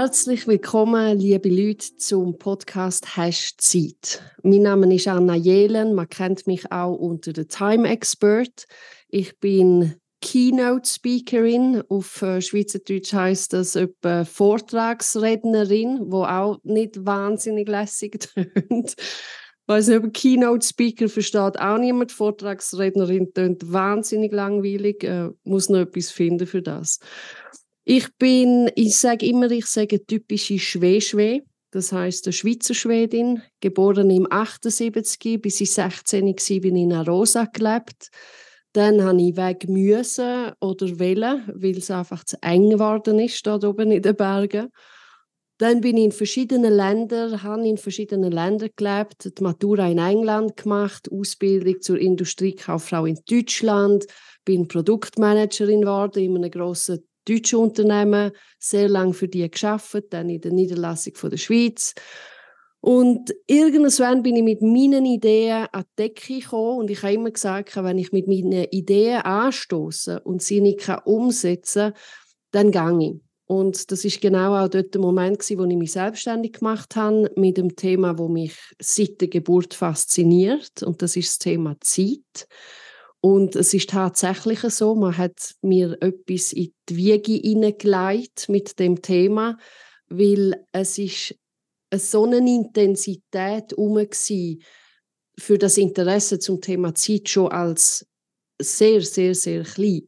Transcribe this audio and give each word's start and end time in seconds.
Herzlich 0.00 0.46
willkommen, 0.46 1.18
liebe 1.18 1.48
Leute, 1.48 1.96
zum 1.96 2.38
Podcast 2.38 3.16
Hash 3.16 3.56
Zeit. 3.56 4.22
Mein 4.44 4.62
Name 4.62 4.94
ist 4.94 5.08
Anna 5.08 5.34
Jelen, 5.34 5.92
man 5.92 6.08
kennt 6.08 6.46
mich 6.46 6.70
auch 6.70 6.94
unter 6.94 7.32
der 7.32 7.48
Time 7.48 7.88
Expert. 7.88 8.66
Ich 9.08 9.40
bin 9.40 9.96
Keynote 10.20 10.88
Speakerin, 10.88 11.82
auf 11.88 12.22
äh, 12.22 12.40
Schweizerdeutsch 12.40 13.12
heißt 13.12 13.52
das 13.54 13.74
etwa 13.74 14.24
Vortragsrednerin, 14.24 15.98
wo 16.12 16.22
auch 16.22 16.60
nicht 16.62 17.04
wahnsinnig 17.04 17.68
lässig 17.68 18.20
tönt. 18.34 18.94
Weiß 19.66 19.88
nicht, 19.88 20.14
Keynote 20.14 20.64
Speaker 20.64 21.08
versteht 21.08 21.58
auch 21.58 21.78
niemand. 21.78 22.12
Vortragsrednerin 22.12 23.34
tönt 23.34 23.72
wahnsinnig 23.72 24.32
langweilig. 24.32 25.02
Äh, 25.02 25.30
muss 25.42 25.68
noch 25.68 25.80
etwas 25.80 26.12
finden 26.12 26.46
für 26.46 26.62
das. 26.62 27.00
Ich 27.90 28.14
bin, 28.18 28.70
ich 28.74 28.98
sage 28.98 29.24
immer, 29.24 29.50
ich 29.50 29.64
sage 29.64 30.04
typische 30.04 30.58
Schwee-Schwee. 30.58 31.40
Das 31.70 31.90
heißt, 31.90 32.26
eine 32.26 32.34
Schweizer 32.34 32.74
Schwedin, 32.74 33.40
geboren 33.60 34.10
im 34.10 34.30
78, 34.30 35.40
bis 35.40 35.62
ich 35.62 35.72
16 35.72 36.26
war, 36.26 36.60
bin 36.60 36.76
in 36.76 36.92
Arosa 36.92 37.46
gelebt. 37.46 38.10
Dann 38.74 39.02
habe 39.02 39.22
ich 39.22 39.38
weg 39.38 39.70
müssen 39.70 40.52
oder 40.60 40.86
wollen, 41.00 41.50
weil 41.54 41.78
es 41.78 41.90
einfach 41.90 42.24
zu 42.24 42.36
eng 42.42 42.68
geworden 42.68 43.18
ist, 43.20 43.46
dort 43.46 43.64
oben 43.64 43.90
in 43.90 44.02
den 44.02 44.16
Bergen. 44.16 44.68
Dann 45.56 45.80
bin 45.80 45.96
ich 45.96 46.04
in 46.04 46.12
verschiedenen 46.12 46.74
Ländern, 46.74 47.42
habe 47.42 47.66
in 47.66 47.78
verschiedenen 47.78 48.32
Ländern 48.32 48.68
gelebt, 48.76 49.24
die 49.38 49.42
Matura 49.42 49.88
in 49.88 49.96
England 49.96 50.58
gemacht, 50.58 51.10
Ausbildung 51.10 51.80
zur 51.80 51.98
Industriekauffrau 51.98 53.06
in 53.06 53.18
Deutschland, 53.26 54.04
bin 54.44 54.68
Produktmanagerin 54.68 55.80
geworden 55.80 56.22
in 56.22 56.36
einem 56.36 56.50
grossen 56.50 57.07
deutsche 57.28 57.58
Unternehmen, 57.58 58.32
sehr 58.58 58.88
lange 58.88 59.14
für 59.14 59.28
die 59.28 59.48
geschafft, 59.50 60.04
dann 60.10 60.28
in 60.28 60.40
der 60.40 60.52
Niederlassung 60.52 61.14
von 61.14 61.30
der 61.30 61.36
Schweiz. 61.36 61.94
Und 62.80 63.34
irgendwann 63.46 64.22
bin 64.22 64.36
ich 64.36 64.44
mit 64.44 64.62
meinen 64.62 65.04
Ideen 65.04 65.66
an 65.72 65.84
die 65.98 66.02
Decke 66.04 66.38
gekommen 66.38 66.78
und 66.78 66.90
ich 66.90 67.02
habe 67.02 67.14
immer 67.14 67.30
gesagt, 67.30 67.74
wenn 67.76 67.98
ich 67.98 68.12
mit 68.12 68.28
meinen 68.28 68.64
Ideen 68.70 69.22
anstoße 69.22 70.20
und 70.20 70.42
sie 70.42 70.60
nicht 70.60 70.88
umsetzen 71.04 71.92
kann, 71.92 72.00
dann 72.52 72.70
gehe 72.70 73.08
ich. 73.10 73.20
Und 73.46 73.90
das 73.90 74.04
ist 74.04 74.20
genau 74.20 74.54
auch 74.54 74.68
dort 74.68 74.92
der 74.94 75.00
Moment, 75.00 75.40
wo 75.40 75.64
ich 75.64 75.76
mich 75.76 75.92
selbstständig 75.92 76.52
gemacht 76.52 76.94
habe 76.96 77.32
mit 77.34 77.56
dem 77.56 77.74
Thema, 77.74 78.18
wo 78.18 78.28
mich 78.28 78.54
seit 78.78 79.22
der 79.22 79.28
Geburt 79.28 79.72
fasziniert. 79.72 80.82
Und 80.82 81.00
das 81.00 81.16
ist 81.16 81.30
das 81.30 81.38
Thema 81.38 81.76
Zeit. 81.80 82.46
Und 83.20 83.56
es 83.56 83.74
ist 83.74 83.90
tatsächlich 83.90 84.60
so, 84.60 84.94
man 84.94 85.16
hat 85.16 85.54
mir 85.60 85.96
etwas 86.00 86.52
in 86.52 86.72
die 86.88 86.96
Wiege 86.96 87.32
hineingelegt 87.32 88.48
mit 88.48 88.78
dem 88.78 89.02
Thema, 89.02 89.58
weil 90.08 90.64
es 90.72 90.98
ist 90.98 91.34
so 91.92 92.24
eine 92.24 92.38
Intensität 92.38 93.72
herum 93.72 94.06
für 95.38 95.58
das 95.58 95.78
Interesse 95.78 96.38
zum 96.38 96.60
Thema 96.60 96.94
Zeit 96.94 97.28
schon 97.28 97.48
als 97.48 98.06
sehr, 98.60 99.02
sehr, 99.02 99.34
sehr 99.34 99.62
klein. 99.62 100.02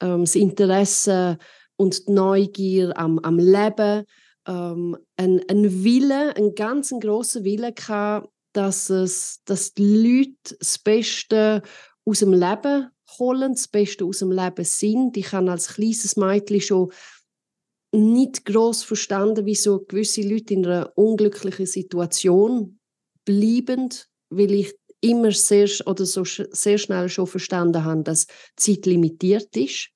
Ähm, 0.00 0.20
das 0.22 0.34
Interesse 0.34 1.38
und 1.76 2.06
die 2.06 2.12
Neugier 2.12 2.96
am, 2.96 3.18
am 3.20 3.38
Leben, 3.38 4.04
ähm, 4.46 4.96
ein, 5.16 5.42
ein 5.48 5.84
Wille, 5.84 6.36
ein 6.36 6.54
ganz 6.54 6.90
großer 6.90 7.44
Wille 7.44 7.72
gehabt, 7.72 8.28
dass, 8.52 8.90
es, 8.90 9.40
dass 9.44 9.72
die 9.72 9.82
Leute 9.84 10.56
das 10.58 10.78
Beste 10.78 11.62
aus 12.04 12.18
dem 12.20 12.32
Leben 12.32 12.90
holen, 13.18 13.52
das 13.52 13.68
Beste 13.68 14.04
aus 14.04 14.18
dem 14.18 14.30
Leben 14.30 14.64
sind. 14.64 15.16
Ich 15.16 15.32
habe 15.32 15.50
als 15.50 15.74
kleines 15.74 16.16
Mädchen 16.16 16.60
schon 16.60 16.92
nicht 17.92 18.44
groß 18.44 18.82
verstanden, 18.82 19.46
wieso 19.46 19.84
gewisse 19.84 20.22
Leute 20.22 20.54
in 20.54 20.66
einer 20.66 20.92
unglücklichen 20.96 21.66
Situation 21.66 22.78
bleiben, 23.24 23.90
weil 24.30 24.52
ich 24.52 24.74
immer 25.00 25.30
sehr 25.32 25.68
oder 25.86 26.04
so 26.04 26.24
sehr 26.24 26.78
schnell 26.78 27.08
schon 27.08 27.26
verstanden 27.26 27.84
habe, 27.84 28.02
dass 28.02 28.26
Zeit 28.56 28.86
limitiert 28.86 29.56
ist. 29.56 29.90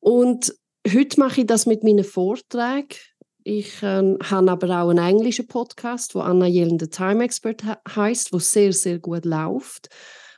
Und 0.00 0.54
heute 0.88 1.20
mache 1.20 1.42
ich 1.42 1.46
das 1.46 1.66
mit 1.66 1.84
meinen 1.84 2.04
Vorträgen. 2.04 2.98
Ich 3.44 3.82
äh, 3.82 4.16
habe 4.22 4.50
aber 4.50 4.82
auch 4.82 4.88
einen 4.88 5.06
englischen 5.06 5.46
Podcast, 5.46 6.14
wo 6.14 6.20
Anna 6.20 6.46
Yellen 6.46 6.78
the 6.78 6.88
Time 6.88 7.22
Expert 7.22 7.62
heißt, 7.94 8.32
wo 8.32 8.38
sehr 8.38 8.72
sehr 8.72 8.98
gut 8.98 9.26
läuft 9.26 9.88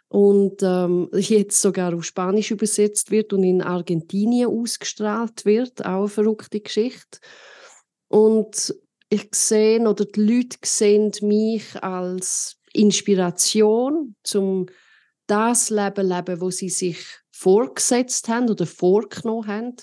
und 0.08 0.62
ähm, 0.62 1.08
jetzt 1.12 1.60
sogar 1.60 1.94
auf 1.94 2.04
Spanisch 2.04 2.50
übersetzt 2.50 3.10
wird 3.10 3.32
und 3.32 3.42
in 3.42 3.62
Argentinien 3.62 4.48
ausgestrahlt 4.48 5.44
wird. 5.44 5.84
Auch 5.84 6.00
eine 6.00 6.08
verrückte 6.08 6.60
Geschichte. 6.60 7.18
Und 8.08 8.74
ich 9.08 9.28
sehe, 9.34 9.80
oder 9.80 10.04
die 10.04 10.20
Leute 10.20 10.58
sehen 10.64 11.12
mich 11.22 11.82
als 11.82 12.56
Inspiration 12.72 14.14
zum 14.22 14.66
das 15.26 15.70
Leben 15.70 16.08
leben, 16.08 16.40
wo 16.40 16.50
sie 16.50 16.68
sich 16.68 16.98
vorgesetzt 17.32 18.28
haben 18.28 18.48
oder 18.48 18.66
vorgenommen 18.66 19.46
haben. 19.46 19.76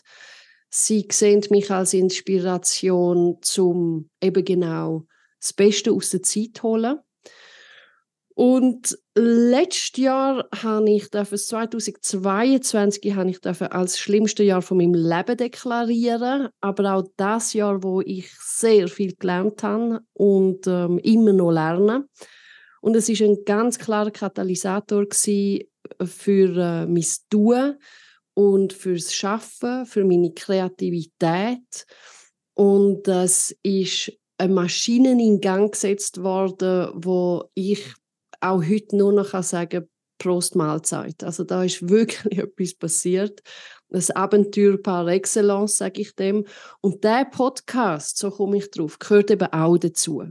Sie 0.69 1.05
sehen 1.11 1.44
mich 1.50 1.69
als 1.69 1.94
Inspiration 1.94 3.38
zum 3.41 4.09
eben 4.22 4.45
genau 4.45 5.05
das 5.40 5.53
Beste 5.53 5.91
aus 5.91 6.11
der 6.11 6.23
Zeit 6.23 6.63
holen. 6.63 7.00
Und 8.35 8.97
letztes 9.16 10.01
Jahr 10.01 10.47
habe 10.63 10.89
ich 10.89 11.09
dafür, 11.09 11.38
2022 11.38 13.13
habe 13.13 13.29
ich 13.29 13.39
dafür 13.41 13.73
als 13.73 13.99
schlimmste 13.99 14.44
Jahr 14.44 14.63
von 14.63 14.77
meinem 14.77 14.95
Leben 14.95 15.38
deklarieren, 15.38 16.49
aber 16.59 16.95
auch 16.95 17.03
das 17.16 17.53
Jahr, 17.53 17.83
wo 17.83 18.01
ich 18.01 18.31
sehr 18.39 18.88
viel 18.88 19.16
gelernt 19.16 19.61
habe 19.61 19.99
und 20.13 20.66
ähm, 20.66 20.97
immer 20.99 21.33
noch 21.33 21.51
lerne. 21.51 22.07
Und 22.81 22.95
es 22.95 23.07
ist 23.07 23.22
ein 23.22 23.38
ganz 23.45 23.77
klarer 23.77 24.11
Katalysator 24.11 25.05
für 25.11 26.57
äh, 26.57 26.85
mein 26.85 27.05
Tun 27.29 27.77
und 28.33 28.73
fürs 28.73 29.13
Schaffen, 29.13 29.85
für 29.85 30.03
meine 30.03 30.33
Kreativität. 30.33 31.85
Und 32.55 33.07
es 33.07 33.55
ist 33.61 34.11
eine 34.38 34.53
Maschine 34.53 35.11
in 35.11 35.39
Gang 35.39 35.72
gesetzt 35.72 36.22
worden, 36.23 36.89
wo 36.95 37.45
ich 37.53 37.93
auch 38.43 38.63
heute 38.63 38.95
nur 38.95 39.13
noch 39.13 39.41
sagen 39.43 39.87
Prost 40.17 40.55
Mahlzeit. 40.55 41.23
Also 41.23 41.43
da 41.43 41.63
ist 41.63 41.87
wirklich 41.89 42.37
etwas 42.37 42.75
passiert. 42.75 43.41
Ein 43.91 44.05
Abenteuer 44.15 44.77
par 44.77 45.07
excellence, 45.07 45.77
sage 45.77 46.01
ich 46.01 46.15
dem. 46.15 46.45
Und 46.81 47.03
der 47.03 47.25
Podcast, 47.25 48.17
so 48.17 48.31
komme 48.31 48.57
ich 48.57 48.71
drauf, 48.71 48.99
gehört 48.99 49.31
eben 49.31 49.51
auch 49.51 49.77
dazu. 49.77 50.23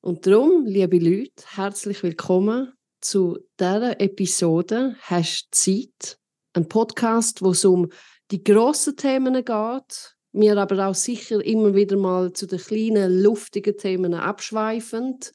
Und 0.00 0.26
darum, 0.26 0.64
liebe 0.66 0.98
Leute, 0.98 1.44
herzlich 1.54 2.02
willkommen 2.02 2.72
zu 3.00 3.38
dieser 3.58 4.00
Episode 4.00 4.96
«Hast 5.02 5.48
Zeit?» 5.52 6.18
Ein 6.54 6.68
Podcast, 6.68 7.42
wo 7.42 7.50
es 7.50 7.64
um 7.64 7.88
die 8.30 8.42
grossen 8.42 8.96
Themen 8.96 9.34
geht, 9.34 10.16
mir 10.32 10.56
aber 10.56 10.88
auch 10.88 10.94
sicher 10.94 11.44
immer 11.44 11.74
wieder 11.74 11.96
mal 11.96 12.32
zu 12.32 12.46
den 12.46 12.58
kleinen, 12.58 13.22
luftigen 13.22 13.76
Themen 13.76 14.14
abschweifend 14.14 15.32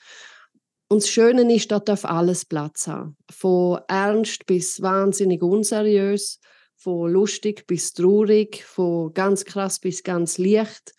und 0.90 1.04
das 1.04 1.10
Schöne 1.10 1.54
ist, 1.54 1.72
da 1.72 1.80
darf 1.80 2.06
alles 2.06 2.46
Platz 2.46 2.88
haben. 2.88 3.18
Von 3.30 3.80
ernst 3.88 4.46
bis 4.46 4.82
wahnsinnig 4.82 5.42
unseriös, 5.44 6.40
von 6.78 7.12
lustig 7.12 7.68
bis 7.68 7.94
traurig, 7.94 8.64
von 8.64 9.14
ganz 9.14 9.44
krass 9.44 9.80
bis 9.80 10.04
ganz 10.04 10.38
leicht 10.38 10.94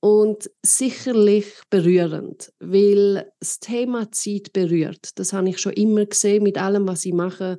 und 0.00 0.50
sicherlich 0.62 1.46
berührend, 1.70 2.52
weil 2.58 3.32
das 3.38 3.60
Thema 3.60 4.10
Zeit 4.10 4.52
berührt. 4.52 5.10
Das 5.18 5.32
habe 5.32 5.48
ich 5.48 5.58
schon 5.58 5.74
immer 5.74 6.04
gesehen 6.04 6.42
mit 6.42 6.58
allem, 6.58 6.86
was 6.88 7.04
ich 7.04 7.14
mache, 7.14 7.58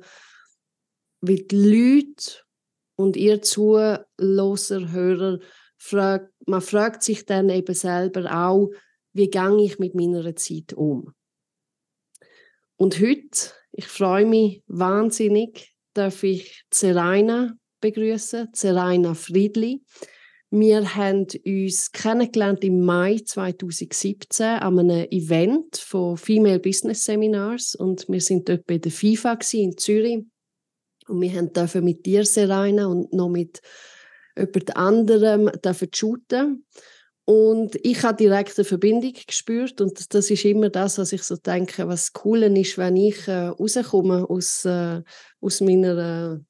weil 1.22 1.38
die 1.38 1.56
Leute 1.56 2.42
und 2.96 3.16
ihr 3.16 3.40
Zuhörer, 3.42 4.06
Hörer, 4.20 5.40
man 6.46 6.60
fragt 6.60 7.02
sich 7.02 7.24
dann 7.24 7.48
eben 7.48 7.74
selber 7.74 8.46
auch, 8.46 8.70
wie 9.12 9.30
gehe 9.30 9.64
ich 9.64 9.78
mit 9.78 9.94
meiner 9.94 10.36
Zeit 10.36 10.74
um? 10.74 11.14
Und 12.76 13.00
heute, 13.00 13.52
ich 13.72 13.86
freue 13.86 14.26
mich 14.26 14.62
wahnsinnig, 14.66 15.74
darf 15.94 16.22
ich 16.24 16.64
Zeraina 16.70 17.56
begrüßen, 17.80 18.52
Zeraina 18.52 19.14
Friedli. 19.14 19.82
Wir 20.50 20.94
haben 20.94 21.26
uns 21.44 21.92
kennengelernt 21.92 22.64
im 22.64 22.80
Mai 22.80 23.18
2017 23.24 24.46
an 24.46 24.78
einem 24.78 25.06
Event 25.10 25.76
von 25.76 26.16
Female 26.16 26.58
Business 26.58 27.04
Seminars 27.04 27.74
und 27.74 28.08
wir 28.08 28.20
sind 28.20 28.48
dort 28.48 28.66
bei 28.66 28.78
der 28.78 28.92
FIFA 28.92 29.38
in 29.52 29.76
Zürich 29.76 30.24
und 31.08 31.20
wir 31.20 31.42
dürfen 31.42 31.84
mit 31.84 32.06
dir, 32.06 32.24
Seraina, 32.24 32.86
und 32.86 33.12
noch 33.12 33.28
mit 33.28 33.60
jemand 34.36 34.76
anderem 34.76 35.50
dürfen 35.64 35.88
shooten. 35.92 36.66
Und 37.26 37.78
ich 37.82 38.02
habe 38.02 38.16
direkt 38.16 38.58
eine 38.58 38.64
Verbindung 38.66 39.14
gespürt 39.26 39.80
und 39.80 40.12
das 40.12 40.30
ist 40.30 40.44
immer 40.44 40.68
das, 40.68 40.98
was 40.98 41.12
ich 41.12 41.22
so 41.22 41.36
denke, 41.36 41.88
was 41.88 42.12
cool 42.24 42.42
ist, 42.42 42.76
wenn 42.76 42.96
ich 42.96 43.26
äh, 43.28 43.46
rauskomme 43.46 44.28
aus, 44.28 44.66
äh, 44.66 45.00
aus 45.40 45.60
meiner 45.62 46.44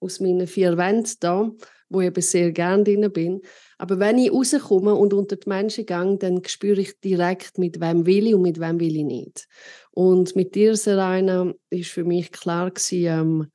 aus 0.00 0.20
meinen 0.20 0.46
vier 0.46 0.76
Wänden 0.76 1.12
da, 1.20 1.50
wo 1.88 2.00
ich 2.00 2.06
eben 2.06 2.22
sehr 2.22 2.52
gerne 2.52 2.84
drin 2.84 3.12
bin. 3.12 3.40
Aber 3.78 3.98
wenn 3.98 4.18
ich 4.18 4.32
rauskomme 4.32 4.94
und 4.94 5.12
unter 5.12 5.36
die 5.36 5.48
Menschen 5.48 5.86
gehe, 5.86 6.16
dann 6.18 6.42
spüre 6.46 6.80
ich 6.80 6.98
direkt, 7.00 7.58
mit 7.58 7.80
wem 7.80 8.06
will 8.06 8.26
ich 8.26 8.34
und 8.34 8.42
mit 8.42 8.60
wem 8.60 8.80
will 8.80 8.96
ich 8.96 9.04
nicht. 9.04 9.46
Und 9.90 10.34
mit 10.36 10.54
dir, 10.54 10.76
Serena, 10.76 11.52
ist 11.68 11.90
für 11.90 12.04
mich 12.04 12.32
klar 12.32 12.70
gewesen, 12.70 13.06
ähm, 13.06 13.46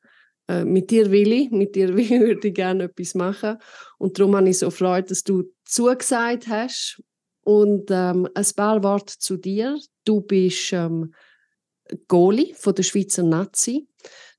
äh, 0.48 0.64
mit 0.64 0.92
dir 0.92 1.12
will 1.12 1.32
ich, 1.32 1.52
mit 1.52 1.76
dir 1.76 1.90
würde 1.98 2.48
ich 2.48 2.54
gerne 2.54 2.86
etwas 2.86 3.16
machen. 3.16 3.58
Und 3.98 4.20
darum 4.20 4.36
habe 4.36 4.50
ich 4.50 4.60
so 4.60 4.70
Freude, 4.70 5.08
dass 5.10 5.24
du 5.24 5.44
zugesagt 5.66 6.48
hast. 6.48 7.02
Und 7.44 7.92
ähm, 7.92 8.28
ein 8.34 8.48
paar 8.56 8.84
Worte 8.84 9.18
zu 9.20 9.38
dir. 9.38 9.78
Du 10.04 10.22
bist 10.22 10.74
ähm, 10.74 11.14
Goalie 12.08 12.54
von 12.56 12.74
der 12.74 12.84
Schweizer 12.84 13.24
Nazi. 13.24 13.88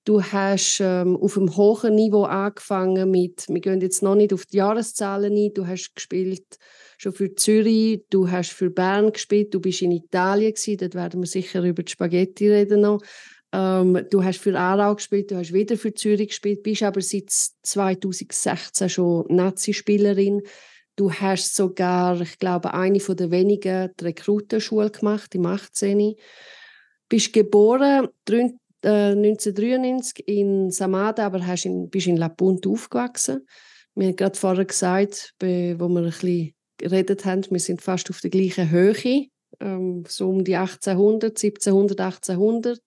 Du 0.05 0.23
hast 0.23 0.81
ähm, 0.81 1.17
auf 1.17 1.37
einem 1.37 1.57
hohen 1.57 1.97
Niveau 1.97 2.25
angefangen 2.25 3.11
mit, 3.11 3.49
wir 3.49 3.61
gehen 3.61 3.81
jetzt 3.81 4.05
noch 4.05 4.15
nicht 4.15 4.33
auf 4.33 4.47
die 4.47 4.59
Jahreszahlen 4.59 5.35
ein, 5.37 5.53
du 5.53 5.67
hast 5.67 5.97
gespielt 5.97 6.59
schon 6.97 7.13
für 7.13 7.35
Zürich, 7.35 8.05
du 8.09 8.31
hast 8.31 8.53
für 8.53 8.71
Bern 8.71 9.13
gespielt, 9.13 9.53
du 9.53 9.61
bist 9.61 9.83
in 9.83 9.91
Italien 9.91 10.55
gewesen, 10.55 10.79
dort 10.79 10.95
werden 10.95 11.21
wir 11.21 11.27
sicher 11.27 11.63
über 11.63 11.83
die 11.83 11.91
Spaghetti 11.91 12.49
reden 12.49 12.83
noch. 12.83 13.03
Ähm, 13.53 14.07
du 14.11 14.23
hast 14.23 14.41
für 14.41 14.59
Aarau 14.59 14.95
gespielt, 14.95 15.31
du 15.33 15.37
hast 15.37 15.53
wieder 15.53 15.77
für 15.77 15.93
Zürich 15.93 16.29
gespielt, 16.29 16.63
bist 16.63 16.85
aber 16.85 17.01
seit 17.01 17.31
2016 17.31 18.89
schon 18.89 19.25
Nazi-Spielerin. 19.29 20.43
Du 20.97 21.13
hast 21.13 21.55
sogar, 21.55 22.21
ich 22.23 22.39
glaube, 22.39 22.73
eine 22.73 23.01
von 23.01 23.17
der 23.17 23.31
wenigen 23.31 23.91
die 24.01 24.05
Rekrutenschule 24.05 24.91
gemacht 24.91 25.35
im 25.35 25.45
18. 25.45 26.15
Bist 27.09 27.35
geboren 27.35 28.09
1993 28.81 30.27
äh, 30.27 30.41
in 30.41 30.71
Samada, 30.71 31.27
aber 31.27 31.47
hast 31.47 31.67
in, 31.67 31.91
bist 31.91 32.07
in 32.07 32.17
La 32.17 32.31
Punta 32.31 32.71
aufgewachsen. 32.71 33.47
Wir 33.95 34.09
haben 34.09 34.17
gerade 34.17 34.39
vorher 34.39 34.65
gesagt, 34.65 35.35
wo 35.41 35.47
wir 35.47 36.01
ein 36.01 36.05
bisschen 36.05 36.55
geredet 36.79 37.27
haben, 37.27 37.45
wir 37.51 37.61
sind 37.61 37.83
fast 37.83 38.11
auf 38.11 38.21
der 38.21 38.31
gleichen 38.31 38.71
Höhe, 38.71 39.29
ähm, 39.61 40.05
so 40.09 40.31
um 40.31 40.45
die 40.45 40.57
1800, 40.57 41.37
1700, 41.37 42.01
1800. 42.01 42.81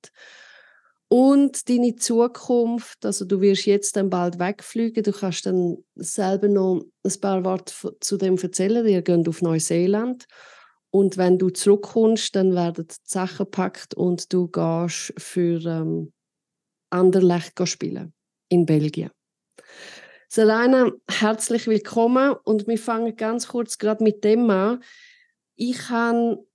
Und 1.12 1.68
deine 1.68 1.96
Zukunft, 1.96 3.04
also 3.04 3.26
du 3.26 3.42
wirst 3.42 3.66
jetzt 3.66 3.96
dann 3.96 4.12
bald 4.12 4.38
wegfliegen, 4.38 5.04
du 5.04 5.12
kannst 5.12 5.48
dann 5.48 5.84
selber 5.96 6.48
noch 6.48 6.86
ein 7.04 7.20
paar 7.20 7.44
Worte 7.44 7.74
zu 8.00 8.18
dem 8.18 8.38
erzählen, 8.38 8.86
ihr 8.86 9.02
geht 9.02 9.28
auf 9.28 9.42
Neuseeland. 9.42 10.28
Und 10.92 11.18
wenn 11.18 11.40
du 11.40 11.50
zurückkommst, 11.50 12.36
dann 12.36 12.54
werden 12.54 12.88
die 12.88 12.96
Sachen 13.04 13.46
gepackt 13.46 13.96
und 13.96 14.32
du 14.32 14.48
gehst 14.48 15.14
für 15.18 15.60
ähm, 15.66 16.14
Anderlecht 16.92 17.68
spielen 17.68 18.14
in 18.50 18.68
Belgien. 18.68 19.10
Selena, 20.28 20.92
herzlich 21.10 21.66
willkommen 21.66 22.36
und 22.44 22.68
wir 22.68 22.78
fangen 22.78 23.16
ganz 23.16 23.48
kurz 23.48 23.80
gerade 23.80 24.04
mit 24.04 24.24
dem 24.24 24.48
an. 24.52 24.84
Ich 25.56 25.90
habe 25.90 26.46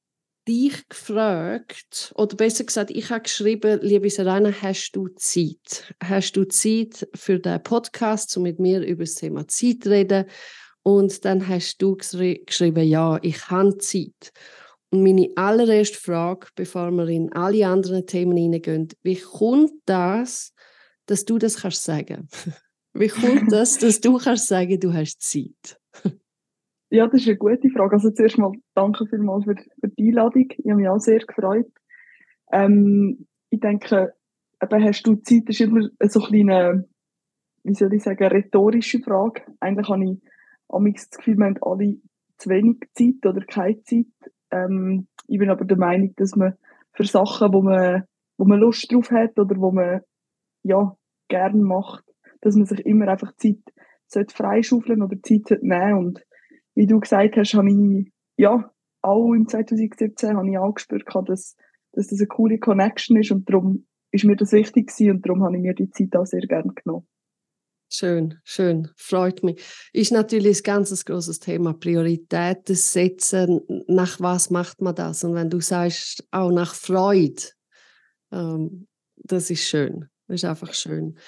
dich 0.47 0.89
gefragt, 0.89 2.13
oder 2.17 2.37
besser 2.37 2.65
gesagt, 2.65 2.91
ich 2.91 3.11
habe 3.11 3.23
geschrieben, 3.23 3.81
liebe 3.83 4.11
Serena, 4.11 4.53
hast 4.63 4.93
du 4.93 5.09
Zeit? 5.09 5.95
Hast 6.03 6.37
du 6.37 6.45
Zeit 6.45 7.09
für 7.15 7.39
den 7.39 7.63
Podcast, 7.63 8.37
um 8.37 8.43
mit 8.43 8.59
mir 8.59 8.83
über 8.83 9.05
das 9.05 9.15
Thema 9.15 9.47
Zeit 9.49 9.85
zu 9.85 9.91
reden? 9.91 10.27
Und 10.83 11.25
dann 11.25 11.49
hast 11.49 11.81
du 11.81 11.97
geschrieben, 11.97 12.87
ja, 12.87 13.19
ich 13.23 13.51
habe 13.51 13.79
Zeit. 13.79 14.33
Und 14.91 15.03
meine 15.03 15.29
allererste 15.35 15.99
Frage, 15.99 16.49
bevor 16.55 16.91
wir 16.93 17.09
in 17.09 17.33
alle 17.33 17.67
anderen 17.67 18.07
Themen 18.07 18.37
hineingehen, 18.37 18.89
wie 19.03 19.17
kommt 19.17 19.73
das, 19.87 20.53
dass 21.07 21.25
du 21.25 21.39
das 21.39 21.57
kannst 21.57 21.85
sagen? 21.85 22.29
wie 22.93 23.09
kommt 23.09 23.51
das, 23.51 23.79
dass 23.79 24.01
du 24.01 24.19
kannst 24.19 24.47
sagen, 24.47 24.79
du 24.79 24.93
hast 24.93 25.21
Zeit? 25.21 25.81
Ja, 26.91 27.07
das 27.07 27.23
ist 27.23 27.29
eine 27.29 27.37
gute 27.37 27.71
Frage. 27.71 27.95
Also 27.95 28.11
zuerst 28.11 28.39
mal 28.39 28.53
danke 28.75 29.07
vielmals 29.07 29.45
für, 29.45 29.57
für 29.81 29.89
die 29.89 30.09
Einladung. 30.09 30.47
Ich 30.51 30.71
habe 30.71 30.77
mich 30.81 30.89
auch 30.89 30.99
sehr 30.99 31.19
gefreut. 31.19 31.71
Ähm, 32.53 33.27
ich 33.51 33.61
denke, 33.61 34.15
eben 34.63 34.85
hast 34.85 35.07
du 35.07 35.17
Zeit, 35.17 35.43
das 35.47 35.61
ist 35.61 35.61
immer 35.61 35.89
so 36.01 36.21
eine 36.21 36.29
kleine, 36.29 36.89
wie 37.65 37.75
soll 37.75 37.93
ich 37.95 38.03
sagen, 38.03 38.27
rhetorische 38.27 39.01
Frage. 39.01 39.43
Eigentlich 39.61 39.89
habe 39.89 40.05
ich 40.05 40.19
am 40.69 40.93
das 40.93 41.11
Gefühl, 41.11 41.37
wir 41.37 41.47
haben 41.47 41.63
alle 41.63 41.97
zu 42.37 42.51
wenig 42.51 42.79
Zeit 42.95 43.27
oder 43.27 43.45
keine 43.45 43.83
Zeit. 43.83 44.07
Ähm, 44.51 45.09
ich 45.27 45.39
bin 45.39 45.51
aber 45.51 45.65
der 45.65 45.79
Meinung, 45.79 46.15
dass 46.17 46.37
man 46.37 46.55
für 46.93 47.05
Sachen, 47.05 47.53
wo 47.53 47.63
man, 47.63 48.05
wo 48.37 48.45
man 48.45 48.61
Lust 48.61 48.93
drauf 48.93 49.11
hat 49.11 49.39
oder 49.39 49.57
wo 49.57 49.73
man 49.73 50.01
ja, 50.63 50.97
gern 51.29 51.63
macht, 51.63 52.05
dass 52.41 52.57
man 52.57 52.67
sich 52.67 52.85
immer 52.87 53.09
einfach 53.09 53.35
Zeit 53.37 53.59
sollte 54.07 54.35
freischaufeln 54.35 55.03
oder 55.03 55.17
Zeit 55.23 55.63
nehmen 55.63 55.95
und 55.95 56.25
wie 56.75 56.87
du 56.87 57.01
gesagt 57.01 57.37
hast, 57.37 57.55
habe 57.55 57.71
ich, 57.71 58.13
ja, 58.37 58.71
auch 59.03 59.33
im 59.33 59.49
2017 59.49 60.37
habe 60.37 60.51
ich 60.51 60.59
auch 60.59 60.75
gespürt, 60.75 61.05
dass, 61.27 61.57
dass 61.93 62.09
das 62.09 62.19
eine 62.19 62.27
coole 62.27 62.59
Connection 62.59 63.17
ist 63.17 63.31
und 63.31 63.49
darum 63.49 63.87
ist 64.11 64.25
mir 64.25 64.37
das 64.37 64.53
wichtig 64.53 64.89
gewesen 64.89 65.17
und 65.17 65.27
darum 65.27 65.43
habe 65.43 65.57
ich 65.57 65.63
mir 65.63 65.75
die 65.75 65.91
Zeit 65.91 66.17
auch 66.17 66.27
sehr 66.27 66.41
gerne 66.41 66.73
genommen. 66.73 67.07
Schön, 67.91 68.41
schön, 68.43 68.89
freut 68.97 69.45
mich. 69.45 69.63
Ist 69.93 70.11
natürlich 70.11 70.61
ein 70.61 70.63
ganz 70.65 71.05
großes 71.05 71.39
Thema, 71.39 71.75
Prioritäten 71.75 72.75
setzen. 72.75 73.61
Nach 73.87 74.19
was 74.21 74.51
macht 74.51 74.81
man 74.81 74.95
das? 74.95 75.23
Und 75.23 75.35
wenn 75.35 75.51
du 75.51 75.61
sagst, 75.61 76.27
auch 76.33 76.51
nach 76.51 76.75
Freude, 76.75 77.43
ähm, 78.33 78.89
das 79.17 79.51
ist 79.51 79.69
schön. 79.69 80.09
Das 80.27 80.37
ist 80.37 80.45
einfach 80.45 80.75
schön. 80.75 81.19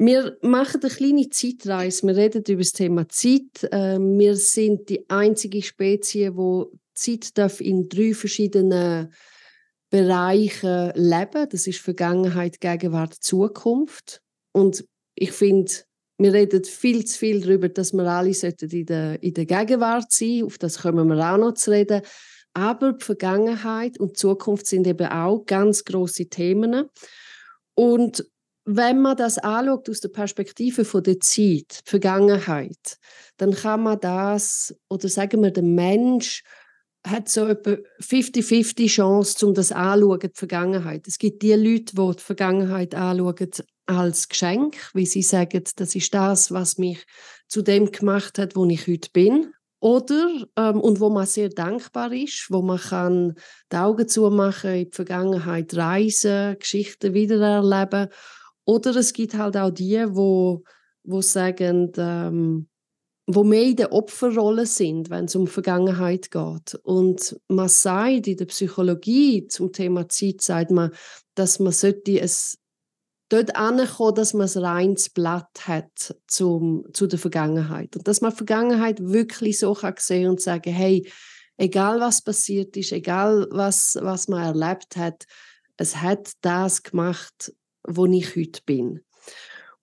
Wir 0.00 0.38
machen 0.42 0.80
eine 0.80 0.92
kleine 0.92 1.28
Zeitreise. 1.28 2.06
Wir 2.06 2.14
reden 2.14 2.44
über 2.46 2.62
das 2.62 2.70
Thema 2.70 3.08
Zeit. 3.08 3.68
Ähm, 3.72 4.16
wir 4.16 4.36
sind 4.36 4.88
die 4.90 5.10
einzige 5.10 5.60
Spezies, 5.60 6.30
wo 6.36 6.70
Zeit 6.94 7.36
darf 7.36 7.60
in 7.60 7.88
drei 7.88 8.14
verschiedenen 8.14 9.12
Bereichen 9.90 10.92
leben. 10.94 11.48
Das 11.50 11.66
ist 11.66 11.80
Vergangenheit, 11.80 12.60
Gegenwart, 12.60 13.14
Zukunft. 13.14 14.22
Und 14.52 14.84
ich 15.16 15.32
finde, 15.32 15.72
wir 16.16 16.32
reden 16.32 16.62
viel 16.62 17.04
zu 17.04 17.18
viel 17.18 17.40
darüber, 17.40 17.68
dass 17.68 17.92
wir 17.92 18.04
alle 18.04 18.30
in 18.30 18.86
der, 18.86 19.20
in 19.20 19.34
der 19.34 19.46
Gegenwart 19.46 20.12
sein 20.12 20.44
Auf 20.44 20.58
das 20.58 20.82
kommen 20.82 21.08
wir 21.08 21.34
auch 21.34 21.38
noch 21.38 21.54
zu 21.54 21.72
reden. 21.72 22.02
Aber 22.54 22.92
die 22.92 23.04
Vergangenheit 23.04 23.98
und 23.98 24.10
die 24.10 24.14
Zukunft 24.20 24.68
sind 24.68 24.86
eben 24.86 25.08
auch 25.08 25.44
ganz 25.44 25.82
große 25.82 26.26
Themen. 26.26 26.88
Und 27.74 28.24
wenn 28.70 29.00
man 29.00 29.16
das 29.16 29.38
anschaut 29.38 29.88
aus 29.88 30.00
der 30.00 30.10
Perspektive 30.10 30.84
von 30.84 31.02
der 31.02 31.18
Zeit, 31.20 31.80
der 31.86 31.86
Vergangenheit, 31.86 32.98
dann 33.38 33.54
kann 33.54 33.82
man 33.82 33.98
das, 33.98 34.76
oder 34.90 35.08
sagen 35.08 35.42
wir, 35.42 35.50
der 35.50 35.62
Mensch 35.62 36.42
hat 37.06 37.30
so 37.30 37.46
etwa 37.46 37.76
50-50 38.02 38.88
Chance, 38.88 39.46
um 39.46 39.54
das 39.54 39.72
anzuschauen, 39.72 40.20
die 40.20 40.30
Vergangenheit. 40.34 41.08
Es 41.08 41.16
gibt 41.16 41.40
die 41.40 41.54
Leute, 41.54 41.94
die 41.94 42.16
die 42.16 42.22
Vergangenheit 42.22 42.94
anschauen 42.94 43.50
als 43.86 44.28
Geschenk, 44.28 44.76
wie 44.92 45.06
sie 45.06 45.22
sagen, 45.22 45.64
das 45.76 45.94
ist 45.94 46.12
das, 46.12 46.52
was 46.52 46.76
mich 46.76 47.06
zu 47.46 47.62
dem 47.62 47.90
gemacht 47.90 48.38
hat, 48.38 48.54
wo 48.54 48.66
ich 48.66 48.86
heute 48.86 49.08
bin. 49.14 49.54
Oder, 49.80 50.44
ähm, 50.56 50.80
und 50.80 51.00
wo 51.00 51.08
man 51.08 51.24
sehr 51.24 51.48
dankbar 51.48 52.12
ist, 52.12 52.48
wo 52.50 52.60
man 52.60 52.78
kann 52.78 53.34
die 53.72 53.76
Augen 53.76 54.08
zumachen, 54.08 54.74
in 54.74 54.90
die 54.90 54.94
Vergangenheit 54.94 55.74
reisen, 55.74 56.58
Geschichten 56.58 57.14
wiedererleben 57.14 58.08
oder 58.68 58.94
es 58.96 59.14
gibt 59.14 59.32
halt 59.32 59.56
auch 59.56 59.70
die, 59.70 60.04
wo, 60.10 60.62
wo 61.02 61.22
sagen, 61.22 61.90
ähm, 61.96 62.68
wo 63.26 63.42
mehr 63.42 63.62
in 63.62 63.76
der 63.76 63.94
Opferrolle 63.94 64.66
sind, 64.66 65.08
wenn 65.08 65.24
es 65.24 65.34
um 65.34 65.46
Vergangenheit 65.46 66.30
geht. 66.30 66.74
Und 66.82 67.40
man 67.48 67.70
sagt 67.70 68.26
in 68.26 68.36
der 68.36 68.44
Psychologie 68.44 69.48
zum 69.48 69.72
Thema 69.72 70.06
Zeit, 70.10 70.42
sagt 70.42 70.70
man, 70.70 70.90
dass 71.34 71.58
man 71.60 71.72
sollte 71.72 72.20
es 72.20 72.58
dort 73.30 73.56
ankommen, 73.56 74.14
dass 74.16 74.34
man 74.34 74.46
ein 74.46 74.62
reines 74.62 75.08
Blatt 75.08 75.66
hat 75.66 76.14
zum, 76.26 76.84
zu 76.92 77.06
der 77.06 77.18
Vergangenheit. 77.18 77.96
Und 77.96 78.06
dass 78.06 78.20
man 78.20 78.32
die 78.32 78.36
Vergangenheit 78.36 79.00
wirklich 79.00 79.58
so 79.58 79.72
kann 79.72 79.94
sehen 79.96 80.28
und 80.28 80.42
sagen, 80.42 80.74
hey, 80.74 81.10
egal 81.56 82.00
was 82.00 82.20
passiert 82.20 82.76
ist, 82.76 82.92
egal 82.92 83.46
was, 83.50 83.96
was 84.02 84.28
man 84.28 84.44
erlebt 84.44 84.96
hat, 84.96 85.24
es 85.78 85.96
hat 85.96 86.32
das 86.42 86.82
gemacht, 86.82 87.52
wo 87.88 88.06
ich 88.06 88.36
heute 88.36 88.60
bin. 88.64 89.00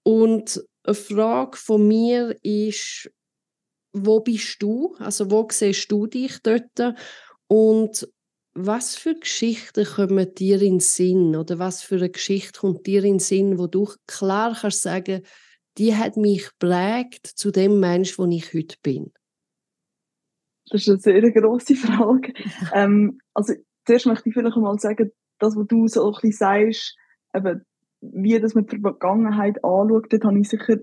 Und 0.04 0.64
eine 0.84 0.94
Frage 0.94 1.58
von 1.58 1.88
mir 1.88 2.36
ist, 2.44 3.10
wo 3.92 4.20
bist 4.20 4.62
du? 4.62 4.96
Also 5.00 5.32
wo 5.32 5.48
siehst 5.50 5.92
du 5.92 6.06
dich 6.06 6.40
dort? 6.44 6.96
Und 7.48 8.08
was 8.54 8.96
für 8.96 9.16
Geschichten 9.16 9.86
kommen 9.86 10.34
dir 10.36 10.62
in 10.62 10.76
den 10.76 10.80
Sinn? 10.80 11.36
Oder 11.36 11.60
was 11.60 11.82
für 11.82 11.96
eine 11.96 12.10
Geschichte 12.10 12.60
kommt 12.60 12.86
dir 12.86 13.04
in 13.04 13.16
den 13.16 13.20
Sinn, 13.20 13.58
wo 13.58 13.68
du 13.68 13.90
klar 14.08 14.56
kannst 14.60 14.82
sagen, 14.82 15.24
die 15.78 15.96
hat 15.96 16.16
mich 16.18 16.50
prägt 16.60 17.28
zu 17.28 17.52
dem 17.52 17.80
Mensch, 17.80 18.18
wo 18.18 18.26
ich 18.28 18.54
heute 18.54 18.78
bin? 18.82 19.12
Das 20.70 20.82
ist 20.82 20.90
eine 20.90 21.00
sehr 21.00 21.32
grosse 21.32 21.76
Frage. 21.76 22.34
ähm, 22.74 23.20
also 23.34 23.54
zuerst 23.86 24.06
möchte 24.06 24.30
ich 24.30 24.36
vielleicht 24.36 24.58
mal 24.58 24.80
sagen, 24.80 25.12
das, 25.40 25.56
was 25.56 25.68
du 25.68 25.88
so 25.88 26.06
ein 26.06 26.12
bisschen 26.14 26.32
sagst, 26.32 26.96
eben 27.34 27.66
wie 28.14 28.40
das 28.40 28.56
mit 28.56 28.72
der 28.72 28.80
Vergangenheit 28.80 29.64
anschaut, 29.64 30.12
dort 30.12 30.24
habe 30.24 30.40
ich 30.40 30.50
sicher 30.50 30.78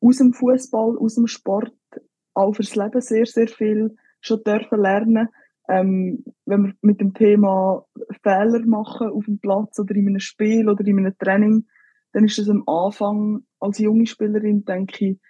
aus 0.00 0.18
dem 0.18 0.32
Fußball, 0.32 0.98
aus 0.98 1.14
dem 1.14 1.26
Sport, 1.26 1.72
auch 2.34 2.52
fürs 2.54 2.74
Leben 2.74 3.00
sehr, 3.00 3.26
sehr 3.26 3.48
viel 3.48 3.96
schon 4.20 4.42
dürfen 4.42 4.80
lernen. 4.80 5.28
Ähm, 5.68 6.24
wenn 6.44 6.62
wir 6.64 6.72
mit 6.80 7.00
dem 7.00 7.14
Thema 7.14 7.84
Fehler 8.22 8.66
machen 8.66 9.10
auf 9.10 9.24
dem 9.26 9.38
Platz 9.38 9.78
oder 9.78 9.94
in 9.94 10.08
einem 10.08 10.18
Spiel 10.18 10.68
oder 10.68 10.84
in 10.84 10.98
einem 10.98 11.16
Training, 11.18 11.66
dann 12.12 12.24
ist 12.24 12.38
das 12.38 12.48
am 12.48 12.64
Anfang 12.66 13.42
als 13.60 13.78
junge 13.78 14.06
Spielerin, 14.06 14.64
denke 14.64 15.06
ich, 15.06 15.20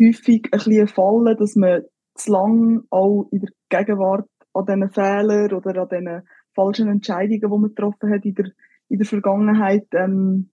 häufig 0.00 0.46
ein 0.46 0.58
bisschen 0.58 0.88
Fallen, 0.88 1.36
dass 1.36 1.56
man 1.56 1.82
zu 2.14 2.32
lang 2.32 2.82
auch 2.90 3.28
in 3.30 3.40
der 3.40 3.50
Gegenwart 3.68 4.28
an 4.54 4.66
diesen 4.66 4.90
Fehlern 4.90 5.52
oder 5.52 5.82
an 5.82 5.88
diesen 5.88 6.22
falschen 6.54 6.88
Entscheidungen, 6.88 7.40
die 7.40 7.48
man 7.48 7.74
getroffen 7.74 8.10
hat 8.10 8.24
in 8.24 8.34
der, 8.34 8.50
in 8.88 8.98
der 8.98 9.06
Vergangenheit, 9.06 9.86
ähm, 9.92 10.50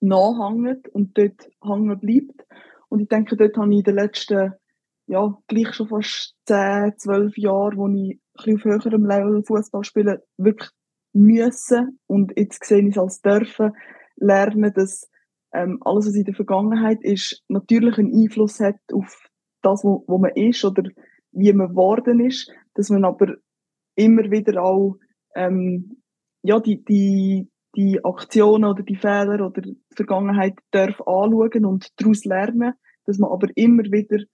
nachhängt 0.00 0.88
und 0.88 1.16
dort 1.16 1.50
hängen 1.62 1.98
bleibt. 1.98 2.46
Und 2.88 3.00
ich 3.00 3.08
denke, 3.08 3.36
dort 3.36 3.56
habe 3.56 3.70
ich 3.72 3.78
in 3.78 3.84
den 3.84 3.94
letzten, 3.94 4.52
ja, 5.06 5.36
gleich 5.46 5.74
schon 5.74 5.88
fast 5.88 6.34
10, 6.46 6.94
12 6.96 7.36
Jahren, 7.38 7.76
wo 7.76 7.88
ich 7.88 8.20
ein 8.36 8.54
bisschen 8.56 8.56
auf 8.56 8.84
höherem 8.84 9.06
Level 9.06 9.44
Fußball 9.44 9.84
spiele, 9.84 10.24
wirklich 10.36 10.70
müssen 11.12 11.98
und 12.06 12.32
jetzt 12.36 12.64
sehe 12.64 12.82
ich 12.82 12.96
es 12.96 12.98
als 12.98 13.20
dürfen 13.20 13.72
lernen, 14.16 14.72
dass 14.74 15.08
ähm, 15.52 15.78
alles, 15.84 16.06
was 16.06 16.14
in 16.14 16.24
der 16.24 16.34
Vergangenheit 16.34 17.02
ist, 17.02 17.42
natürlich 17.48 17.98
einen 17.98 18.14
Einfluss 18.14 18.60
hat 18.60 18.76
auf 18.92 19.28
das, 19.62 19.82
wo, 19.82 20.04
wo 20.06 20.18
man 20.18 20.32
ist 20.34 20.64
oder 20.64 20.88
wie 21.32 21.52
man 21.52 21.70
geworden 21.70 22.20
ist, 22.20 22.50
dass 22.74 22.90
man 22.90 23.04
aber 23.04 23.34
immer 23.96 24.30
wieder 24.30 24.62
auch 24.62 24.98
ähm, 25.34 26.02
ja, 26.42 26.60
die, 26.60 26.82
die, 26.84 27.50
die 27.76 28.04
Aktionen 28.04 28.64
oder 28.64 28.82
die 28.82 28.96
Fehler 28.96 29.46
oder 29.46 29.60
die 29.60 29.80
Vergangenheit 29.94 30.58
darf 30.70 31.00
anschauen 31.00 31.64
und 31.64 31.88
daraus 32.00 32.24
lernen, 32.24 32.74
dass 33.04 33.18
man 33.18 33.30
aber 33.30 33.48
immer 33.54 33.84
wieder 33.84 34.24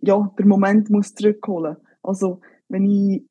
ja, 0.00 0.32
der 0.38 0.46
Moment 0.46 0.90
muss 0.90 1.14
zurückholen. 1.14 1.76
Also 2.02 2.40
wenn 2.68 2.84
ich, 2.84 3.24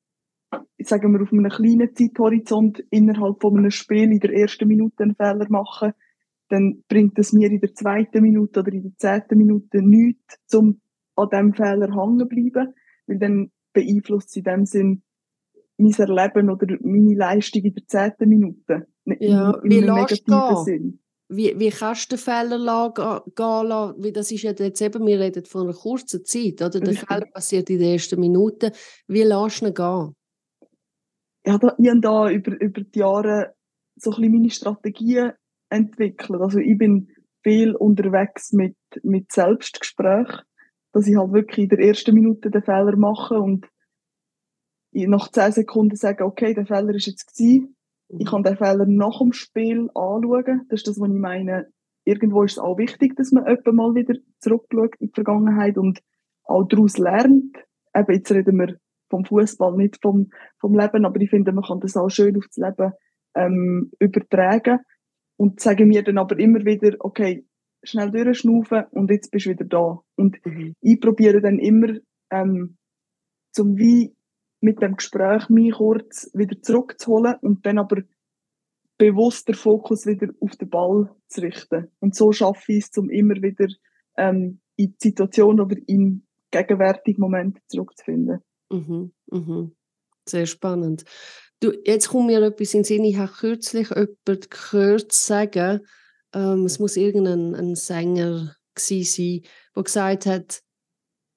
sagen 0.80 1.14
wir, 1.14 1.22
auf 1.22 1.32
einem 1.32 1.50
kleinen 1.50 1.96
Zeithorizont 1.96 2.84
innerhalb 2.90 3.42
von 3.42 3.58
einem 3.58 3.72
Spiel 3.72 4.12
in 4.12 4.20
der 4.20 4.34
ersten 4.34 4.68
Minute 4.68 5.04
einen 5.04 5.16
Fehler 5.16 5.46
mache, 5.50 5.94
dann 6.50 6.84
bringt 6.88 7.18
es 7.18 7.34
mir 7.34 7.50
in 7.50 7.60
der 7.60 7.74
zweiten 7.74 8.22
Minute 8.22 8.60
oder 8.60 8.72
in 8.72 8.84
der 8.84 8.98
zehnten 8.98 9.38
Minute 9.38 9.82
nichts, 9.82 10.54
um 10.54 10.82
an 11.16 11.30
diesem 11.30 11.54
Fehler 11.54 11.96
hängen 11.96 12.20
zu 12.20 12.28
bleiben, 12.28 12.74
weil 13.08 13.20
dann 13.20 13.52
beeinflusst 13.74 14.30
es 14.30 14.36
in 14.38 14.44
dem 14.44 14.66
Sinn 14.66 15.04
mein 15.78 15.94
Erleben 15.94 16.50
oder 16.50 16.68
meine 16.82 17.16
Leistung 17.16 17.64
in 17.64 17.74
der 17.74 17.88
zehnten 17.88 18.30
Minute. 18.30 18.88
Ja, 19.06 19.60
wie 19.64 19.82
negativen 19.82 20.64
Sinn. 20.64 21.00
Wie, 21.30 21.58
wie 21.58 21.70
kannst 21.70 22.12
du 22.12 22.16
den 22.16 22.22
Fehler 22.22 22.94
gehen 22.94 23.68
lassen? 23.68 24.04
Wie 24.04 24.12
das 24.12 24.32
ist 24.32 24.44
ja 24.44 24.52
jetzt 24.52 24.82
eben, 24.82 25.06
wir 25.06 25.20
reden 25.20 25.46
von 25.46 25.64
einer 25.64 25.74
kurzen 25.74 26.24
Zeit, 26.26 26.62
oder? 26.62 26.80
Der 26.80 26.90
Richtig. 26.90 27.08
Fehler 27.08 27.26
passiert 27.26 27.70
in 27.70 27.80
den 27.80 27.94
ersten 27.94 28.20
Minuten. 28.20 28.72
Wie 29.08 29.24
lässt 29.24 29.62
du 29.62 29.68
ihn 29.68 29.74
gehen? 29.74 30.16
Ja, 31.46 31.58
da, 31.58 31.76
ich 31.78 31.90
habe 31.90 32.02
da 32.02 32.30
über, 32.30 32.62
über 32.62 32.82
die 32.82 33.00
Jahre 33.00 33.56
so 33.96 34.12
ein 34.12 34.18
bisschen 34.18 34.32
meine 34.34 34.50
Strategien 34.50 35.34
entwickelt. 35.70 36.42
Also 36.42 36.60
ich 36.60 36.78
bin 36.78 37.10
viel 37.42 37.76
unterwegs 37.76 38.54
mit, 38.54 38.76
mit 39.02 39.32
Selbstgespräch, 39.32 40.30
dass 40.94 41.08
ich 41.08 41.18
halt 41.18 41.34
wirklich 41.34 41.64
in 41.64 41.70
der 41.70 41.80
ersten 41.80 42.14
Minute 42.14 42.50
den 42.50 42.64
Fehler 42.64 42.96
mache 42.96 43.40
und 43.40 43.68
nach 44.94 45.32
zehn 45.32 45.52
Sekunden 45.52 45.96
sage, 45.96 46.24
okay, 46.24 46.54
der 46.54 46.66
Fehler 46.66 46.94
ist 46.94 47.08
jetzt 47.08 47.36
gewesen. 47.36 47.76
Ich 48.10 48.26
kann 48.26 48.44
den 48.44 48.58
Fehler 48.58 48.86
nach 48.86 49.20
dem 49.20 49.34
Spiel 49.34 49.90
anschauen. 49.96 50.66
Das 50.70 50.80
ist 50.80 50.88
das, 50.88 51.00
was 51.00 51.10
ich 51.10 51.20
meine. 51.20 51.68
Irgendwo 52.06 52.44
ist 52.44 52.54
es 52.54 52.60
auch 52.60 52.78
wichtig, 52.78 53.16
dass 53.16 53.32
man 53.32 53.46
öppe 53.46 53.72
mal 53.72 53.96
wieder 53.96 54.16
zurückschaut 54.40 54.96
in 55.00 55.08
die 55.08 55.14
Vergangenheit 55.14 55.78
und 55.78 56.00
auch 56.44 56.64
daraus 56.68 56.98
lernt. 56.98 57.58
Eben, 57.96 58.14
jetzt 58.14 58.32
reden 58.32 58.60
wir 58.60 58.78
vom 59.10 59.26
Fußball, 59.26 59.76
nicht 59.78 60.00
vom, 60.02 60.30
vom 60.60 60.78
Leben, 60.78 61.06
aber 61.06 61.22
ich 61.22 61.30
finde, 61.30 61.54
man 61.54 61.64
kann 61.64 61.80
das 61.80 61.96
auch 61.96 62.10
schön 62.10 62.36
auf 62.38 62.46
das 62.48 62.58
Leben 62.58 62.92
ähm, 63.36 63.92
übertragen 64.00 64.80
und 65.38 65.60
sagen 65.60 65.88
mir 65.88 66.04
dann 66.04 66.18
aber 66.18 66.38
immer 66.40 66.66
wieder, 66.66 66.96
okay, 67.00 67.46
schnell 67.84 68.12
durchschnaufen 68.12 68.86
und 68.92 69.12
jetzt 69.12 69.32
bist 69.32 69.46
du 69.46 69.52
wieder 69.52 69.66
da. 69.66 70.00
Und 70.16 70.44
mhm. 70.46 70.76
ich 70.82 71.00
probiere 71.00 71.42
dann 71.42 71.60
immer, 71.60 71.94
ähm, 72.32 72.78
zum 73.52 73.78
wie 73.78 74.16
mit 74.64 74.82
dem 74.82 74.96
Gespräch 74.96 75.50
mich 75.50 75.74
kurz 75.74 76.32
wieder 76.34 76.60
zurückzuholen 76.62 77.36
und 77.42 77.66
dann 77.66 77.80
aber 77.80 78.02
bewusst 78.98 79.48
den 79.50 79.56
Fokus 79.56 80.06
wieder 80.06 80.30
auf 80.40 80.56
den 80.56 80.70
Ball 80.70 81.14
zu 81.28 81.42
richten. 81.42 81.92
Und 82.00 82.16
so 82.16 82.32
schaffe 82.32 82.72
ich 82.72 82.86
es, 82.86 82.98
um 82.98 83.10
immer 83.10 83.36
wieder 83.36 83.68
ähm, 84.16 84.62
in 84.78 84.92
die 84.92 85.10
Situation 85.10 85.60
oder 85.60 85.76
in 85.88 86.26
gegenwärtigen 86.50 87.20
Moment 87.20 87.60
zurückzufinden. 87.68 88.40
Mhm, 88.72 89.12
mhm. 89.30 89.76
Sehr 90.28 90.46
spannend. 90.46 91.04
Du, 91.60 91.74
jetzt 91.84 92.08
kommt 92.08 92.28
mir 92.28 92.42
etwas 92.42 92.74
in 92.74 92.80
den 92.80 92.86
Sinn. 92.86 93.04
Ich 93.04 93.18
habe 93.18 93.32
kürzlich 93.32 93.90
jemanden 93.90 94.48
gehört 94.50 95.12
sagen, 95.12 95.82
ähm, 96.34 96.66
es 96.66 96.80
muss 96.80 96.96
irgendein 96.96 97.54
ein 97.54 97.76
Sänger 97.76 98.56
sein, 98.78 99.42
der 99.76 99.84
gesagt 99.84 100.26
hat, 100.26 100.64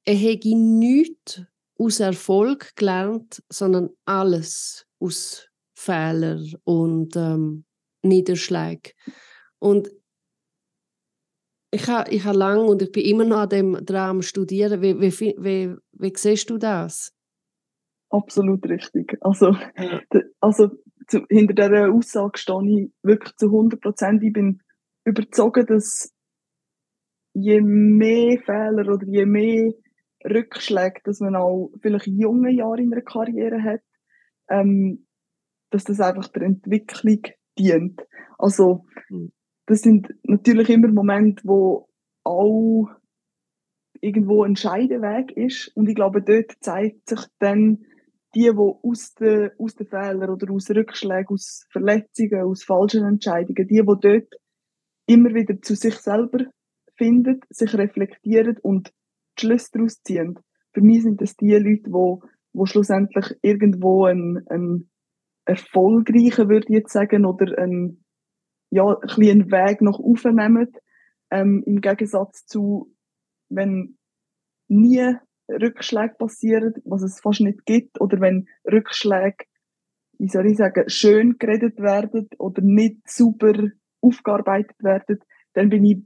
er 0.04 0.14
hätte 0.14 0.56
nichts 0.56 1.42
aus 1.78 2.00
Erfolg 2.00 2.75
gelernt, 2.76 3.42
sondern 3.50 3.90
alles 4.04 4.87
aus 4.99 5.49
Fehlern 5.75 6.54
und 6.64 7.16
ähm, 7.16 7.64
Niederschlägen. 8.02 8.92
Und 9.59 9.90
ich 11.71 11.88
habe 11.88 12.11
ich 12.11 12.25
ha 12.25 12.33
lange 12.33 12.62
und 12.62 12.83
ich 12.83 12.92
bin 12.92 13.04
immer 13.04 13.25
noch 13.25 13.38
an 13.38 13.49
dem 13.49 13.85
dran 13.85 14.23
studieren. 14.23 14.80
Wie, 14.80 15.00
wie, 15.00 15.35
wie, 15.38 15.76
wie 15.92 16.12
siehst 16.16 16.49
du 16.49 16.59
das? 16.59 17.12
Absolut 18.11 18.64
richtig. 18.68 19.18
Also, 19.21 19.54
also 20.40 20.71
zu, 21.09 21.25
hinter 21.28 21.54
dieser 21.54 21.92
Aussage 21.92 22.38
stehe 22.38 22.62
ich 22.64 22.92
wirklich 23.02 23.35
zu 23.37 23.47
100 23.47 23.80
Prozent. 23.80 24.23
Ich 24.23 24.33
bin 24.33 24.62
überzeugt, 25.04 25.68
dass 25.68 26.12
je 27.35 27.61
mehr 27.61 28.38
Fehler 28.40 28.88
oder 28.92 29.06
je 29.06 29.26
mehr 29.26 29.73
Rückschläge, 30.28 31.00
dass 31.04 31.21
man 31.21 31.37
auch 31.37 31.71
vielleicht 31.80 32.06
junge 32.06 32.50
Jahre 32.50 32.83
in 32.83 32.92
einer 32.92 33.02
Karriere 33.02 33.62
hat, 33.62 33.80
ähm, 34.49 35.06
dass 35.71 35.85
das 35.85 36.00
einfach 36.00 36.28
der 36.28 36.42
Entwicklung 36.42 37.23
dient. 37.59 38.02
Also, 38.38 38.87
hm. 39.09 39.33
das 39.66 39.80
sind 39.80 40.14
natürlich 40.25 40.71
immer 40.71 40.88
Momente, 40.88 41.42
wo 41.45 41.88
auch 42.25 42.88
irgendwo 44.00 44.42
ein 44.45 44.56
Scheideweg 44.56 45.33
ist. 45.37 45.73
Und 45.75 45.88
ich 45.88 45.95
glaube, 45.95 46.23
dort 46.23 46.52
zeigt 46.61 47.09
sich 47.09 47.21
dann 47.38 47.85
die, 48.35 48.50
die 48.50 48.50
aus 48.50 49.14
den, 49.14 49.50
aus 49.59 49.75
den 49.75 49.87
Fehlern 49.87 50.30
oder 50.30 50.52
aus 50.52 50.71
Rückschlägen, 50.71 51.28
aus 51.28 51.66
Verletzungen, 51.71 52.42
aus 52.42 52.64
falschen 52.64 53.04
Entscheidungen, 53.04 53.66
die, 53.66 53.80
die 53.80 53.83
dort 53.83 54.35
immer 55.06 55.35
wieder 55.35 55.61
zu 55.62 55.75
sich 55.75 55.95
selber 55.97 56.45
finden, 56.97 57.40
sich 57.50 57.75
reflektieren 57.75 58.59
und 58.59 58.92
die 59.37 59.47
Schlüsse 59.47 59.71
daraus 59.73 60.02
ziehen. 60.02 60.38
Für 60.73 60.81
mich 60.81 61.02
sind 61.02 61.21
das 61.21 61.37
die 61.37 61.55
Leute, 61.55 61.93
wo, 61.93 62.23
wo 62.52 62.66
schlussendlich 62.66 63.35
irgendwo 63.43 64.05
ein, 64.05 64.45
ein 64.49 64.90
erfolgreicher, 65.47 66.49
würde 66.49 66.66
ich 66.69 66.75
jetzt 66.75 66.93
sagen, 66.93 67.25
oder 67.25 67.57
ein, 67.59 68.05
ja, 68.71 68.85
ein 68.85 69.00
bisschen 69.00 69.50
Weg 69.50 69.81
noch 69.81 70.00
aufnehmen, 70.00 70.73
ähm, 71.31 71.62
im 71.66 71.81
Gegensatz 71.81 72.47
zu, 72.47 72.95
wenn 73.49 73.97
nie 74.69 75.16
Rückschläge 75.49 76.14
passieren, 76.19 76.75
was 76.85 77.02
es 77.02 77.21
fast 77.21 77.40
nicht 77.40 77.64
gibt, 77.64 78.00
oder 78.00 78.21
wenn 78.21 78.49
Rückschläge, 78.71 79.45
wie 80.19 80.28
soll 80.28 80.47
ich 80.47 80.57
sagen, 80.57 80.88
schön 80.88 81.38
geredet 81.38 81.78
werden 81.78 82.28
oder 82.38 82.62
nicht 82.62 83.09
super 83.09 83.52
aufgearbeitet 84.00 84.76
werden, 84.83 85.21
dann 85.52 85.69
bin 85.69 85.85
ich 85.85 86.05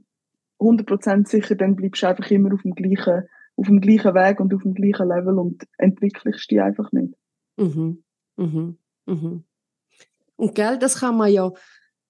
100% 0.61 1.27
sicher, 1.27 1.55
dann 1.55 1.75
bleibst 1.75 2.03
du 2.03 2.07
einfach 2.07 2.29
immer 2.29 2.53
auf 2.53 2.61
dem 2.61 2.75
gleichen, 2.75 3.23
auf 3.55 3.67
dem 3.67 3.81
gleichen 3.81 4.13
Weg 4.13 4.39
und 4.39 4.53
auf 4.53 4.61
dem 4.61 4.73
gleichen 4.73 5.07
Level 5.07 5.39
und 5.39 5.63
entwickelst 5.77 6.49
dich 6.49 6.61
einfach 6.61 6.91
nicht. 6.91 7.13
Mhm. 7.57 8.03
Mhm. 8.37 8.77
Mhm. 9.05 9.43
Und 10.35 10.55
gell, 10.55 10.77
das 10.77 10.99
kann 10.99 11.17
man 11.17 11.31
ja, 11.31 11.51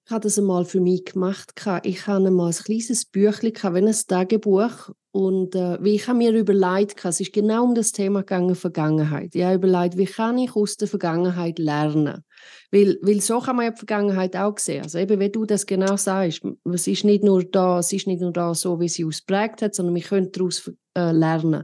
ich 0.06 0.12
habe 0.12 0.22
das 0.22 0.38
einmal 0.38 0.66
für 0.66 0.82
mich 0.82 1.06
gemacht. 1.06 1.54
Ich 1.84 2.08
habe 2.08 2.28
einmal 2.28 2.48
ein 2.48 2.56
kleines 2.56 3.06
Büchlein, 3.06 3.74
wenn 3.74 3.88
ein 3.88 3.96
Tagebuch. 4.08 4.90
Und 5.12 5.56
äh, 5.56 5.78
wie 5.84 5.96
ich 5.96 6.08
habe 6.08 6.18
mir 6.18 6.34
überlegt, 6.34 7.04
es 7.04 7.20
ist 7.20 7.34
genau 7.34 7.66
um 7.66 7.76
das 7.76 7.92
Thema 7.92 8.20
gegangen, 8.20 8.56
Vergangenheit. 8.56 9.36
Ich 9.36 9.44
habe 9.44 9.56
überlegt, 9.56 9.98
wie 9.98 10.06
kann 10.06 10.38
ich 10.38 10.56
aus 10.56 10.78
der 10.78 10.88
Vergangenheit 10.88 11.60
lernen? 11.60 12.24
Weil, 12.72 12.98
weil 13.02 13.22
so 13.22 13.40
kann 13.40 13.58
man 13.58 13.66
ja 13.66 13.72
die 13.72 13.78
Vergangenheit 13.78 14.36
auch 14.36 14.58
sehen. 14.58 14.84
Also 14.84 14.98
eben, 14.98 15.20
wie 15.20 15.30
du 15.30 15.46
das 15.46 15.66
genau 15.66 15.98
sagst, 15.98 16.42
es 16.72 16.88
ist 16.88 17.04
nicht 17.04 17.24
nur 17.24 17.44
da, 17.44 17.80
es 17.80 17.92
ist 17.92 18.08
nicht 18.08 18.22
nur 18.22 18.32
da 18.32 18.54
so, 18.54 18.80
wie 18.80 18.90
sie 18.90 19.06
ausprägt 19.06 19.62
hat, 19.62 19.76
sondern 19.76 19.96
wir 19.96 20.04
können 20.04 20.32
daraus 20.32 20.72
äh, 20.96 21.12
lernen. 21.12 21.64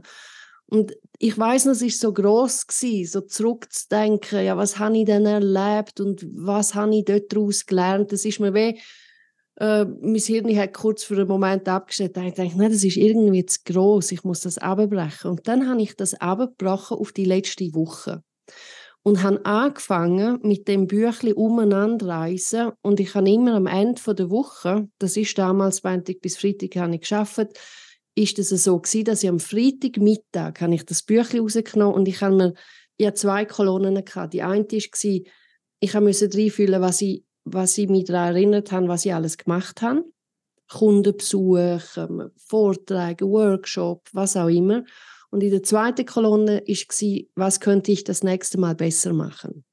Und 0.70 0.92
ich 1.18 1.36
weiß 1.36 1.64
noch, 1.64 1.72
es 1.72 1.82
ist 1.82 2.00
so 2.00 2.12
groß 2.12 2.66
gewesen, 2.66 3.10
so 3.10 3.20
zurückzudenken, 3.22 4.44
ja, 4.44 4.56
was 4.56 4.78
habe 4.78 4.98
ich 4.98 5.06
denn 5.06 5.24
erlebt 5.24 5.98
und 5.98 6.26
was 6.34 6.74
habe 6.74 6.94
ich 6.94 7.06
dort 7.06 7.32
daraus 7.32 7.64
gelernt? 7.64 8.12
Das 8.12 8.26
ist 8.26 8.38
mir 8.38 8.52
wie 8.52 8.78
äh, 9.58 9.84
mein 9.84 10.14
Hirn 10.14 10.56
hat 10.56 10.74
kurz 10.74 11.02
für 11.02 11.16
einen 11.16 11.26
Moment 11.26 11.68
abgestellt 11.68 12.16
und 12.16 12.26
ich 12.26 12.34
dachte, 12.34 12.56
nein, 12.56 12.70
das 12.70 12.84
ist 12.84 12.96
irgendwie 12.96 13.44
zu 13.44 13.58
groß, 13.64 14.12
ich 14.12 14.24
muss 14.24 14.40
das 14.40 14.58
abbrechen. 14.58 15.30
Und 15.30 15.48
dann 15.48 15.68
habe 15.68 15.82
ich 15.82 15.96
das 15.96 16.14
abgebrochen 16.14 16.98
auf 16.98 17.12
die 17.12 17.24
letzte 17.24 17.64
Woche 17.74 18.22
und 19.02 19.22
habe 19.22 19.44
angefangen 19.44 20.38
mit 20.42 20.68
dem 20.68 20.86
Büchli 20.86 21.32
umeinander 21.32 22.08
reisen 22.08 22.72
und 22.82 23.00
ich 23.00 23.14
habe 23.14 23.30
immer 23.30 23.54
am 23.54 23.66
Ende 23.66 24.14
der 24.14 24.30
Woche, 24.30 24.88
das 24.98 25.16
ist 25.16 25.38
damals 25.38 25.82
Montag 25.84 26.20
bis 26.20 26.36
Freitag 26.36 26.76
habe 26.76 26.94
ich 26.94 27.00
geschafft, 27.00 27.48
ist 28.14 28.38
es 28.38 28.48
so 28.50 28.78
gewesen, 28.78 29.04
dass 29.04 29.22
ich 29.22 29.28
am 29.28 29.38
Freitagmittag 29.38 30.60
habe 30.60 30.74
ich 30.74 30.84
das 30.84 31.02
Büchli 31.02 31.38
rausgenommen 31.38 31.94
und 31.94 32.08
ich 32.08 32.20
habe 32.20 32.34
mir 32.34 32.54
ja 32.98 33.14
zwei 33.14 33.44
Kolonnen 33.44 34.04
gehabt. 34.04 34.34
Die 34.34 34.42
eine 34.42 34.64
war, 34.64 35.20
ich 35.80 35.94
musste 35.94 36.30
reinfühlen, 36.32 36.82
was 36.82 37.00
ich, 37.00 37.24
was 37.44 37.78
ich 37.78 37.88
mich 37.88 38.06
daran 38.06 38.34
erinnert 38.34 38.72
habe, 38.72 38.88
was 38.88 39.04
ich 39.04 39.14
alles 39.14 39.38
gemacht 39.38 39.82
habe. 39.82 40.04
Kundenbesuch, 40.68 41.96
ähm, 41.96 42.30
Vorträge, 42.36 43.26
Workshop, 43.26 44.08
was 44.12 44.36
auch 44.36 44.48
immer. 44.48 44.84
Und 45.30 45.42
in 45.42 45.50
der 45.50 45.62
zweiten 45.62 46.06
Kolonne 46.06 46.62
war, 46.66 47.26
was 47.34 47.60
könnte 47.60 47.92
ich 47.92 48.04
das 48.04 48.22
nächste 48.22 48.58
Mal 48.58 48.74
besser 48.74 49.12
machen? 49.12 49.64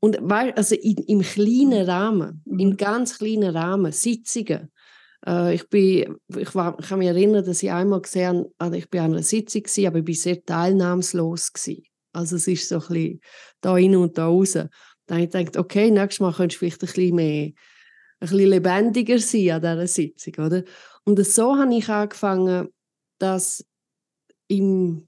Und 0.00 0.18
also 0.30 0.74
in, 0.74 0.98
im 0.98 1.22
kleinen. 1.22 1.88
Rahmen, 1.88 2.42
mhm. 2.44 2.58
im 2.58 2.76
ganz 2.76 3.18
kleinen 3.18 3.56
Rahmen, 3.56 3.92
Sitzungen. 3.92 4.70
Äh, 5.26 5.54
ich, 5.54 5.68
bin, 5.68 6.16
ich, 6.36 6.54
war, 6.54 6.78
ich 6.78 6.86
kann 6.86 7.00
mich 7.00 7.08
erinnern, 7.08 7.44
dass 7.44 7.62
ich 7.62 7.70
einmal 7.70 8.00
gesehen 8.00 8.46
also 8.58 8.74
ich 8.74 8.88
bin 8.88 9.00
an 9.00 9.12
einer 9.12 9.22
Sitzung 9.22 9.62
war, 9.64 9.88
aber 9.88 9.98
ich 9.98 10.06
war 10.06 10.14
sehr 10.14 10.44
teilnahmslos. 10.44 11.52
Gewesen. 11.52 11.82
Also 12.12 12.36
es 12.36 12.46
ist 12.46 12.68
so 12.68 12.76
ein 12.76 12.80
bisschen 12.80 13.20
da 13.60 13.72
rein 13.72 13.96
und 13.96 14.16
da 14.18 14.26
raus. 14.26 14.52
Dann 14.52 14.68
habe 15.08 15.22
ich 15.22 15.30
gedacht, 15.30 15.56
okay, 15.56 15.90
nächstes 15.90 16.20
Mal 16.20 16.32
könntest 16.32 16.56
du 16.56 16.66
vielleicht 16.66 16.82
ein 16.82 16.86
bisschen 16.86 17.14
mehr, 17.14 17.46
ein 17.46 17.54
bisschen 18.20 18.50
lebendiger 18.50 19.18
sein 19.18 19.50
an 19.50 19.60
dieser 19.60 19.86
Sitzung, 19.86 20.34
oder? 20.44 20.62
Und 21.04 21.24
so 21.26 21.56
habe 21.56 21.74
ich 21.74 21.88
angefangen, 21.88 22.68
dass 23.18 23.64
im, 24.48 25.06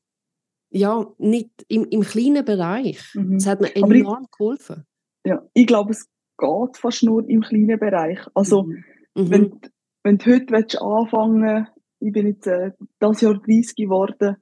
ja, 0.70 1.06
nicht 1.18 1.50
im, 1.68 1.86
im 1.86 2.02
kleinen 2.02 2.44
Bereich. 2.44 3.14
Mhm. 3.14 3.34
Das 3.34 3.46
hat 3.46 3.60
mir 3.60 3.74
enorm 3.74 4.24
ich, 4.24 4.30
geholfen. 4.30 4.84
Ja, 5.24 5.42
ich 5.52 5.66
glaube, 5.66 5.92
es 5.92 6.08
geht 6.38 6.76
fast 6.76 7.02
nur 7.02 7.28
im 7.28 7.40
kleinen 7.42 7.78
Bereich. 7.78 8.20
Also, 8.34 8.64
mhm. 8.64 8.84
mhm. 9.14 9.30
wenn, 9.30 9.60
wenn 10.04 10.18
du 10.18 10.32
heute 10.32 10.52
willst 10.52 10.80
anfangen 10.80 11.66
ich 12.00 12.12
bin 12.12 12.26
jetzt 12.26 12.46
äh, 12.46 12.72
das 12.98 13.20
Jahr 13.20 13.34
30 13.34 13.76
geworden, 13.76 14.36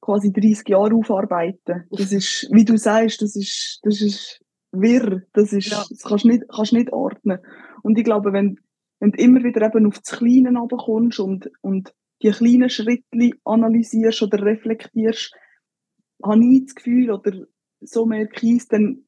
quasi 0.00 0.32
30 0.32 0.68
Jahre 0.68 0.94
aufarbeiten. 0.94 1.84
Das 1.90 2.12
ist, 2.12 2.48
wie 2.52 2.64
du 2.64 2.78
sagst, 2.78 3.22
das 3.22 3.36
ist, 3.36 3.80
das 3.82 4.00
ist 4.00 4.40
wirr. 4.70 5.22
Das 5.32 5.52
ist, 5.52 5.70
ja. 5.70 5.84
das 5.88 6.02
kannst 6.02 6.24
du 6.24 6.28
nicht, 6.28 6.44
kannst 6.48 6.72
nicht 6.72 6.92
ordnen. 6.92 7.38
Und 7.82 7.98
ich 7.98 8.04
glaube, 8.04 8.32
wenn, 8.32 8.58
wenn 9.00 9.12
du 9.12 9.22
immer 9.22 9.42
wieder 9.42 9.66
eben 9.66 9.86
auf 9.86 9.98
das 9.98 10.18
Kleine 10.18 10.52
kommst 10.68 11.20
und, 11.20 11.50
und 11.60 11.92
die 12.22 12.30
kleinen 12.30 12.70
Schritte 12.70 13.30
analysierst 13.44 14.22
oder 14.22 14.44
reflektierst, 14.44 15.34
habe 16.22 16.44
ich 16.44 16.64
das 16.66 16.74
Gefühl, 16.74 17.10
oder 17.10 17.46
so 17.80 18.06
merke 18.06 18.46
ich 18.46 18.58
es, 18.58 18.68
dann 18.68 19.04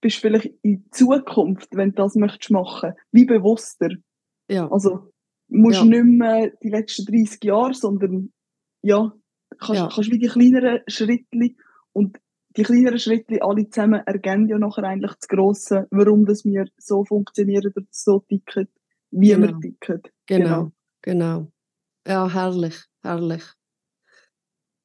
bist 0.00 0.16
du 0.16 0.20
vielleicht 0.28 0.54
in 0.62 0.86
Zukunft, 0.90 1.68
wenn 1.72 1.90
du 1.90 1.96
das 1.96 2.14
möchtest 2.14 2.50
machen, 2.50 2.92
wie 3.12 3.24
bewusster. 3.24 3.90
Ja. 4.48 4.70
Also, 4.70 5.10
musst 5.48 5.78
ja. 5.78 5.84
nicht 5.84 6.04
mehr 6.04 6.52
die 6.62 6.70
letzten 6.70 7.04
30 7.06 7.44
Jahre, 7.44 7.74
sondern, 7.74 8.32
ja, 8.82 9.12
kannst, 9.58 9.82
ja. 9.82 9.88
kannst 9.92 10.10
wie 10.10 10.18
die 10.18 10.28
kleineren 10.28 10.80
Schritte 10.86 11.54
und 11.92 12.18
die 12.56 12.62
kleineren 12.62 12.98
Schritte 12.98 13.42
alle 13.42 13.68
zusammen 13.68 14.00
ergänzen 14.06 14.48
ja 14.48 14.58
nachher 14.58 14.84
eigentlich 14.84 15.14
das 15.14 15.28
Grosse, 15.28 15.86
warum 15.90 16.24
das 16.24 16.44
wir 16.44 16.64
so 16.78 17.04
funktionieren 17.04 17.66
oder 17.66 17.86
so 17.90 18.20
ticken, 18.20 18.68
wie 19.10 19.28
genau. 19.28 19.46
wir 19.46 19.60
ticken. 19.60 20.02
Genau, 20.26 20.72
genau. 21.02 21.52
Ja, 22.06 22.32
herrlich, 22.32 22.74
herrlich. 23.02 23.42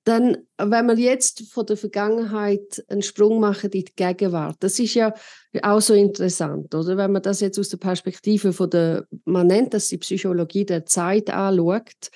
Dann, 0.04 0.38
wenn 0.58 0.88
wir 0.88 0.96
jetzt 0.96 1.44
von 1.52 1.68
der 1.68 1.78
Vergangenheit 1.78 2.84
einen 2.88 3.04
Sprung 3.04 3.40
machen 3.40 3.70
in 3.70 3.86
die 3.86 3.94
Gegenwart, 3.96 4.56
das 4.62 4.80
ist 4.80 4.96
ja 4.96 5.14
auch 5.62 5.80
so 5.80 5.94
interessant, 5.94 6.74
oder? 6.74 6.98
Wenn 6.98 7.12
man 7.12 7.22
das 7.22 7.40
jetzt 7.40 7.60
aus 7.60 7.70
der 7.70 7.78
Perspektive 7.78 8.52
von 8.52 8.72
der, 8.72 9.06
man 9.26 9.46
nennt 9.46 9.76
das 9.76 9.90
die 9.90 10.00
Psychologie 10.00 10.66
der 10.66 10.88
Zeit 10.88 11.30
anschaut, 11.30 12.10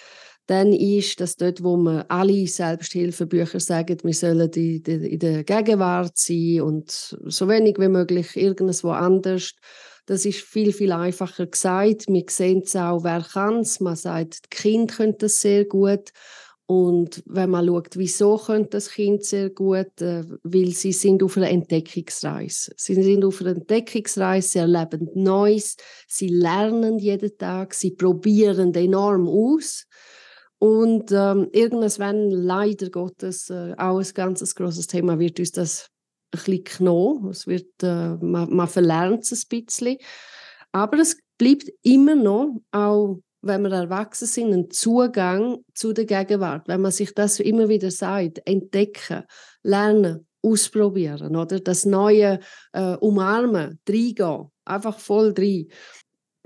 dann 0.47 0.73
ist 0.73 1.19
das 1.21 1.35
dort, 1.35 1.63
wo 1.63 1.77
man 1.77 2.05
alle 2.07 2.47
Selbsthilfebücher 2.47 3.59
sagen, 3.59 3.97
wir 4.03 4.13
sollen 4.13 4.51
in 4.51 5.19
der 5.19 5.43
Gegenwart 5.43 6.17
sein 6.17 6.61
und 6.61 6.89
so 6.89 7.47
wenig 7.47 7.77
wie 7.77 7.89
möglich 7.89 8.35
irgendwo 8.35 8.89
anders. 8.89 9.53
Das 10.05 10.25
ist 10.25 10.41
viel, 10.41 10.71
viel 10.71 10.91
einfacher 10.91 11.47
gesagt. 11.47 12.05
Wir 12.07 12.25
sehen 12.29 12.61
es 12.63 12.75
auch, 12.75 13.03
wer 13.03 13.21
kann 13.21 13.59
es. 13.59 13.79
Man 13.79 13.95
sagt, 13.95 14.45
die 14.45 14.49
Kinder 14.55 14.93
können 14.93 15.15
das 15.17 15.41
sehr 15.41 15.65
gut. 15.65 16.11
Und 16.67 17.21
wenn 17.27 17.51
man 17.51 17.67
schaut, 17.67 17.95
wieso 17.95 18.37
könnte 18.37 18.71
das 18.71 18.89
Kind 18.89 19.23
sehr 19.23 19.51
gut, 19.51 20.01
äh, 20.01 20.23
weil 20.41 20.71
sie 20.71 20.93
sind 20.93 21.21
auf 21.21 21.37
einer 21.37 21.51
Entdeckungsreise. 21.51 22.71
Sie 22.75 22.95
sind 22.95 23.23
auf 23.23 23.39
einer 23.41 23.51
Entdeckungsreise, 23.51 24.49
sie 24.49 24.59
erleben 24.59 25.09
Neues, 25.13 25.75
sie 26.07 26.27
lernen 26.27 26.97
jeden 26.97 27.37
Tag, 27.37 27.75
sie 27.75 27.91
probieren 27.91 28.73
enorm 28.73 29.27
aus. 29.27 29.85
Und 30.57 31.11
ähm, 31.11 31.49
irgendwann, 31.51 32.31
leider 32.31 32.89
Gottes, 32.89 33.51
äh, 33.51 33.75
auch 33.77 33.99
ein 33.99 34.11
ganz 34.15 34.55
grosses 34.55 34.87
Thema, 34.87 35.19
wird 35.19 35.39
uns 35.39 35.51
das 35.51 35.91
ein 36.31 36.39
bisschen 36.39 36.63
genommen. 36.63 37.29
Es 37.29 37.47
wird, 37.47 37.83
äh, 37.83 38.15
man, 38.15 38.53
man 38.53 38.67
verlernt 38.67 39.23
es 39.23 39.45
ein 39.45 39.65
bisschen. 39.65 39.97
Aber 40.71 40.99
es 40.99 41.17
bleibt 41.37 41.69
immer 41.81 42.15
noch, 42.15 42.61
auch 42.71 43.19
wenn 43.41 43.61
wir 43.61 43.71
erwachsen 43.71 44.27
sind, 44.27 44.53
ein 44.53 44.71
Zugang 44.71 45.59
zu 45.73 45.93
der 45.93 46.05
Gegenwart. 46.05 46.67
Wenn 46.67 46.81
man 46.81 46.91
sich 46.91 47.13
das 47.13 47.39
immer 47.39 47.69
wieder 47.69 47.91
sagt, 47.91 48.41
entdecken, 48.45 49.23
lernen, 49.61 50.27
ausprobieren, 50.41 51.35
oder? 51.35 51.59
Das 51.59 51.85
Neue 51.85 52.39
äh, 52.73 52.95
umarmen, 52.97 53.79
reingehen, 53.87 54.51
einfach 54.63 54.99
voll 54.99 55.33
rein. 55.37 55.67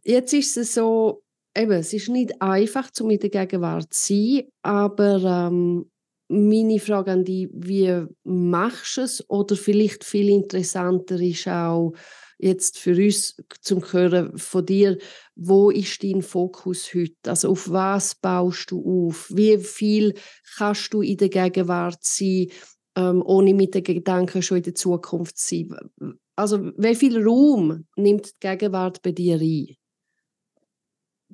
Jetzt 0.03 0.33
ist 0.33 0.57
es 0.57 0.73
so, 0.73 1.23
eben, 1.55 1.71
es 1.71 1.93
ist 1.93 2.09
nicht 2.09 2.41
einfach, 2.41 2.91
zu 2.91 3.05
mit 3.05 3.23
der 3.23 3.29
Gegenwart 3.29 3.93
zu 3.93 4.13
sein, 4.13 4.43
aber 4.61 5.49
ähm, 5.49 5.89
meine 6.29 6.79
Frage 6.79 7.11
an 7.11 7.25
dich, 7.25 7.49
wie 7.51 8.05
machst 8.23 8.97
du 8.97 9.01
es? 9.01 9.29
Oder 9.29 9.55
vielleicht 9.55 10.03
viel 10.03 10.29
interessanter 10.29 11.19
ist 11.19 11.47
auch 11.47 11.93
jetzt 12.37 12.77
für 12.77 12.95
uns 12.95 13.35
zum 13.61 13.83
Hören 13.91 14.37
von 14.37 14.65
dir, 14.65 14.97
wo 15.35 15.69
ist 15.69 16.03
dein 16.03 16.21
Fokus 16.21 16.93
heute? 16.93 17.15
Also 17.27 17.49
auf 17.49 17.69
was 17.69 18.15
baust 18.15 18.71
du 18.71 19.07
auf? 19.07 19.29
Wie 19.33 19.57
viel 19.57 20.13
kannst 20.57 20.93
du 20.93 21.01
in 21.01 21.17
der 21.17 21.29
Gegenwart 21.29 21.99
sein, 22.01 22.47
ähm, 22.95 23.21
ohne 23.25 23.53
mit 23.53 23.75
den 23.75 23.83
Gedanken 23.83 24.41
schon 24.41 24.57
in 24.57 24.63
der 24.63 24.75
Zukunft 24.75 25.37
zu 25.37 25.55
sein? 25.55 26.15
Also 26.35 26.71
wie 26.77 26.95
viel 26.95 27.21
Raum 27.21 27.85
nimmt 27.97 28.27
die 28.27 28.47
Gegenwart 28.47 29.01
bei 29.01 29.11
dir 29.11 29.39
ein? 29.41 29.75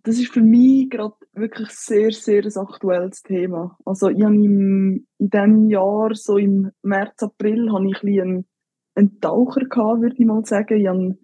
Das 0.05 0.19
ist 0.19 0.31
für 0.31 0.41
mich 0.41 0.89
gerade 0.91 1.15
wirklich 1.33 1.69
sehr, 1.69 2.11
sehr 2.11 2.43
ein 2.43 2.57
aktuelles 2.57 3.23
Thema. 3.23 3.75
Also 3.85 4.09
ich 4.09 4.23
habe 4.23 4.35
im, 4.35 5.07
in 5.17 5.29
diesem 5.29 5.69
Jahr, 5.69 6.13
so 6.13 6.37
im 6.37 6.71
März, 6.83 7.23
April, 7.23 7.71
habe 7.71 7.89
ich 7.89 8.03
ein 8.03 8.21
einen, 8.21 8.45
einen 8.93 9.19
Taucher 9.19 9.65
gehabt, 9.65 10.01
würde 10.01 10.15
ich 10.17 10.25
mal 10.25 10.45
sagen. 10.45 10.79
Ich 10.79 10.87
habe 10.87 11.17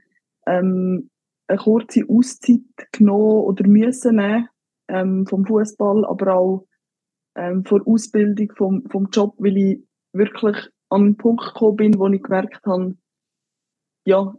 ähm, 0.48 1.10
eine 1.48 1.58
kurze 1.60 2.02
Auszeit 2.10 2.62
genommen 2.92 3.44
oder 3.44 3.68
müssen 3.68 4.16
nehmen, 4.16 4.50
ähm, 4.88 5.28
vom 5.28 5.46
Fußball, 5.46 6.04
aber 6.06 6.36
auch 6.36 6.68
ähm, 7.36 7.64
vor 7.64 7.82
Ausbildung 7.86 8.52
vom, 8.58 8.84
vom 8.90 9.10
Job, 9.12 9.36
weil 9.38 9.58
ich 9.58 9.84
wirklich 10.12 10.58
an 10.90 11.02
einen 11.02 11.18
Punkt 11.18 11.46
gekommen 11.46 11.76
bin, 11.76 12.00
wo 12.00 12.08
ich 12.08 12.24
gemerkt 12.24 12.66
habe, 12.66 12.96
ja, 14.06 14.34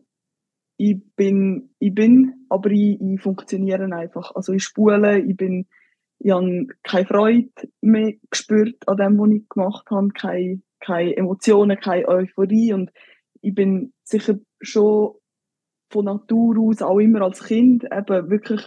ich 0.82 1.00
bin, 1.14 1.70
ich 1.78 1.94
bin, 1.94 2.44
aber 2.48 2.70
ich, 2.70 3.00
ich 3.00 3.20
funktioniere 3.20 3.84
einfach. 3.94 4.34
Also 4.34 4.52
ich 4.52 4.64
spule, 4.64 5.20
ich 5.20 5.36
bin, 5.36 5.68
ich 6.18 6.32
habe 6.32 6.66
keine 6.82 7.06
Freude 7.06 7.50
mehr 7.80 8.14
gespürt 8.28 8.88
an 8.88 8.96
dem, 8.96 9.18
was 9.18 9.30
ich 9.30 9.48
gemacht 9.48 9.88
habe, 9.90 10.08
keine, 10.08 10.60
keine 10.80 11.16
Emotionen, 11.16 11.78
keine 11.78 12.08
Euphorie 12.08 12.72
und 12.72 12.90
ich 13.42 13.54
bin 13.54 13.92
sicher 14.02 14.34
schon 14.60 15.14
von 15.88 16.06
Natur 16.06 16.58
aus, 16.58 16.82
auch 16.82 16.98
immer 16.98 17.22
als 17.22 17.44
Kind, 17.44 17.84
eben 17.84 18.30
wirklich 18.30 18.66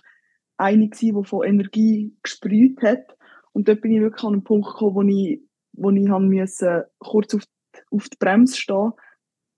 eine 0.56 0.88
gewesen, 0.88 1.22
die 1.22 1.28
von 1.28 1.46
Energie 1.46 2.16
gesprüht 2.24 2.82
hat. 2.82 3.18
Und 3.52 3.68
dort 3.68 3.82
bin 3.82 3.92
ich 3.92 4.00
wirklich 4.00 4.24
an 4.24 4.34
einen 4.34 4.44
Punkt 4.44 4.68
gekommen, 4.68 4.96
wo 4.96 5.02
ich, 5.02 5.42
wo 5.74 5.90
ich 5.92 6.10
haben 6.10 6.30
müssen, 6.30 6.84
kurz 7.00 7.36
auf 7.36 7.44
die, 7.44 7.80
auf 7.92 8.08
die 8.08 8.18
Bremse 8.18 8.56
stehen 8.56 8.94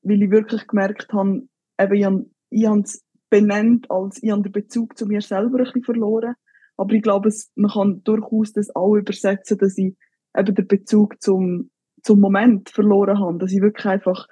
weil 0.03 0.23
ich 0.23 0.31
wirklich 0.31 0.65
gemerkt 0.67 1.11
habe, 1.11 1.47
eben, 1.79 1.93
ich 1.93 2.05
habe 2.05 2.29
ich 2.57 2.67
habe 2.67 2.79
es 2.79 3.03
benannt, 3.29 3.89
als 3.91 4.21
ich 4.23 4.31
habe 4.31 4.41
den 4.41 4.51
Bezug 4.51 4.97
zu 4.97 5.05
mir 5.05 5.21
selber 5.21 5.59
ein 5.59 5.65
bisschen 5.65 5.83
verloren. 5.83 6.33
Aber 6.75 6.93
ich 6.93 7.03
glaube, 7.03 7.29
es, 7.29 7.51
man 7.55 7.71
kann 7.71 8.03
durchaus 8.03 8.53
das 8.53 8.75
auch 8.75 8.95
übersetzen, 8.95 9.57
dass 9.57 9.77
ich 9.77 9.95
eben 10.35 10.55
den 10.55 10.67
Bezug 10.67 11.21
zum, 11.21 11.69
zum 12.01 12.19
Moment 12.19 12.69
verloren 12.69 13.19
habe. 13.19 13.37
Dass 13.37 13.51
ich 13.51 13.61
wirklich 13.61 13.85
einfach 13.85 14.27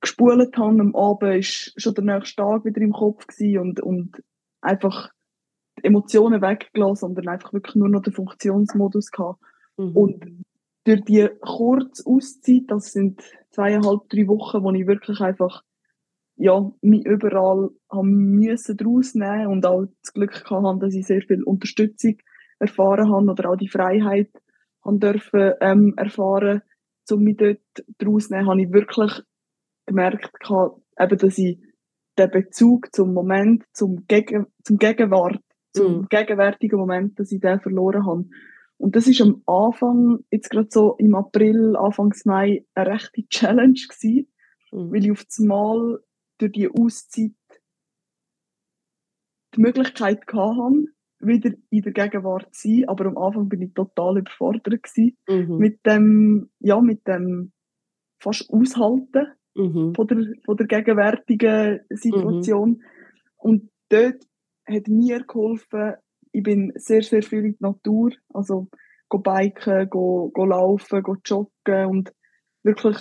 gespult 0.00 0.56
habe. 0.56 0.80
Am 0.80 0.96
Abend 0.96 1.36
ist 1.36 1.72
schon 1.76 1.94
der 1.94 2.04
nächste 2.04 2.42
Tag 2.42 2.64
wieder 2.64 2.80
im 2.80 2.92
Kopf 2.92 3.26
und, 3.38 3.80
und 3.80 4.22
einfach 4.60 5.10
die 5.78 5.84
Emotionen 5.84 6.42
weggelassen, 6.42 6.96
sondern 6.96 7.28
einfach 7.28 7.52
wirklich 7.52 7.76
nur 7.76 7.88
noch 7.88 8.02
den 8.02 8.12
Funktionsmodus 8.12 9.10
gehabt. 9.10 9.40
Mhm. 9.76 9.96
Und 9.96 10.44
durch 10.84 11.02
die 11.04 11.28
kurze 11.40 12.04
Auszeit, 12.06 12.64
das 12.66 12.92
sind 12.92 13.22
zweieinhalb, 13.50 14.08
drei 14.08 14.26
Wochen, 14.26 14.64
wo 14.64 14.72
ich 14.72 14.86
wirklich 14.86 15.20
einfach 15.20 15.62
ja, 16.36 16.70
mich 16.80 17.04
überall 17.04 17.70
haben 17.90 18.34
müssen 18.34 18.76
daraus 18.76 19.14
nehmen 19.14 19.48
und 19.48 19.66
auch 19.66 19.86
das 20.02 20.12
Glück 20.12 20.44
gehabt 20.44 20.82
dass 20.82 20.94
ich 20.94 21.06
sehr 21.06 21.22
viel 21.22 21.42
Unterstützung 21.42 22.16
erfahren 22.58 23.10
habe 23.10 23.30
oder 23.30 23.50
auch 23.50 23.56
die 23.56 23.68
Freiheit 23.68 24.30
haben 24.84 25.00
dürfen 25.00 25.52
ähm, 25.60 25.94
erfahren, 25.96 26.62
um 27.10 27.22
mich 27.22 27.36
dort 27.36 27.60
daraus 27.98 28.28
zu 28.28 28.34
nehmen, 28.34 28.48
habe 28.48 28.62
ich 28.62 28.72
wirklich 28.72 29.12
gemerkt 29.86 30.40
gehabt, 30.40 30.80
eben, 30.98 31.18
dass 31.18 31.38
ich 31.38 31.58
den 32.18 32.30
Bezug 32.30 32.94
zum 32.94 33.12
Moment, 33.14 33.64
zum, 33.72 34.06
Gegen 34.06 34.46
zum 34.62 34.78
Gegenwart, 34.78 35.40
zum 35.72 35.98
mhm. 35.98 36.06
gegenwärtigen 36.08 36.78
Moment, 36.78 37.18
dass 37.18 37.32
ich 37.32 37.40
den 37.40 37.60
verloren 37.60 38.06
habe. 38.06 38.26
Und 38.76 38.96
das 38.96 39.06
ist 39.06 39.20
am 39.20 39.42
Anfang, 39.46 40.20
jetzt 40.30 40.50
gerade 40.50 40.68
so 40.70 40.96
im 40.98 41.14
April, 41.14 41.76
Anfangs 41.76 42.24
Mai, 42.24 42.64
eine 42.74 42.90
rechte 42.90 43.26
Challenge 43.28 43.72
gewesen, 43.72 44.28
mhm. 44.70 44.92
weil 44.92 45.04
ich 45.04 45.12
auf 45.12 45.24
das 45.24 45.38
Mal 45.38 46.00
durch 46.42 46.52
die 46.52 46.68
Auszeit 46.68 47.32
die 49.54 49.60
Möglichkeit 49.60 50.22
hatte, 50.32 50.84
wieder 51.20 51.52
in 51.70 51.82
der 51.82 51.92
Gegenwart 51.92 52.52
zu 52.54 52.68
sein, 52.68 52.88
aber 52.88 53.06
am 53.06 53.16
Anfang 53.16 53.48
bin 53.48 53.62
ich 53.62 53.74
total 53.74 54.18
überfordert 54.18 54.82
gewesen, 54.82 55.16
mhm. 55.28 55.56
mit 55.56 55.86
dem, 55.86 56.50
ja, 56.58 56.80
mit 56.80 57.06
dem 57.06 57.52
fast 58.20 58.50
Aushalten 58.50 59.32
mhm. 59.54 59.94
von, 59.94 60.06
der, 60.06 60.18
von 60.44 60.56
der 60.56 60.66
gegenwärtigen 60.66 61.80
Situation. 61.90 62.70
Mhm. 62.70 62.82
Und 63.36 63.70
dort 63.88 64.24
hat 64.66 64.88
mir 64.88 65.24
geholfen, 65.24 65.94
ich 66.32 66.42
bin 66.42 66.72
sehr, 66.76 67.02
sehr 67.02 67.22
viel 67.22 67.44
in 67.44 67.56
der 67.60 67.70
Natur, 67.70 68.10
also 68.32 68.68
go 69.08 69.18
biken, 69.18 69.88
go, 69.90 70.30
go 70.32 70.44
laufen, 70.44 71.02
go 71.02 71.16
joggen 71.24 71.86
und 71.86 72.12
wirklich 72.64 72.96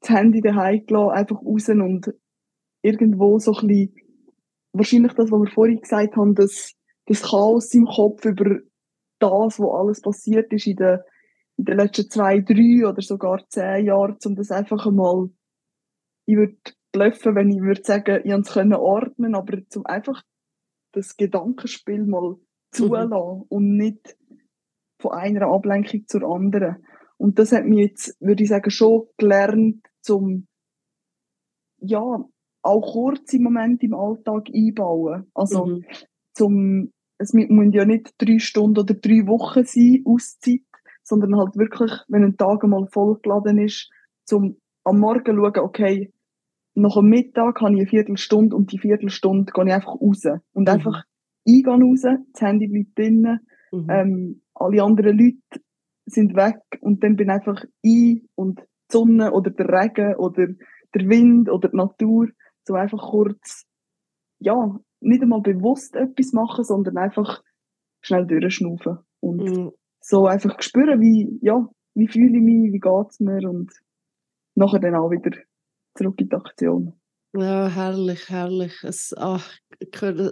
das 0.00 0.10
Handy 0.10 0.40
daheim 0.40 0.84
gelassen, 0.84 1.16
einfach 1.16 1.42
raus 1.42 1.68
und 1.68 2.12
irgendwo 2.86 3.38
so 3.38 3.52
ein 3.52 3.66
bisschen, 3.66 3.94
wahrscheinlich 4.72 5.12
das, 5.14 5.30
was 5.30 5.40
wir 5.40 5.50
vorhin 5.50 5.80
gesagt 5.80 6.16
haben, 6.16 6.34
dass 6.34 6.74
das 7.06 7.22
Chaos 7.22 7.72
im 7.74 7.86
Kopf 7.86 8.24
über 8.24 8.60
das, 9.18 9.58
was 9.58 9.80
alles 9.80 10.00
passiert 10.00 10.52
ist 10.52 10.66
in 10.66 10.76
den, 10.76 11.00
in 11.56 11.64
den 11.64 11.76
letzten 11.76 12.10
zwei, 12.10 12.40
drei 12.40 12.86
oder 12.86 13.00
sogar 13.00 13.46
zehn 13.48 13.86
Jahren, 13.86 14.16
um 14.24 14.34
das 14.36 14.50
einfach 14.50 14.86
einmal, 14.86 15.30
ich 16.26 16.36
würde 16.36 16.56
blöffen, 16.92 17.34
wenn 17.34 17.50
ich 17.50 17.60
würde 17.60 17.82
sagen, 17.82 18.20
ich 18.24 18.30
konnte 18.30 18.74
es 18.74 18.78
ordnen, 18.78 19.34
aber 19.34 19.66
zum 19.68 19.86
einfach 19.86 20.22
das 20.92 21.16
Gedankenspiel 21.16 22.04
mal 22.04 22.36
zulassen 22.70 23.10
mhm. 23.10 23.44
und 23.48 23.76
nicht 23.76 24.16
von 25.00 25.12
einer 25.12 25.46
Ablenkung 25.48 26.06
zur 26.06 26.22
anderen. 26.22 26.84
Und 27.18 27.38
das 27.38 27.52
hat 27.52 27.64
mir 27.64 27.86
jetzt, 27.86 28.16
würde 28.20 28.42
ich 28.42 28.48
sagen, 28.48 28.70
schon 28.70 29.06
gelernt, 29.16 29.86
zum 30.00 30.46
ja, 31.78 32.24
auch 32.66 32.92
kurze 32.92 33.40
Momente 33.40 33.86
im 33.86 33.94
Alltag 33.94 34.48
einbauen. 34.54 35.26
Also, 35.34 35.66
mhm. 35.66 35.84
zum, 36.34 36.92
es 37.18 37.32
müssen 37.32 37.72
ja 37.72 37.84
nicht 37.84 38.14
drei 38.18 38.38
Stunden 38.38 38.80
oder 38.80 38.94
drei 38.94 39.26
Wochen 39.26 39.64
sein, 39.64 40.02
Auszeit, 40.04 40.60
sondern 41.02 41.36
halt 41.36 41.56
wirklich, 41.56 41.92
wenn 42.08 42.24
ein 42.24 42.36
Tag 42.36 42.64
einmal 42.64 42.86
vollgeladen 42.88 43.58
ist, 43.58 43.90
zum 44.24 44.56
am 44.84 45.00
Morgen 45.00 45.36
schauen, 45.36 45.58
okay, 45.58 46.12
nach 46.74 46.94
dem 46.94 47.08
Mittag 47.08 47.60
habe 47.60 47.72
ich 47.74 47.80
eine 47.80 47.86
Viertelstunde 47.86 48.54
und 48.54 48.70
die 48.70 48.78
Viertelstunde 48.78 49.52
gehe 49.52 49.66
ich 49.66 49.72
einfach 49.72 50.00
raus. 50.00 50.24
Und 50.52 50.68
mhm. 50.68 50.68
einfach 50.68 51.04
eingehen 51.48 51.82
raus, 51.82 52.02
das 52.02 52.40
Handy 52.40 52.68
bleibt 52.68 52.98
drinnen, 52.98 53.40
mhm. 53.72 53.86
ähm, 53.90 54.42
alle 54.54 54.82
anderen 54.82 55.18
Leute 55.18 55.64
sind 56.06 56.36
weg 56.36 56.60
und 56.80 57.02
dann 57.02 57.16
bin 57.16 57.28
ich 57.28 57.34
einfach 57.34 57.64
ein 57.84 58.28
und 58.36 58.60
die 58.60 58.92
Sonne 58.92 59.32
oder 59.32 59.50
der 59.50 59.68
Regen 59.68 60.14
oder 60.16 60.46
der 60.94 61.08
Wind 61.08 61.50
oder 61.50 61.68
die 61.68 61.76
Natur 61.76 62.28
so 62.66 62.74
einfach 62.74 63.10
kurz, 63.10 63.64
ja, 64.38 64.78
nicht 65.00 65.22
einmal 65.22 65.40
bewusst 65.40 65.94
etwas 65.94 66.32
machen, 66.32 66.64
sondern 66.64 66.98
einfach 66.98 67.42
schnell 68.00 68.26
durchschnaufen 68.26 68.98
und 69.20 69.42
mhm. 69.42 69.72
so 70.00 70.26
einfach 70.26 70.60
spüren, 70.62 71.00
wie, 71.00 71.38
ja, 71.42 71.68
wie 71.94 72.08
fühle 72.08 72.36
ich 72.36 72.42
mich, 72.42 72.72
wie 72.72 72.80
geht 72.80 73.10
es 73.10 73.20
mir 73.20 73.48
und 73.48 73.72
nachher 74.54 74.80
dann 74.80 74.94
auch 74.94 75.10
wieder 75.10 75.30
zurück 75.96 76.20
in 76.20 76.28
die 76.28 76.36
Aktion. 76.36 76.92
Ja, 77.36 77.68
herrlich, 77.68 78.28
herrlich. 78.30 78.82
Es, 78.82 79.14
ach, 79.16 79.46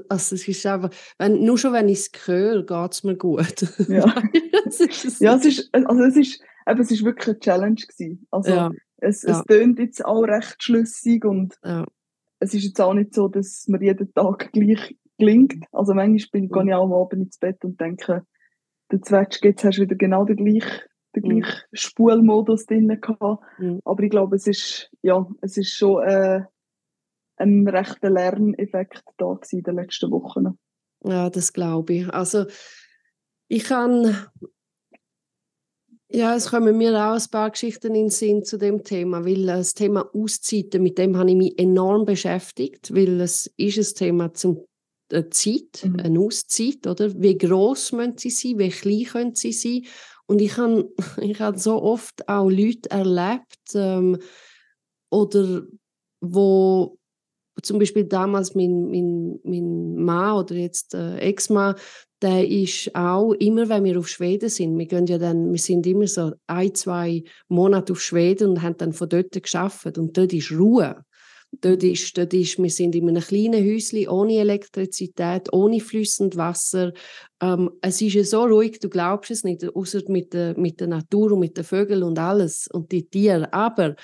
also 0.08 0.34
es 0.34 0.48
ist 0.48 0.64
einfach, 0.64 0.90
wenn, 1.18 1.44
nur 1.44 1.58
schon 1.58 1.72
wenn 1.72 1.88
ich 1.88 1.98
es 1.98 2.26
höre, 2.26 2.64
geht 2.64 2.92
es 2.92 3.04
mir 3.04 3.16
gut. 3.16 3.60
Ja, 3.88 4.22
ist 4.64 5.20
ja 5.20 5.34
es, 5.34 5.44
ist, 5.44 5.74
also 5.74 6.02
es, 6.02 6.16
ist, 6.16 6.40
eben, 6.66 6.80
es 6.80 6.90
ist 6.90 7.04
wirklich 7.04 7.28
eine 7.28 7.38
Challenge 7.40 7.74
gewesen. 7.74 8.26
Also 8.30 8.50
ja. 8.50 8.70
es, 8.98 9.22
es 9.24 9.38
ja. 9.38 9.42
tönt 9.42 9.78
jetzt 9.78 10.04
auch 10.04 10.22
recht 10.22 10.62
schlüssig 10.62 11.24
und 11.24 11.58
ja 11.62 11.84
es 12.44 12.54
ist 12.54 12.64
jetzt 12.64 12.80
auch 12.80 12.94
nicht 12.94 13.14
so, 13.14 13.28
dass 13.28 13.66
mir 13.68 13.82
jeden 13.82 14.12
Tag 14.12 14.52
gleich 14.52 14.96
gelingt. 15.18 15.64
Also 15.72 15.94
manchmal 15.94 16.28
bin, 16.32 16.48
gehe 16.48 16.64
ich 16.66 16.74
auch 16.74 16.84
am 16.84 16.92
Abend 16.92 17.24
ins 17.24 17.38
Bett 17.38 17.64
und 17.64 17.80
denke, 17.80 18.26
der 18.92 19.02
Zwetsch, 19.02 19.42
jetzt 19.42 19.64
hast 19.64 19.78
du 19.78 19.82
wieder 19.82 19.96
genau 19.96 20.24
den 20.24 20.36
gleichen 20.36 20.80
den 21.16 21.22
gleichen 21.22 21.62
mhm. 21.70 21.76
Spulmodus 21.76 22.66
drin 22.66 22.88
gehabt. 23.00 23.42
Mhm. 23.58 23.80
Aber 23.84 24.02
ich 24.02 24.10
glaube, 24.10 24.36
es 24.36 24.46
ist, 24.46 24.90
ja, 25.02 25.26
es 25.40 25.56
ist 25.56 25.70
schon 25.70 26.02
äh, 26.02 26.42
ein 27.36 27.68
rechter 27.68 28.10
Lerneffekt 28.10 29.04
da 29.16 29.34
gewesen 29.34 29.58
in 29.58 29.62
den 29.62 29.76
letzten 29.76 30.10
Wochen. 30.10 30.58
Ja, 31.04 31.30
das 31.30 31.52
glaube 31.52 31.94
ich. 31.94 32.12
Also 32.12 32.46
ich 33.48 33.64
kann 33.64 34.16
ja, 36.10 36.36
es 36.36 36.50
kommen 36.50 36.76
mir 36.76 36.94
auch 36.94 37.14
ein 37.14 37.30
paar 37.30 37.50
Geschichten 37.50 37.88
in 37.88 37.94
den 37.94 38.10
Sinn 38.10 38.44
zu 38.44 38.58
dem 38.58 38.84
Thema, 38.84 39.24
weil 39.24 39.46
das 39.46 39.74
Thema 39.74 40.08
Auszeiten, 40.14 40.82
mit 40.82 40.98
dem 40.98 41.16
habe 41.16 41.30
ich 41.30 41.36
mich 41.36 41.58
enorm 41.58 42.04
beschäftigt, 42.04 42.94
weil 42.94 43.20
es 43.20 43.52
ist 43.56 43.78
ein 43.78 43.98
Thema 43.98 44.34
zum 44.34 44.64
eine 45.12 45.28
Zeit, 45.30 45.84
mhm. 45.84 46.00
eine 46.00 46.20
Auszeit, 46.20 46.86
oder? 46.86 47.12
Wie 47.20 47.36
groß 47.36 47.92
müssen 47.92 48.18
sie 48.18 48.30
sein, 48.30 48.58
wie 48.58 48.70
klein 48.70 49.04
können 49.04 49.34
sie 49.34 49.52
sein? 49.52 49.84
Und 50.26 50.40
ich 50.40 50.56
habe 50.56 50.90
ich 51.20 51.40
hab 51.40 51.58
so 51.58 51.82
oft 51.82 52.28
auch 52.28 52.48
Leute 52.48 52.90
erlebt, 52.90 53.74
ähm, 53.74 54.18
oder 55.10 55.62
wo 56.20 56.98
zum 57.62 57.78
Beispiel 57.78 58.04
damals 58.04 58.54
mein, 58.54 58.88
mein, 58.90 59.38
mein 59.44 59.94
Mann 59.96 60.38
oder 60.38 60.56
jetzt 60.56 60.94
äh, 60.94 61.18
Ex-Mann, 61.18 61.76
der 62.24 62.48
ist 62.48 62.94
auch 62.94 63.34
immer, 63.34 63.68
wenn 63.68 63.84
wir 63.84 63.98
auf 63.98 64.08
Schweden 64.08 64.48
sind, 64.48 64.78
wir 64.78 64.86
gehen 64.86 65.06
ja 65.06 65.18
dann, 65.18 65.52
wir 65.52 65.58
sind 65.58 65.86
immer 65.86 66.06
so 66.06 66.32
ein, 66.46 66.74
zwei 66.74 67.22
Monate 67.48 67.92
auf 67.92 68.00
Schweden 68.00 68.50
und 68.52 68.62
haben 68.62 68.78
dann 68.78 68.94
von 68.94 69.10
dort 69.10 69.30
geschafft 69.32 69.98
und 69.98 70.16
dort 70.16 70.32
ist 70.32 70.50
Ruhe. 70.50 71.04
Dort 71.60 71.84
ist, 71.84 72.16
dort 72.16 72.32
ist, 72.32 72.58
wir 72.58 72.70
sind 72.70 72.94
in 72.94 73.08
einem 73.08 73.22
kleinen 73.22 73.62
Häuschen 73.62 74.08
ohne 74.08 74.38
Elektrizität, 74.38 75.52
ohne 75.52 75.80
flüssend 75.80 76.36
Wasser. 76.36 76.92
Ähm, 77.40 77.70
es 77.82 78.00
ist 78.00 78.14
ja 78.14 78.24
so 78.24 78.44
ruhig, 78.44 78.80
du 78.80 78.88
glaubst 78.88 79.30
es 79.30 79.44
nicht, 79.44 79.62
außer 79.62 80.00
mit 80.08 80.32
der, 80.32 80.58
mit 80.58 80.80
der 80.80 80.88
Natur 80.88 81.32
und 81.32 81.40
mit 81.40 81.58
den 81.58 81.64
Vögeln 81.64 82.02
und 82.02 82.18
alles 82.18 82.68
und 82.72 82.90
die 82.90 83.06
Tiere. 83.06 83.52
Aber 83.52 83.96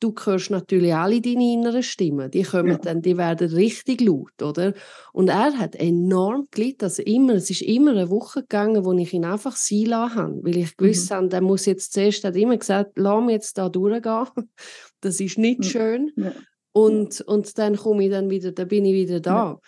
du 0.00 0.14
hörst 0.24 0.50
natürlich 0.50 0.94
alle 0.94 1.20
deine 1.20 1.52
inneren 1.52 1.82
Stimmen. 1.82 2.30
Die 2.30 2.42
kommen 2.42 2.72
ja. 2.72 2.78
dann, 2.78 3.02
die 3.02 3.16
werden 3.16 3.50
richtig 3.50 4.00
laut, 4.00 4.42
oder? 4.42 4.74
Und 5.12 5.28
er 5.28 5.58
hat 5.58 5.74
enorm 5.74 6.48
gelitten. 6.50 6.84
Also 6.84 7.02
immer, 7.02 7.34
es 7.34 7.50
ist 7.50 7.62
immer 7.62 7.92
eine 7.92 8.10
Woche 8.10 8.40
gegangen, 8.42 8.84
wo 8.84 8.92
ich 8.92 9.12
ihn 9.12 9.24
einfach 9.24 9.56
sein 9.56 9.86
lassen 9.86 10.14
habe, 10.14 10.40
weil 10.42 10.56
ich 10.58 10.76
gewusst 10.76 11.10
mhm. 11.10 11.14
habe, 11.14 11.28
der 11.28 11.40
muss 11.40 11.66
jetzt 11.66 11.92
zuerst, 11.92 12.24
er 12.24 12.28
hat 12.28 12.36
immer 12.36 12.56
gesagt, 12.56 12.92
lass 12.96 13.24
mich 13.24 13.34
jetzt 13.34 13.58
da 13.58 13.68
durchgehen. 13.68 14.26
Das 15.02 15.20
ist 15.20 15.38
nicht 15.38 15.62
ja. 15.64 15.70
schön. 15.70 16.10
Ja. 16.16 16.32
Und, 16.72 17.20
und 17.20 17.58
dann 17.58 17.76
komme 17.76 18.04
ich 18.04 18.10
dann 18.10 18.30
wieder, 18.30 18.50
dann 18.50 18.68
bin 18.68 18.84
ich 18.86 18.94
wieder 18.94 19.20
da. 19.20 19.60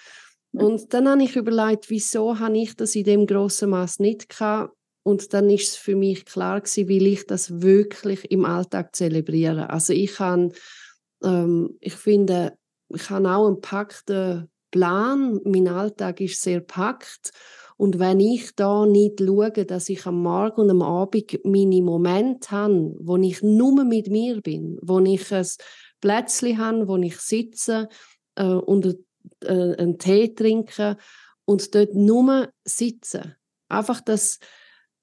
Und 0.52 0.92
dann 0.92 1.08
habe 1.08 1.22
ich 1.22 1.36
überlegt, 1.36 1.90
wieso 1.90 2.38
habe 2.38 2.58
ich 2.58 2.74
das 2.74 2.94
in 2.94 3.04
dem 3.04 3.26
grossen 3.26 3.70
Maß 3.70 3.98
nicht 3.98 4.28
gehabt? 4.28 4.74
Und 5.08 5.32
dann 5.32 5.48
ist 5.48 5.70
es 5.70 5.76
für 5.76 5.96
mich 5.96 6.26
klar 6.26 6.60
gewesen, 6.60 6.86
wie 6.86 7.08
ich 7.08 7.26
das 7.26 7.62
wirklich 7.62 8.30
im 8.30 8.44
Alltag 8.44 8.94
zelebriere. 8.94 9.70
Also 9.70 9.94
ich 9.94 10.16
kann, 10.16 10.52
ähm, 11.24 11.78
ich 11.80 11.94
finde, 11.94 12.58
ich 12.90 13.08
habe 13.08 13.30
auch 13.30 13.46
einen 13.46 13.62
packten 13.62 14.50
Plan. 14.70 15.40
Mein 15.44 15.66
Alltag 15.66 16.20
ist 16.20 16.42
sehr 16.42 16.60
packt. 16.60 17.30
Und 17.78 17.98
wenn 17.98 18.20
ich 18.20 18.54
da 18.54 18.84
nicht 18.84 19.20
schaue, 19.20 19.50
dass 19.50 19.88
ich 19.88 20.04
am 20.04 20.22
Morgen 20.22 20.60
und 20.60 20.70
am 20.70 20.82
Abend 20.82 21.40
meine 21.42 21.80
Momente 21.80 22.50
habe, 22.50 22.94
wo 23.00 23.16
ich 23.16 23.42
nur 23.42 23.82
mit 23.84 24.08
mir 24.10 24.42
bin, 24.42 24.78
wo 24.82 25.00
ich 25.00 25.32
ein 25.32 25.46
Plätzchen 26.02 26.58
habe, 26.58 26.86
wo 26.86 26.98
ich 26.98 27.16
sitze 27.16 27.88
äh, 28.34 28.44
und 28.44 28.94
äh, 29.42 29.74
einen 29.74 29.98
Tee 29.98 30.34
trinke 30.34 30.98
und 31.46 31.74
dort 31.74 31.94
nur 31.94 32.50
sitze. 32.64 33.36
Einfach 33.70 34.02
das, 34.02 34.38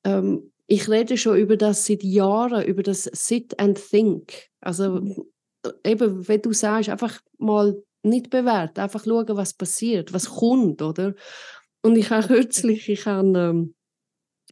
ähm, 0.05 0.51
ich 0.67 0.89
rede 0.89 1.17
schon 1.17 1.37
über 1.37 1.57
das 1.57 1.85
seit 1.85 2.03
Jahren, 2.03 2.65
über 2.65 2.83
das 2.83 3.03
Sit 3.03 3.59
and 3.59 3.79
Think. 3.89 4.49
Also 4.61 5.01
mhm. 5.01 5.23
eben, 5.83 6.27
wenn 6.27 6.41
du 6.41 6.53
sagst, 6.53 6.89
einfach 6.89 7.19
mal 7.37 7.81
nicht 8.03 8.29
bewerten, 8.29 8.79
einfach 8.79 9.03
schauen, 9.03 9.37
was 9.37 9.53
passiert, 9.53 10.13
was 10.13 10.29
kommt, 10.29 10.81
oder? 10.81 11.13
Und 11.81 11.97
ich 11.97 12.09
habe 12.09 12.27
kürzlich, 12.27 12.89
ich 12.89 13.05
habe, 13.05 13.37
ähm, 13.37 13.74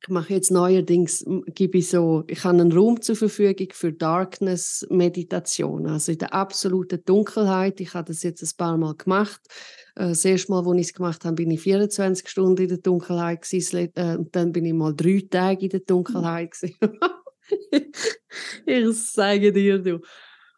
ich 0.03 0.09
mache 0.09 0.33
jetzt 0.33 0.51
neuerdings, 0.51 1.25
gebe 1.55 1.77
ich 1.77 1.89
so, 1.89 2.25
ich 2.27 2.43
habe 2.43 2.59
einen 2.59 2.73
Raum 2.73 3.01
zur 3.01 3.15
Verfügung 3.15 3.69
für 3.71 3.93
Darkness-Meditation, 3.93 5.87
also 5.87 6.11
in 6.11 6.17
der 6.17 6.33
absoluten 6.33 7.05
Dunkelheit. 7.05 7.79
Ich 7.79 7.93
habe 7.93 8.07
das 8.07 8.21
jetzt 8.21 8.43
ein 8.43 8.57
paar 8.57 8.77
Mal 8.77 8.95
gemacht. 8.95 9.39
Äh, 9.95 10.09
das 10.09 10.25
erste 10.25 10.51
Mal, 10.51 10.67
als 10.67 10.77
ich 10.77 10.87
es 10.87 10.93
gemacht 10.93 11.23
habe, 11.23 11.35
bin 11.35 11.51
ich 11.51 11.61
24 11.61 12.27
Stunden 12.27 12.63
in 12.63 12.67
der 12.67 12.79
Dunkelheit 12.79 13.43
gewesen, 13.43 13.91
äh, 13.95 14.17
und 14.17 14.35
dann 14.35 14.51
bin 14.51 14.65
ich 14.65 14.73
mal 14.73 14.93
drei 14.93 15.23
Tage 15.29 15.63
in 15.63 15.69
der 15.69 15.79
Dunkelheit 15.79 16.51
gewesen. 16.51 16.75
ich 18.65 18.97
sage 18.97 19.53
dir, 19.53 19.79
du. 19.79 20.01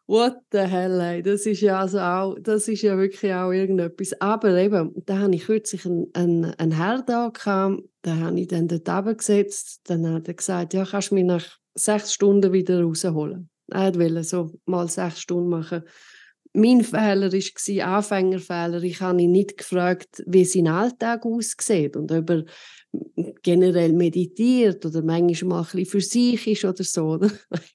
What 0.07 0.35
the 0.51 0.59
hell, 0.59 0.99
ey. 1.01 1.23
Das 1.23 1.47
ist 1.47 1.61
ja 1.61 1.79
also 1.79 1.99
auch, 1.99 2.35
das 2.39 2.67
ist 2.67 2.83
ja 2.83 2.95
wirklich 2.95 3.33
auch 3.33 3.51
irgendetwas. 3.51 4.13
Aber 4.21 4.55
eben, 4.55 4.93
da 5.05 5.17
habe 5.17 5.33
ich 5.33 5.45
kürzlich 5.45 5.83
einen, 5.85 6.07
einen, 6.13 6.45
einen 6.45 6.71
Herr 6.73 7.01
da 7.01 7.29
gehabt, 7.29 7.81
da 8.05 8.17
habe 8.17 8.39
ich 8.39 8.47
dann 8.47 8.67
dort 8.67 9.17
gesetzt, 9.17 9.81
dann 9.85 10.07
hat 10.07 10.27
er 10.27 10.35
gesagt, 10.35 10.75
ja, 10.75 10.85
kannst 10.85 11.09
du 11.09 11.15
mich 11.15 11.23
nach 11.23 11.43
sechs 11.73 12.13
Stunden 12.13 12.53
wieder 12.53 12.83
rausholen. 12.83 13.49
Er 13.71 13.95
wollte 13.95 14.23
so 14.23 14.51
mal 14.65 14.87
sechs 14.87 15.21
Stunden 15.21 15.49
machen. 15.49 15.83
Mein 16.55 16.83
Fehler 16.83 17.31
war, 17.31 17.97
Anfängerfehler, 17.97 18.83
ich 18.83 19.01
habe 19.01 19.21
ihn 19.21 19.31
nicht 19.31 19.57
gefragt, 19.57 20.23
wie 20.25 20.45
sein 20.45 20.67
Alltag 20.67 21.25
aussieht 21.25 21.95
und 21.95 22.11
ob 22.11 22.29
er 22.29 22.45
generell 23.43 23.93
meditiert 23.93 24.85
oder 24.85 25.01
manchmal 25.01 25.49
mal 25.49 25.59
ein 25.59 25.63
bisschen 25.63 25.85
für 25.85 26.01
sich 26.01 26.47
ist 26.47 26.65
oder 26.65 26.83
so. 26.83 27.19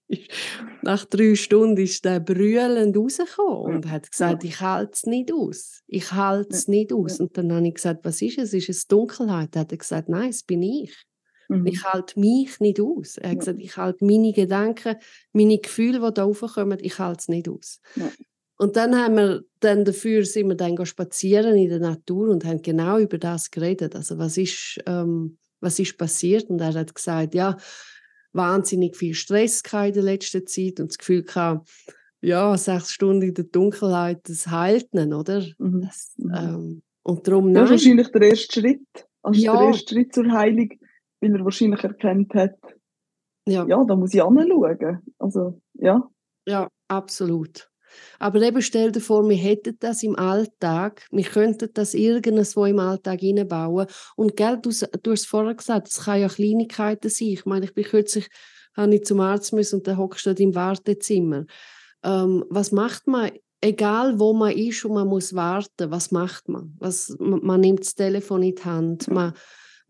Nach 0.82 1.04
drei 1.04 1.34
Stunden 1.34 1.76
ist 1.76 2.04
der 2.04 2.20
brüllend 2.20 2.96
rausgekommen 2.96 3.76
und 3.76 3.90
hat 3.90 4.10
gesagt, 4.10 4.44
ich 4.44 4.60
halte 4.60 4.92
es 4.94 5.04
nicht 5.04 5.32
aus. 5.32 5.82
Ich 5.86 6.12
halte 6.12 6.56
es 6.56 6.68
nicht 6.68 6.92
aus. 6.92 7.20
Und 7.20 7.36
dann 7.36 7.52
habe 7.52 7.68
ich 7.68 7.74
gesagt, 7.74 8.04
was 8.04 8.22
ist 8.22 8.38
es? 8.38 8.54
Ist 8.54 8.68
es 8.68 8.86
Dunkelheit? 8.86 9.54
Dann 9.54 9.62
hat 9.62 9.72
er 9.72 9.78
gesagt, 9.78 10.08
nein, 10.08 10.30
es 10.30 10.42
bin 10.42 10.62
ich. 10.62 10.96
Mhm. 11.48 11.66
Ich 11.66 11.84
halte 11.84 12.18
mich 12.18 12.60
nicht 12.60 12.80
aus. 12.80 13.18
Er 13.18 13.30
hat 13.30 13.40
gesagt, 13.40 13.60
ich 13.60 13.76
halte 13.76 14.04
meine 14.04 14.32
Gedanken, 14.32 14.96
meine 15.32 15.58
Gefühle, 15.58 16.00
die 16.00 16.14
da 16.14 16.24
raufkommen, 16.24 16.78
ich 16.80 16.98
halte 16.98 17.20
es 17.20 17.28
nicht 17.28 17.48
aus. 17.48 17.80
Ja. 17.96 18.10
Und 18.60 18.76
dann 18.76 18.94
haben 18.94 19.16
wir 19.16 19.40
dann 19.60 19.86
dafür 19.86 20.22
sind 20.26 20.48
wir 20.48 20.54
dann 20.54 20.84
spazieren 20.84 21.56
in 21.56 21.70
der 21.70 21.80
Natur 21.80 22.28
und 22.28 22.44
haben 22.44 22.60
genau 22.60 22.98
über 22.98 23.16
das 23.16 23.50
geredet. 23.50 23.96
Also 23.96 24.18
was 24.18 24.36
ist, 24.36 24.78
ähm, 24.84 25.38
was 25.60 25.78
ist 25.78 25.96
passiert? 25.96 26.50
Und 26.50 26.60
er 26.60 26.74
hat 26.74 26.94
gesagt, 26.94 27.34
ja, 27.34 27.56
wahnsinnig 28.34 28.96
viel 28.96 29.14
Stress 29.14 29.62
in 29.62 29.92
der 29.94 30.02
letzten 30.02 30.46
Zeit 30.46 30.78
und 30.78 30.90
das 30.90 30.98
Gefühl 30.98 31.22
gehabt, 31.22 31.70
ja, 32.20 32.54
sechs 32.58 32.90
Stunden 32.90 33.22
in 33.22 33.34
der 33.34 33.44
Dunkelheit, 33.44 34.28
das 34.28 34.46
heilt 34.46 34.92
ihn, 34.92 35.14
oder? 35.14 35.42
Mhm. 35.56 35.80
Das, 35.80 36.14
ähm, 36.18 36.82
und 37.02 37.26
darum 37.26 37.52
nein. 37.52 37.62
Das 37.62 37.70
ist 37.70 37.70
wahrscheinlich 37.70 38.08
der 38.08 38.22
erste 38.22 38.60
Schritt. 38.60 39.08
Also 39.22 39.40
ja. 39.40 39.56
der 39.56 39.68
erste 39.68 39.94
Schritt 39.94 40.14
zur 40.14 40.30
Heilung, 40.32 40.68
weil 41.22 41.34
er 41.34 41.44
wahrscheinlich 41.44 41.82
erkannt 41.82 42.34
hat, 42.34 42.58
ja, 43.48 43.66
ja 43.66 43.82
da 43.84 43.96
muss 43.96 44.12
ich 44.12 44.22
anschauen. 44.22 44.98
Also, 45.18 45.62
ja. 45.78 46.06
Ja, 46.46 46.68
absolut. 46.88 47.69
Aber 48.18 48.40
eben 48.42 48.62
stell 48.62 48.92
dir 48.92 49.00
vor, 49.00 49.28
wir 49.28 49.36
hätten 49.36 49.76
das 49.80 50.02
im 50.02 50.16
Alltag, 50.16 51.06
wir 51.10 51.24
könnten 51.24 51.70
das 51.74 51.94
irgendwo 51.94 52.64
im 52.64 52.78
Alltag 52.78 53.22
einbauen. 53.22 53.86
Und 54.16 54.36
gell, 54.36 54.58
du, 54.60 54.70
du 55.02 55.12
hast 55.12 55.26
vorher 55.26 55.54
gesagt, 55.54 55.88
es 55.88 56.04
kann 56.04 56.20
ja 56.20 56.28
Kleinigkeiten 56.28 57.10
sein. 57.10 57.28
Ich 57.28 57.46
meine, 57.46 57.66
ich 57.66 57.74
bin 57.74 57.84
kürzlich, 57.84 58.28
habe 58.76 58.94
ich 58.94 59.04
zum 59.04 59.20
Arzt 59.20 59.52
müssen 59.52 59.76
und 59.76 59.86
dann 59.86 59.98
hockst 59.98 60.26
du 60.26 60.30
im 60.30 60.54
Wartezimmer. 60.54 61.44
Ähm, 62.02 62.44
was 62.48 62.72
macht 62.72 63.06
man? 63.06 63.30
Egal 63.62 64.18
wo 64.18 64.32
man 64.32 64.56
ist 64.56 64.84
und 64.86 64.94
man 64.94 65.06
muss 65.06 65.34
warten, 65.34 65.90
was 65.90 66.10
macht 66.12 66.48
man? 66.48 66.74
Was, 66.78 67.14
man, 67.18 67.40
man 67.44 67.60
nimmt 67.60 67.80
das 67.80 67.94
Telefon 67.94 68.42
in 68.42 68.54
die 68.54 68.64
Hand, 68.64 69.08
man 69.08 69.34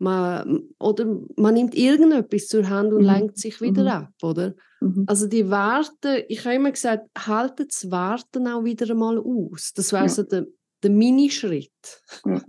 man, 0.01 0.63
oder 0.79 1.05
man 1.37 1.53
nimmt 1.53 1.75
irgendetwas 1.75 2.47
zur 2.47 2.69
Hand 2.69 2.91
und 2.91 3.01
mhm. 3.01 3.07
lenkt 3.07 3.37
sich 3.37 3.61
wieder 3.61 3.83
mhm. 3.83 3.89
ab, 3.89 4.13
oder? 4.23 4.55
Mhm. 4.81 5.05
Also 5.07 5.27
die 5.27 5.49
Warten, 5.49 6.23
ich 6.27 6.43
habe 6.43 6.55
immer 6.55 6.71
gesagt, 6.71 7.07
haltet 7.15 7.69
das 7.71 7.91
Warten 7.91 8.47
auch 8.47 8.63
wieder 8.63 8.89
einmal 8.89 9.19
aus. 9.19 9.73
Das 9.75 9.93
wäre 9.93 10.03
ja. 10.03 10.09
so 10.09 10.23
der, 10.23 10.47
der 10.83 10.89
Minischritt. 10.89 12.01
Ja. 12.25 12.41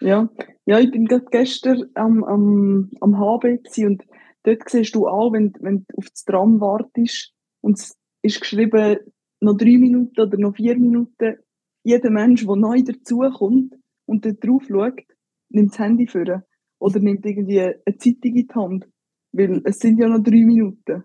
ja. 0.00 0.28
ja, 0.66 0.78
ich 0.78 0.90
bin 0.90 1.06
gerade 1.06 1.24
gestern 1.30 1.86
am, 1.94 2.22
am, 2.24 2.90
am 3.00 3.18
HB 3.18 3.58
und 3.86 4.04
dort 4.42 4.68
siehst 4.68 4.94
du 4.94 5.08
auch, 5.08 5.32
wenn, 5.32 5.54
wenn 5.60 5.86
du 5.88 5.96
auf 5.96 6.10
das 6.10 6.24
Tram 6.24 6.60
wartest 6.60 7.32
und 7.62 7.78
es 7.78 7.96
ist 8.22 8.40
geschrieben, 8.40 8.98
noch 9.40 9.56
drei 9.56 9.78
Minuten 9.78 10.20
oder 10.20 10.36
noch 10.36 10.56
vier 10.56 10.76
Minuten, 10.76 11.36
jeder 11.84 12.10
Mensch, 12.10 12.44
der 12.44 12.56
neu 12.56 12.82
dazukommt 12.82 13.74
und 14.04 14.26
dort 14.26 14.44
drauf 14.44 14.64
schaut, 14.68 15.00
nimmt 15.48 15.70
das 15.70 15.78
Handy 15.78 16.06
vor 16.06 16.42
oder 16.80 17.00
nimmt 17.00 17.24
irgendwie 17.26 17.60
eine 17.60 17.98
Zeitung 17.98 18.34
in 18.34 18.46
die 18.46 18.54
Hand, 18.54 18.88
weil 19.32 19.62
es 19.64 19.78
sind 19.78 19.98
ja 19.98 20.08
noch 20.08 20.22
drei 20.22 20.44
Minuten. 20.44 21.04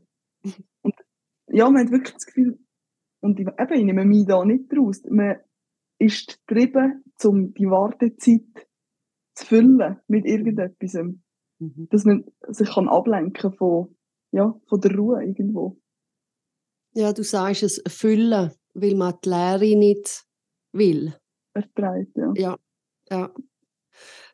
Und 0.82 0.96
ja, 1.48 1.70
man 1.70 1.86
hat 1.86 1.92
wirklich 1.92 2.14
das 2.14 2.26
Gefühl, 2.26 2.60
und 3.22 3.40
ich, 3.40 3.48
eben, 3.48 3.74
ich 3.74 3.86
nehme 3.86 4.06
mich 4.06 4.26
da 4.26 4.44
nicht 4.44 4.72
raus, 4.76 5.02
man 5.10 5.38
ist 6.00 6.40
getrieben, 6.46 7.04
um 7.24 7.54
die 7.54 7.66
Wartezeit 7.66 8.68
zu 9.36 9.46
füllen 9.46 10.00
mit 10.08 10.26
irgendetwas. 10.26 10.94
Mhm. 11.60 11.88
Dass 11.90 12.04
man 12.04 12.26
sich 12.50 12.70
kann 12.70 12.90
ablenken 12.90 13.54
von, 13.54 13.96
ja, 14.32 14.60
von 14.68 14.82
der 14.82 14.96
Ruhe 14.96 15.24
irgendwo. 15.24 15.78
Ja, 16.96 17.14
du 17.14 17.24
sagst 17.24 17.64
es, 17.64 17.82
füllen, 17.88 18.52
weil 18.74 18.96
man 18.96 19.16
die 19.24 19.30
Lehre 19.30 19.78
nicht 19.78 20.26
will. 20.74 21.16
Erträgt, 21.54 22.18
ja. 22.18 22.34
Ja, 22.36 22.58
ja. 23.10 23.34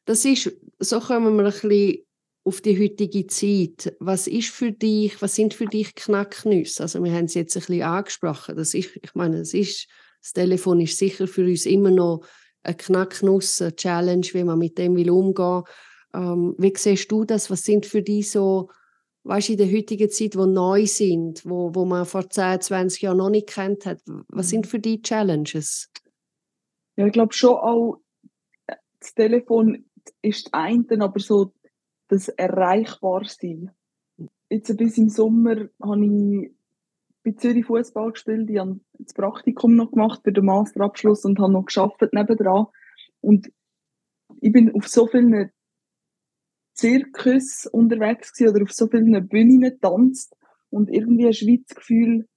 Das 0.10 0.26
ist, 0.26 0.52
so 0.80 1.00
kommen 1.00 1.36
wir 1.36 1.46
ein 1.46 1.52
bisschen 1.52 2.04
auf 2.44 2.62
die 2.62 2.80
heutige 2.80 3.28
Zeit. 3.28 3.96
Was 4.00 4.26
ist 4.26 4.50
für 4.50 4.72
dich, 4.72 5.22
was 5.22 5.36
sind 5.36 5.54
für 5.54 5.68
dich 5.68 5.94
Knacknüsse? 5.94 6.82
Also 6.82 7.04
wir 7.04 7.14
haben 7.14 7.26
es 7.26 7.36
jetzt 7.36 7.56
ein 7.56 7.60
bisschen 7.60 7.84
angesprochen. 7.84 8.56
Das 8.56 8.74
ist, 8.74 8.96
ich 8.96 9.14
meine, 9.14 9.38
das 9.38 9.54
ist, 9.54 9.88
das 10.20 10.34
Telefon 10.34 10.82
ist 10.82 10.98
sicher 10.98 11.28
für 11.28 11.44
uns 11.44 11.68
immer 11.68 11.92
noch 11.92 12.26
eine 12.64 12.76
Knacknuss, 12.76 13.62
eine 13.62 13.76
Challenge, 13.76 14.26
wie 14.32 14.44
man 14.44 14.58
mit 14.58 14.80
dem 14.80 14.96
will 14.96 15.12
umgehen. 15.12 15.62
Ähm, 16.16 16.56
wie 16.58 16.74
siehst 16.76 17.12
du 17.12 17.24
das? 17.24 17.52
Was 17.52 17.62
sind 17.62 17.86
für 17.86 18.02
dich 18.02 18.32
so, 18.32 18.72
weißt 19.26 19.50
du, 19.50 19.52
in 19.52 19.58
der 19.60 19.72
heutigen 19.72 20.10
Zeit, 20.10 20.36
wo 20.36 20.48
neu 20.48 20.88
sind, 20.88 21.46
wo, 21.46 21.76
wo 21.76 21.86
man 21.86 22.08
vor 22.08 22.28
10, 22.28 22.62
20 22.62 23.04
Jahren 23.04 23.18
noch 23.18 23.30
nicht 23.30 23.50
kennt 23.50 23.86
hat, 23.86 24.02
was 24.28 24.50
sind 24.50 24.66
für 24.66 24.80
dich 24.80 25.04
Challenges? 25.04 25.92
Ja, 26.98 27.06
ich 27.06 27.14
glaube 27.14 27.34
schon 27.34 27.54
auch, 27.54 28.02
das 29.00 29.14
Telefon 29.14 29.86
ist 30.22 30.48
das 30.48 30.54
eine, 30.54 30.86
aber 31.02 31.20
so 31.20 31.54
das 32.08 32.30
Erreichbarsein. 32.30 33.72
Jetzt 34.50 34.76
bis 34.78 34.98
im 34.98 35.10
Sommer 35.10 35.70
habe 35.82 36.06
ich 36.06 36.52
bei 37.24 37.32
Zürich 37.32 37.66
Fußball 37.66 38.12
gespielt. 38.12 38.50
Ich 38.50 38.58
habe 38.58 38.80
das 38.94 39.14
Praktikum 39.14 39.76
noch 39.76 39.92
gemacht 39.92 40.22
für 40.24 40.32
den 40.32 40.46
Masterabschluss 40.46 41.26
und 41.26 41.40
habe 41.40 41.54
noch 41.54 41.66
geschafft 41.66 42.02
nebendran. 42.12 42.68
Und 43.22 43.52
ich 44.42 44.52
bin 44.52 44.74
auf 44.74 44.88
so 44.88 45.08
vielen 45.08 45.52
Zirkus 46.74 47.68
unterwegs 47.72 48.34
gewesen, 48.34 48.56
oder 48.56 48.64
auf 48.64 48.72
so 48.72 48.88
vielen 48.88 49.28
Bühnen 49.28 49.62
getanzt 49.62 50.36
und 50.70 50.90
irgendwie 50.90 51.28
ein 51.28 51.34
Schweiz 51.34 51.76
Gefühl, 51.76 52.28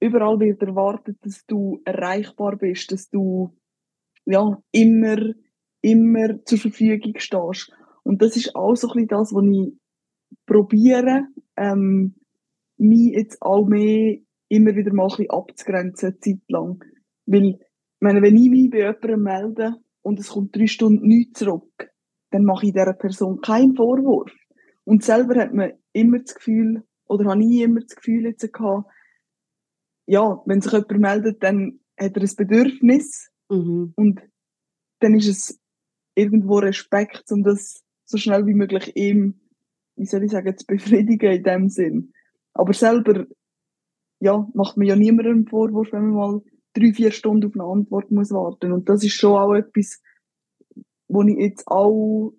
überall 0.00 0.40
wird 0.40 0.62
erwartet, 0.62 1.18
dass 1.20 1.44
du 1.46 1.80
erreichbar 1.84 2.56
bist, 2.56 2.92
dass 2.92 3.10
du 3.10 3.54
ja 4.24 4.60
immer 4.72 5.34
immer 5.86 6.44
zur 6.44 6.58
Verfügung 6.58 7.14
stehst. 7.18 7.72
Und 8.02 8.20
das 8.20 8.36
ist 8.36 8.54
auch 8.56 8.74
so 8.74 8.88
ein 8.88 8.92
bisschen 8.94 9.08
das, 9.08 9.32
was 9.32 9.44
ich 9.44 9.72
probiere, 10.44 11.26
ähm, 11.56 12.14
mich 12.76 13.12
jetzt 13.12 13.40
auch 13.40 13.66
mehr 13.66 14.18
immer 14.48 14.74
wieder 14.74 14.92
mal 14.92 15.04
ein 15.04 15.08
bisschen 15.08 15.30
abzugrenzen, 15.30 16.16
zeitlang. 16.20 16.84
Weil, 17.26 17.46
ich 17.46 17.58
meine, 18.00 18.22
wenn 18.22 18.36
ich 18.36 18.50
mich 18.50 18.70
bei 18.70 18.78
jemandem 18.78 19.22
melde 19.22 19.74
und 20.02 20.18
es 20.18 20.28
kommt 20.28 20.54
drei 20.54 20.66
Stunden 20.66 21.06
nichts 21.06 21.40
zurück, 21.40 21.90
dann 22.30 22.44
mache 22.44 22.66
ich 22.66 22.72
dieser 22.72 22.92
Person 22.92 23.40
keinen 23.40 23.76
Vorwurf. 23.76 24.32
Und 24.84 25.04
selber 25.04 25.40
hat 25.40 25.54
man 25.54 25.72
immer 25.92 26.18
das 26.18 26.34
Gefühl, 26.34 26.82
oder 27.08 27.30
habe 27.30 27.42
ich 27.42 27.60
immer 27.60 27.80
das 27.80 27.96
Gefühl 27.96 28.24
jetzt 28.24 28.52
gehabt, 28.52 28.90
ja, 30.06 30.42
wenn 30.46 30.60
sich 30.60 30.72
jemand 30.72 30.98
meldet, 30.98 31.42
dann 31.42 31.80
hat 31.98 32.16
er 32.16 32.22
ein 32.22 32.36
Bedürfnis 32.36 33.30
mhm. 33.48 33.92
und 33.96 34.20
dann 35.00 35.14
ist 35.14 35.28
es 35.28 35.60
irgendwo 36.16 36.58
Respekt, 36.58 37.30
um 37.30 37.44
das 37.44 37.84
so 38.04 38.18
schnell 38.18 38.46
wie 38.46 38.54
möglich 38.54 38.96
ihm, 38.96 39.40
wie 39.96 40.06
soll 40.06 40.24
ich 40.24 40.32
sagen, 40.32 40.56
zu 40.56 40.66
befriedigen 40.66 41.32
in 41.32 41.42
dem 41.44 41.68
Sinn. 41.68 42.12
Aber 42.54 42.72
selber, 42.72 43.26
ja, 44.20 44.48
macht 44.54 44.76
mir 44.76 44.86
ja 44.86 44.96
niemandem 44.96 45.34
einen 45.34 45.46
Vorwurf, 45.46 45.92
wenn 45.92 46.10
man 46.10 46.14
mal 46.14 46.42
drei, 46.72 46.92
vier 46.92 47.12
Stunden 47.12 47.46
auf 47.46 47.54
eine 47.54 47.64
Antwort 47.64 48.10
muss 48.10 48.30
warten. 48.30 48.72
Und 48.72 48.88
das 48.88 49.04
ist 49.04 49.12
schon 49.12 49.38
auch 49.38 49.54
etwas, 49.54 50.02
wo 51.08 51.22
ich 51.22 51.36
jetzt 51.36 51.66
auch, 51.68 52.32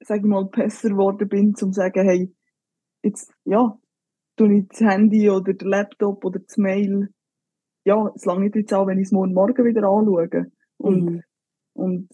sag 0.00 0.18
ich 0.18 0.24
mal, 0.24 0.46
besser 0.46 0.90
geworden 0.90 1.28
bin, 1.28 1.48
um 1.48 1.54
zu 1.54 1.72
sagen, 1.72 2.04
hey, 2.04 2.34
jetzt, 3.02 3.32
ja, 3.44 3.78
tue 4.36 4.58
ich 4.58 4.68
das 4.68 4.80
Handy 4.80 5.30
oder 5.30 5.52
der 5.52 5.68
Laptop 5.68 6.24
oder 6.24 6.40
das 6.40 6.56
Mail, 6.56 7.10
ja, 7.84 8.10
es 8.14 8.24
lange 8.24 8.50
jetzt 8.54 8.72
auch, 8.72 8.86
wenn 8.86 8.98
ich 8.98 9.08
es 9.08 9.12
morgen 9.12 9.34
Morgen 9.34 9.64
wieder 9.64 9.86
anschaue. 9.86 10.50
Und 10.78 11.04
mhm 11.04 11.22
Und 11.74 12.08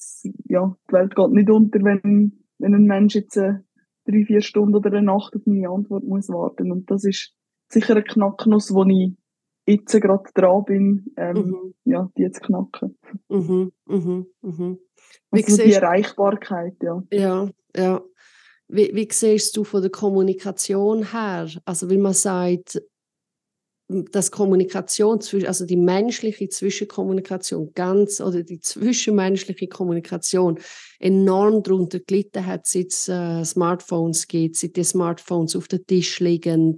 ja, 0.48 0.74
die 0.88 0.92
Welt 0.92 1.14
geht 1.14 1.30
nicht 1.30 1.50
unter, 1.50 1.80
wenn, 1.82 2.44
wenn 2.58 2.74
ein 2.74 2.84
Mensch 2.84 3.14
jetzt 3.14 3.36
äh, 3.36 3.58
drei, 4.06 4.24
vier 4.24 4.40
Stunden 4.40 4.74
oder 4.74 4.90
eine 4.90 5.02
Nacht 5.02 5.36
auf 5.36 5.42
meine 5.46 5.68
Antwort 5.68 6.04
muss 6.04 6.28
warten. 6.28 6.72
Und 6.72 6.90
das 6.90 7.04
ist 7.04 7.34
sicher 7.68 7.96
ein 7.96 8.04
Knacknuss, 8.04 8.74
wo 8.74 8.84
ich 8.84 9.16
jetzt 9.66 10.00
gerade 10.00 10.30
dran 10.34 10.64
bin, 10.64 11.06
ähm, 11.16 11.36
mhm. 11.36 11.74
ja, 11.84 12.10
die 12.16 12.30
zu 12.30 12.40
knacken. 12.40 12.98
Mhm, 13.28 13.72
mhm, 13.86 14.26
mhm. 14.42 14.78
Wie 15.30 15.44
also 15.44 15.62
die 15.62 15.72
Erreichbarkeit, 15.72 16.76
ja. 16.82 17.02
Ja, 17.12 17.48
ja. 17.76 18.02
Wie, 18.68 18.94
wie 18.94 19.08
siehst 19.10 19.56
du 19.56 19.64
von 19.64 19.82
der 19.82 19.90
Kommunikation 19.90 21.10
her? 21.10 21.48
Also, 21.64 21.90
wie 21.90 21.98
man 21.98 22.14
sagt, 22.14 22.80
dass 23.90 24.30
Kommunikation, 24.30 25.20
also 25.46 25.66
die 25.66 25.76
menschliche 25.76 26.48
Zwischenkommunikation 26.48 27.72
ganz 27.74 28.20
oder 28.20 28.42
die 28.42 28.60
zwischenmenschliche 28.60 29.66
Kommunikation 29.66 30.58
enorm 30.98 31.62
darunter 31.62 31.98
gelitten 31.98 32.46
hat, 32.46 32.66
seit 32.66 32.92
es 32.92 33.08
äh, 33.08 33.44
Smartphones 33.44 34.28
gibt, 34.28 34.56
seit 34.56 34.76
die 34.76 34.84
Smartphones 34.84 35.56
auf 35.56 35.66
dem 35.66 35.86
Tisch 35.86 36.20
liegen. 36.20 36.76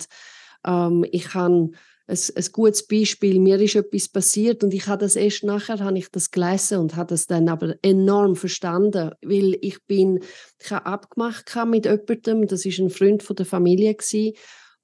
Ähm, 0.67 1.05
ich 1.11 1.35
habe 1.35 1.71
ein, 2.07 2.19
ein 2.37 2.47
gutes 2.53 2.87
Beispiel. 2.87 3.41
Mir 3.41 3.61
ist 3.61 3.77
etwas 3.77 4.09
passiert 4.09 4.65
und 4.65 4.73
ich 4.73 4.87
habe 4.87 5.05
das 5.05 5.17
erst 5.17 5.45
nachher 5.45 5.81
habe 5.81 5.99
ich 5.99 6.11
das 6.11 6.31
gelesen 6.31 6.79
und 6.79 6.97
habe 6.97 7.09
das 7.09 7.27
dann 7.27 7.49
aber 7.49 7.75
enorm 7.83 8.37
verstanden, 8.37 9.11
weil 9.23 9.57
ich 9.61 9.85
bin, 9.87 10.21
ich 10.63 10.71
habe 10.71 10.87
abgemacht 10.87 11.55
mit 11.67 11.85
jemandem, 11.85 12.47
das 12.47 12.65
ist 12.65 12.79
ein 12.79 12.91
Freund 12.91 13.23
von 13.23 13.37
der 13.37 13.47
Familie 13.47 13.95
gewesen, 13.95 14.33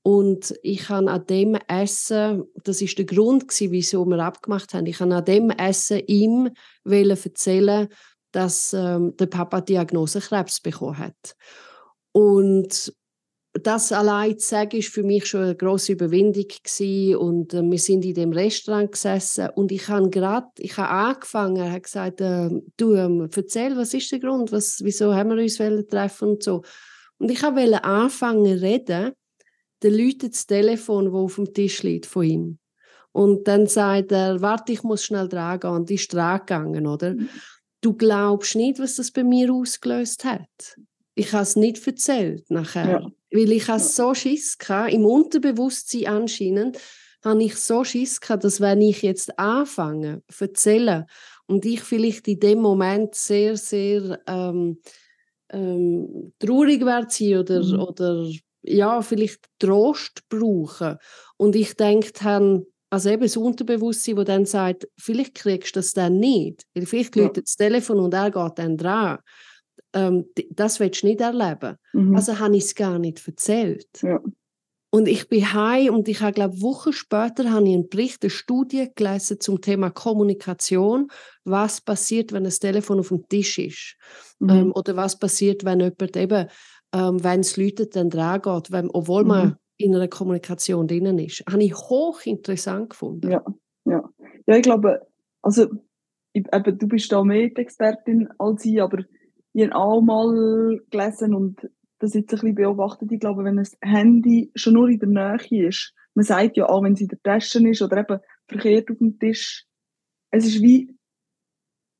und 0.08 0.54
ich 0.62 0.88
habe 0.88 1.10
an 1.10 1.26
dem 1.26 1.54
Essen, 1.68 2.44
das 2.64 2.80
ist 2.80 2.96
der 2.96 3.04
Grund 3.04 3.44
wieso 3.60 4.06
wir 4.06 4.20
abgemacht 4.20 4.72
haben, 4.72 4.86
ich 4.86 5.00
habe 5.00 5.14
an 5.14 5.24
dem 5.26 5.50
Essen 5.50 6.00
ihm 6.06 6.48
erzählen, 6.86 7.88
dass 8.32 8.72
ähm, 8.72 9.14
der 9.18 9.26
Papa 9.26 9.60
Diagnose 9.60 10.20
Krebs 10.20 10.62
bekommen 10.62 10.96
hat. 10.96 11.36
Und 12.12 12.90
das 13.52 13.92
allein 13.92 14.38
zu 14.38 14.48
sagen, 14.48 14.78
ist 14.78 14.88
für 14.88 15.02
mich 15.02 15.26
schon 15.26 15.42
eine 15.42 15.56
große 15.56 15.92
Überwindung 15.92 16.46
gewesen. 16.48 17.16
und 17.16 17.52
äh, 17.52 17.62
wir 17.62 17.78
sind 17.78 18.02
in 18.06 18.14
dem 18.14 18.32
Restaurant 18.32 18.90
gesessen 18.90 19.50
und 19.56 19.70
ich 19.72 19.88
habe 19.88 20.08
gerade, 20.08 20.48
ich 20.56 20.78
habe 20.78 20.88
angefangen, 20.88 21.70
habe 21.70 21.82
gesagt, 21.82 22.22
äh, 22.22 22.48
du 22.78 22.94
ähm, 22.94 23.28
erzähl, 23.30 23.76
was 23.76 23.92
ist 23.92 24.10
der 24.10 24.20
Grund, 24.20 24.52
was, 24.52 24.80
wieso 24.82 25.14
haben 25.14 25.36
wir 25.36 25.42
uns 25.42 25.58
treffen 25.86 26.28
und 26.30 26.42
so. 26.42 26.62
Und 27.18 27.30
ich 27.30 27.42
wollte 27.42 27.84
anfangen 27.84 28.56
zu 28.56 28.62
reden, 28.62 29.12
dann 29.80 29.94
läutet 29.94 30.34
das 30.34 30.46
Telefon, 30.46 31.06
das 31.06 31.14
auf 31.14 31.34
dem 31.36 31.52
Tisch 31.52 31.82
liegt 31.82 32.06
von 32.06 32.24
ihm. 32.24 32.58
Und 33.12 33.48
dann 33.48 33.66
sagt 33.66 34.12
er, 34.12 34.40
warte, 34.40 34.72
ich 34.72 34.82
muss 34.82 35.04
schnell 35.04 35.28
dran 35.28 35.60
gehen. 35.60 35.70
Und 35.70 35.90
ist 35.90 36.12
dran 36.12 36.40
gegangen, 36.40 36.86
oder? 36.86 37.14
Mhm. 37.14 37.28
Du 37.80 37.94
glaubst 37.94 38.56
nicht, 38.56 38.78
was 38.78 38.96
das 38.96 39.10
bei 39.10 39.24
mir 39.24 39.52
ausgelöst 39.52 40.24
hat. 40.24 40.76
Ich 41.14 41.32
habe 41.32 41.42
es 41.42 41.56
nicht 41.56 41.84
erzählt 41.86 42.50
nachher. 42.50 42.88
Ja. 42.88 43.10
Weil 43.30 43.52
ich 43.52 43.66
ja. 43.66 43.78
so 43.78 44.14
Schiss 44.14 44.56
hatte, 44.68 44.94
im 44.94 45.04
Unterbewusstsein 45.04 46.06
anscheinend, 46.06 46.78
habe 47.24 47.42
ich 47.42 47.56
so 47.56 47.84
Schiss 47.84 48.20
gehabt, 48.20 48.44
dass 48.44 48.60
wenn 48.60 48.80
ich 48.80 49.02
jetzt 49.02 49.38
anfange, 49.38 50.22
erzählen 50.38 51.04
und 51.46 51.64
ich 51.64 51.80
vielleicht 51.80 52.28
in 52.28 52.40
dem 52.40 52.60
Moment 52.60 53.14
sehr, 53.14 53.56
sehr 53.56 54.20
ähm, 54.26 54.78
ähm, 55.50 56.32
traurig 56.38 56.84
werde 56.84 57.40
oder, 57.40 57.64
mhm. 57.64 57.80
oder 57.80 58.30
ja, 58.62 59.02
vielleicht 59.02 59.46
Trost 59.58 60.28
brauchen 60.28 60.96
und 61.36 61.56
ich 61.56 61.74
denke 61.74 62.12
dann, 62.22 62.64
also 62.90 63.10
eben 63.10 63.22
das 63.22 63.36
Unterbewusstsein, 63.36 64.16
das 64.16 64.24
dann 64.24 64.46
sagt, 64.46 64.88
vielleicht 64.98 65.34
kriegst 65.34 65.76
du 65.76 65.80
das 65.80 65.92
dann 65.92 66.18
nicht, 66.18 66.64
weil 66.74 66.86
vielleicht 66.86 67.16
ja. 67.16 67.24
läutet 67.24 67.46
das 67.46 67.56
Telefon 67.56 68.00
und 68.00 68.14
er 68.14 68.30
geht 68.30 68.58
dann 68.58 68.76
dran 68.76 69.18
ähm, 69.92 70.26
das 70.50 70.80
willst 70.80 71.02
du 71.02 71.06
nicht 71.06 71.20
erleben. 71.20 71.76
Mhm. 71.92 72.16
Also 72.16 72.38
habe 72.38 72.56
ich 72.56 72.64
es 72.64 72.74
gar 72.74 72.98
nicht 72.98 73.26
erzählt. 73.26 73.88
Ja. 74.02 74.20
Und 74.90 75.06
ich 75.06 75.28
bin 75.28 75.52
heim 75.52 75.94
und 75.94 76.08
ich 76.08 76.22
habe, 76.22 76.32
glaube 76.32 76.62
Wochen 76.62 76.94
später 76.94 77.50
habe 77.50 77.68
ich 77.68 77.74
einen 77.74 77.90
Bericht, 77.90 78.22
eine 78.22 78.30
Studie 78.30 78.88
gelesen 78.94 79.38
zum 79.38 79.60
Thema 79.60 79.90
Kommunikation. 79.90 81.10
Was 81.44 81.82
passiert, 81.82 82.32
wenn 82.32 82.44
das 82.44 82.58
Telefon 82.58 83.00
auf 83.00 83.08
dem 83.08 83.28
Tisch 83.28 83.58
ist? 83.58 83.96
Mhm. 84.38 84.50
Ähm, 84.50 84.72
oder 84.72 84.96
was 84.96 85.18
passiert, 85.18 85.64
wenn 85.64 85.80
jemand 85.80 86.16
eben, 86.16 86.48
ähm, 86.94 87.22
wenn 87.22 87.40
es 87.40 87.56
läutet, 87.56 87.96
dann 87.96 88.10
dran 88.10 88.42
geht, 88.42 88.72
wenn, 88.72 88.90
obwohl 88.90 89.22
mhm. 89.22 89.28
man 89.28 89.56
in 89.76 89.94
einer 89.94 90.08
Kommunikation 90.08 90.86
drinnen 90.86 91.18
ist. 91.18 91.44
Habe 91.50 91.62
ich 91.62 91.74
hochinteressant 91.74 92.90
gefunden. 92.90 93.30
Ja, 93.30 93.44
ja. 93.84 94.08
ja 94.46 94.56
ich 94.56 94.62
glaube, 94.62 95.06
also 95.42 95.66
ich, 96.32 96.44
eben, 96.52 96.78
du 96.78 96.88
bist 96.88 97.12
da 97.12 97.22
mehr 97.22 97.48
die 97.48 97.60
Expertin 97.60 98.28
als 98.38 98.64
ich, 98.64 98.82
aber 98.82 99.04
ich 99.52 99.64
habe 99.64 99.76
auch 99.76 100.00
mal 100.00 100.80
gelesen 100.90 101.34
und 101.34 101.68
das 102.00 102.14
jetzt 102.14 102.32
ein 102.32 102.40
bisschen 102.40 102.54
beobachtet. 102.54 103.10
Ich 103.12 103.20
glaube, 103.20 103.44
wenn 103.44 103.58
ein 103.58 103.68
Handy 103.80 104.50
schon 104.54 104.74
nur 104.74 104.88
in 104.88 104.98
der 104.98 105.08
Nähe 105.08 105.68
ist, 105.68 105.94
man 106.14 106.24
sagt 106.24 106.56
ja 106.56 106.68
auch, 106.68 106.82
wenn 106.82 106.94
es 106.94 107.00
in 107.00 107.08
der 107.08 107.22
Tasche 107.22 107.66
ist 107.68 107.82
oder 107.82 107.98
eben 107.98 108.20
verkehrt 108.46 108.90
auf 108.90 108.98
dem 108.98 109.18
Tisch, 109.18 109.64
es 110.30 110.46
ist 110.46 110.60
wie 110.60 110.94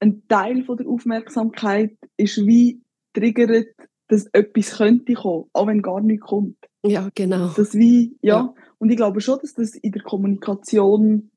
ein 0.00 0.26
Teil 0.28 0.64
von 0.64 0.76
der 0.76 0.86
Aufmerksamkeit 0.86 1.96
ist 2.16 2.38
wie 2.46 2.82
triggert, 3.12 3.74
dass 4.08 4.26
etwas 4.32 4.76
könnte 4.76 5.14
kommen, 5.14 5.44
auch 5.52 5.66
wenn 5.66 5.82
gar 5.82 6.00
nichts 6.00 6.26
kommt. 6.26 6.56
Ja, 6.84 7.08
genau. 7.14 7.50
Das 7.56 7.74
wie, 7.74 8.16
ja. 8.22 8.36
ja. 8.36 8.54
Und 8.78 8.90
ich 8.90 8.96
glaube 8.96 9.20
schon, 9.20 9.38
dass 9.40 9.54
das 9.54 9.74
in 9.74 9.92
der 9.92 10.02
Kommunikation, 10.02 11.30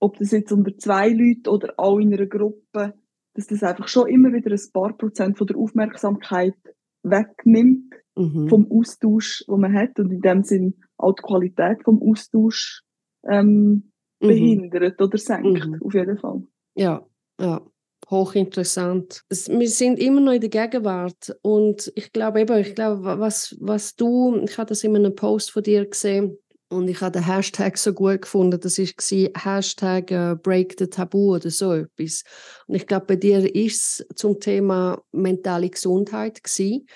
ob 0.00 0.18
das 0.18 0.32
jetzt 0.32 0.52
unter 0.52 0.76
zwei 0.76 1.08
Leuten 1.08 1.48
oder 1.48 1.74
auch 1.76 1.98
in 1.98 2.12
einer 2.12 2.26
Gruppe, 2.26 2.94
dass 3.34 3.46
das 3.46 3.62
einfach 3.62 3.88
schon 3.88 4.08
immer 4.08 4.32
wieder 4.32 4.50
ein 4.50 4.72
paar 4.72 4.96
Prozent 4.96 5.38
von 5.38 5.46
der 5.46 5.56
Aufmerksamkeit 5.56 6.56
wegnimmt 7.02 7.94
mhm. 8.16 8.48
vom 8.48 8.70
Austausch, 8.70 9.44
den 9.48 9.60
man 9.60 9.74
hat 9.74 9.98
und 9.98 10.12
in 10.12 10.20
dem 10.20 10.42
Sinn 10.42 10.74
auch 10.96 11.14
die 11.14 11.22
Qualität 11.22 11.82
vom 11.84 12.02
Austausch 12.02 12.82
ähm, 13.28 13.92
mhm. 14.20 14.26
behindert 14.26 15.00
oder 15.00 15.18
senkt, 15.18 15.66
mhm. 15.66 15.78
auf 15.82 15.94
jeden 15.94 16.18
Fall. 16.18 16.42
Ja, 16.74 17.06
ja. 17.40 17.60
Hochinteressant. 18.10 19.22
Wir 19.28 19.68
sind 19.68 19.98
immer 19.98 20.20
noch 20.20 20.32
in 20.32 20.40
der 20.40 20.50
Gegenwart 20.50 21.36
und 21.42 21.92
ich 21.94 22.12
glaube 22.12 22.40
eben, 22.40 22.58
ich 22.58 22.74
glaube, 22.74 23.20
was, 23.20 23.56
was 23.60 23.94
du, 23.94 24.36
ich 24.44 24.58
habe 24.58 24.68
das 24.68 24.82
in 24.82 24.96
einem 24.96 25.14
Post 25.14 25.52
von 25.52 25.62
dir 25.62 25.86
gesehen, 25.86 26.36
und 26.72 26.86
ich 26.86 27.00
habe 27.00 27.10
den 27.10 27.26
Hashtag 27.26 27.76
so 27.76 27.92
gut 27.92 28.22
gefunden, 28.22 28.60
das 28.60 28.78
war 28.78 29.30
Hashtag 29.34 30.10
äh, 30.12 30.36
Break 30.40 30.76
the 30.78 30.86
Tabu 30.86 31.34
oder 31.34 31.50
so 31.50 31.72
etwas. 31.72 32.22
Und 32.68 32.76
ich 32.76 32.86
glaube, 32.86 33.06
bei 33.06 33.16
dir 33.16 33.54
ist 33.54 34.06
es 34.08 34.16
zum 34.16 34.38
Thema 34.38 35.02
mentale 35.10 35.68
Gesundheit 35.68 36.44
gewesen. 36.44 36.86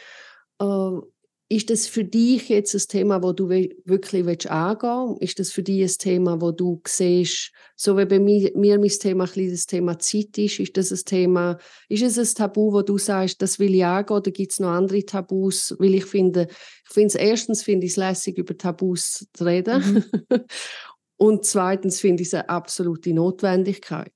Äh, 0.60 1.13
ist 1.54 1.70
das 1.70 1.86
für 1.86 2.04
dich 2.04 2.48
jetzt 2.48 2.74
ein 2.74 2.82
Thema, 2.88 3.22
wo 3.22 3.32
du 3.32 3.48
wirklich 3.48 4.26
willst 4.26 4.50
angehen 4.50 5.10
willst? 5.10 5.22
Ist 5.22 5.38
das 5.38 5.52
für 5.52 5.62
dich 5.62 5.82
ein 5.82 5.98
Thema, 5.98 6.40
wo 6.40 6.50
du 6.50 6.80
siehst, 6.84 7.52
so 7.76 7.96
wie 7.96 8.06
bei 8.06 8.18
mir, 8.18 8.50
mir 8.56 8.78
mein 8.80 8.88
Thema 8.88 9.24
ein 9.24 9.50
das 9.50 9.66
Thema 9.66 9.98
Zeit 10.00 10.36
ist, 10.36 10.58
ist 10.58 10.76
das 10.76 10.90
ein 10.90 11.04
Thema, 11.04 11.58
ist 11.88 12.02
es 12.02 12.18
ein 12.18 12.34
Tabu, 12.34 12.72
wo 12.72 12.82
du 12.82 12.98
sagst, 12.98 13.40
das 13.40 13.60
will 13.60 13.74
ich 13.74 13.84
angehen, 13.84 14.16
oder 14.16 14.30
gibt 14.32 14.50
es 14.50 14.58
noch 14.58 14.70
andere 14.70 15.04
Tabus? 15.04 15.76
Weil 15.78 15.94
ich 15.94 16.06
finde, 16.06 16.48
ich 16.50 16.92
finde 16.92 17.06
es 17.06 17.14
erstens 17.14 17.62
finde 17.62 17.86
ich 17.86 17.92
es 17.92 17.96
lässig, 17.98 18.36
über 18.36 18.58
Tabus 18.58 19.28
zu 19.32 19.44
reden. 19.44 20.04
Mhm. 20.30 20.40
Und 21.16 21.44
zweitens 21.44 22.00
finde 22.00 22.22
ich 22.22 22.28
es 22.28 22.34
eine 22.34 22.48
absolute 22.48 23.14
Notwendigkeit. 23.14 24.12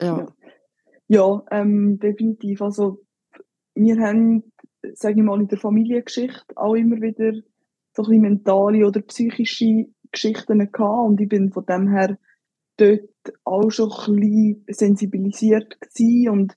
Ja, 0.00 0.18
ja. 0.18 0.26
ja 1.08 1.42
ähm, 1.50 1.98
definitiv. 1.98 2.62
Also 2.62 3.04
wir 3.74 3.98
haben 4.00 4.51
sage 4.94 5.16
ich 5.16 5.22
mal, 5.22 5.40
in 5.40 5.48
der 5.48 5.58
Familiengeschichte 5.58 6.56
auch 6.56 6.74
immer 6.74 6.96
wieder 6.96 7.32
so 7.94 8.02
ein 8.02 8.08
bisschen 8.08 8.22
mentale 8.22 8.86
oder 8.86 9.00
psychische 9.02 9.86
Geschichten 10.10 10.58
gehabt 10.58 11.08
und 11.08 11.20
ich 11.20 11.28
bin 11.28 11.52
von 11.52 11.64
dem 11.66 11.88
her 11.88 12.18
dort 12.76 13.36
auch 13.44 13.70
schon 13.70 13.90
ein 13.90 14.16
bisschen 14.16 14.64
sensibilisiert 14.68 15.80
gewesen 15.80 16.30
und 16.30 16.56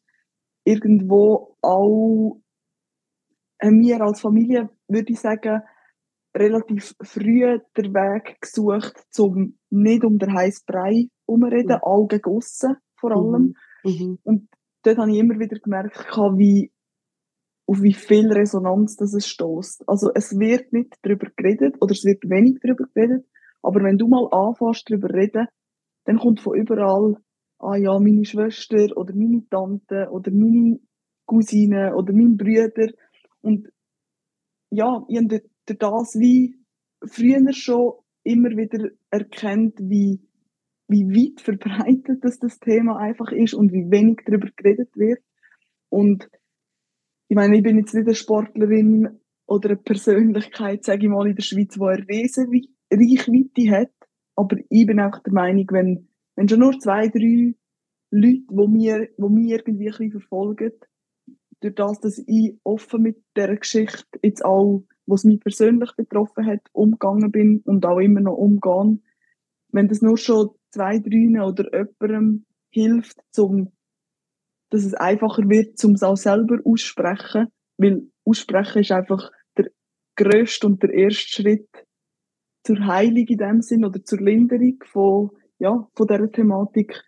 irgendwo 0.64 1.56
auch 1.62 2.42
haben 3.62 3.82
wir 3.82 4.02
als 4.02 4.22
Familie, 4.22 4.70
würde 4.88 5.14
ich 5.14 5.20
sagen, 5.20 5.62
relativ 6.36 6.96
früh 7.02 7.60
den 7.78 7.94
Weg 7.94 8.42
gesucht, 8.42 8.94
um 9.18 9.58
nicht 9.70 10.04
um 10.04 10.18
den 10.18 10.34
heißen 10.34 10.64
Brei 10.66 11.08
herumreden, 11.26 11.78
mhm. 11.78 11.84
Augen 11.84 12.08
gegossen 12.10 12.76
vor 12.96 13.12
allem. 13.12 13.56
Mhm. 13.84 13.92
Mhm. 13.92 14.20
Und 14.24 14.50
dort 14.84 14.98
habe 14.98 15.12
ich 15.12 15.18
immer 15.18 15.40
wieder 15.40 15.58
gemerkt, 15.60 15.96
wie 16.38 16.72
auf 17.68 17.82
wie 17.82 17.94
viel 17.94 18.32
Resonanz 18.32 18.96
das 18.96 19.14
es 19.14 19.28
stößt. 19.28 19.88
Also 19.88 20.12
es 20.14 20.38
wird 20.38 20.72
nicht 20.72 20.96
darüber 21.02 21.28
geredet 21.36 21.76
oder 21.82 21.92
es 21.92 22.04
wird 22.06 22.30
wenig 22.30 22.60
darüber 22.62 22.86
geredet, 22.94 23.26
aber 23.62 23.84
wenn 23.84 23.98
du 23.98 24.08
mal 24.08 24.28
anfängst 24.32 24.90
darüber 24.90 25.14
reden, 25.14 25.48
dann 26.06 26.20
kommt 26.20 26.40
von 26.42 26.56
überall, 26.56 27.18
ah 27.60 27.76
ja, 27.76 27.98
meine 28.00 28.26
Schwester 28.26 28.96
oder 28.96 29.16
meine 29.16 29.48
Tante 29.50 30.08
oder 30.12 30.32
meine 30.32 30.80
Cousine 31.26 31.96
oder 31.96 32.14
mein 32.14 32.38
Brüder 32.38 32.92
und 33.42 33.70
ja, 34.70 35.04
ich 35.08 35.18
habe 35.18 35.42
das 35.66 36.16
wie 36.20 36.60
früher 37.08 37.54
schon 37.54 37.94
immer 38.24 38.50
wieder 38.50 38.90
erkennt, 39.10 39.80
wie, 39.80 40.20
wie 40.88 41.06
weit 41.06 41.42
verbreitet 41.42 42.24
das, 42.24 42.40
das 42.40 42.60
Thema 42.60 42.98
einfach 42.98 43.32
ist 43.32 43.54
und 43.54 43.72
wie 43.72 43.90
wenig 43.90 44.22
darüber 44.26 44.50
geredet 44.56 44.90
wird. 44.96 45.20
Und 45.90 46.30
ich 47.28 47.36
meine, 47.36 47.58
ich 47.58 47.64
bin 47.64 47.78
jetzt 47.78 47.94
nicht 47.94 48.06
eine 48.06 48.16
Sportlerin 48.16 49.20
oder 49.48 49.70
eine 49.70 49.78
Persönlichkeit, 49.78 50.84
sage 50.84 51.06
ich 51.06 51.10
mal, 51.10 51.28
in 51.28 51.36
der 51.36 51.44
Schweiz, 51.44 51.74
die 51.74 51.82
eine 51.82 52.06
riesen 52.08 52.70
Reichweite 52.92 53.72
hat. 53.72 53.92
Aber 54.36 54.58
ich 54.70 54.86
bin 54.86 55.00
auch 55.00 55.20
der 55.20 55.34
Meinung, 55.34 55.66
wenn, 55.72 56.08
wenn 56.36 56.50
schon 56.50 56.60
nur 56.60 56.80
zwei, 56.80 57.08
drei 57.08 57.56
Leute, 58.12 58.44
die 58.50 58.68
mir, 58.68 59.10
die 59.18 59.30
mich 59.30 59.52
irgendwie 59.52 59.86
ein 59.86 59.92
bisschen 59.92 60.12
verfolgen, 60.12 60.74
durch 61.62 61.76
das, 61.76 62.00
dass 62.00 62.24
ich 62.28 62.60
offen 62.64 63.02
mit 63.02 63.24
dieser 63.36 63.56
Geschichte 63.56 64.20
jetzt 64.22 64.44
auch, 64.44 64.84
was 65.06 65.24
mich 65.24 65.40
persönlich 65.40 65.92
betroffen 65.96 66.46
hat, 66.46 66.62
umgegangen 66.74 67.32
bin 67.32 67.62
und 67.66 67.86
auch 67.86 68.00
immer 68.00 68.22
noch 68.22 68.38
umgehen, 68.38 69.04
wenn 69.70 69.88
das 69.88 70.02
nur 70.02 70.18
schon 70.18 70.50
zwei, 70.72 71.00
drei 71.00 71.42
oder 71.42 71.70
jemandem 71.74 72.46
hilft, 72.70 73.18
zum, 73.32 73.72
dass 74.76 74.84
es 74.84 74.94
einfacher 74.94 75.48
wird, 75.50 75.84
um 75.86 75.94
es 75.94 76.04
auch 76.04 76.18
selber 76.18 76.60
aussprechen, 76.66 77.48
weil 77.78 78.08
aussprechen 78.26 78.82
ist 78.82 78.92
einfach 78.92 79.32
der 79.58 79.72
grösste 80.18 80.68
und 80.68 80.84
der 80.84 80.92
erste 80.92 81.30
Schritt 81.30 81.70
zur 82.66 82.86
Heilung 82.86 83.26
in 83.26 83.38
dem 83.38 83.62
Sinn 83.62 83.86
oder 83.86 84.04
zur 84.04 84.20
Linderung 84.20 84.84
von, 84.86 85.30
ja, 85.60 85.88
von 85.94 86.08
dieser 86.08 86.32
Thematik, 86.32 87.02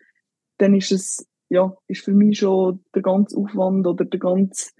dann 0.56 0.74
ist 0.74 0.92
es, 0.92 1.28
ja, 1.50 1.76
ist 1.88 2.04
für 2.04 2.14
mich 2.14 2.38
schon 2.38 2.82
der 2.94 3.02
ganze 3.02 3.36
Aufwand 3.36 3.86
oder 3.86 4.06
der 4.06 4.20
ganze, 4.20 4.70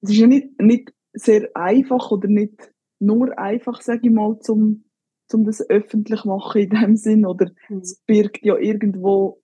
es 0.00 0.10
ist 0.10 0.16
ja 0.16 0.26
nicht, 0.26 0.58
nicht 0.58 0.94
sehr 1.12 1.50
einfach 1.54 2.10
oder 2.10 2.28
nicht 2.28 2.72
nur 2.98 3.38
einfach, 3.38 3.82
sage 3.82 4.02
ich 4.04 4.10
mal, 4.10 4.38
zum, 4.40 4.84
zum 5.28 5.44
das 5.44 5.68
öffentlich 5.68 6.24
machen 6.24 6.62
in 6.62 6.70
dem 6.70 6.96
Sinn 6.96 7.26
oder 7.26 7.50
mhm. 7.68 7.78
es 7.78 8.00
birgt 8.06 8.42
ja 8.42 8.56
irgendwo, 8.56 9.42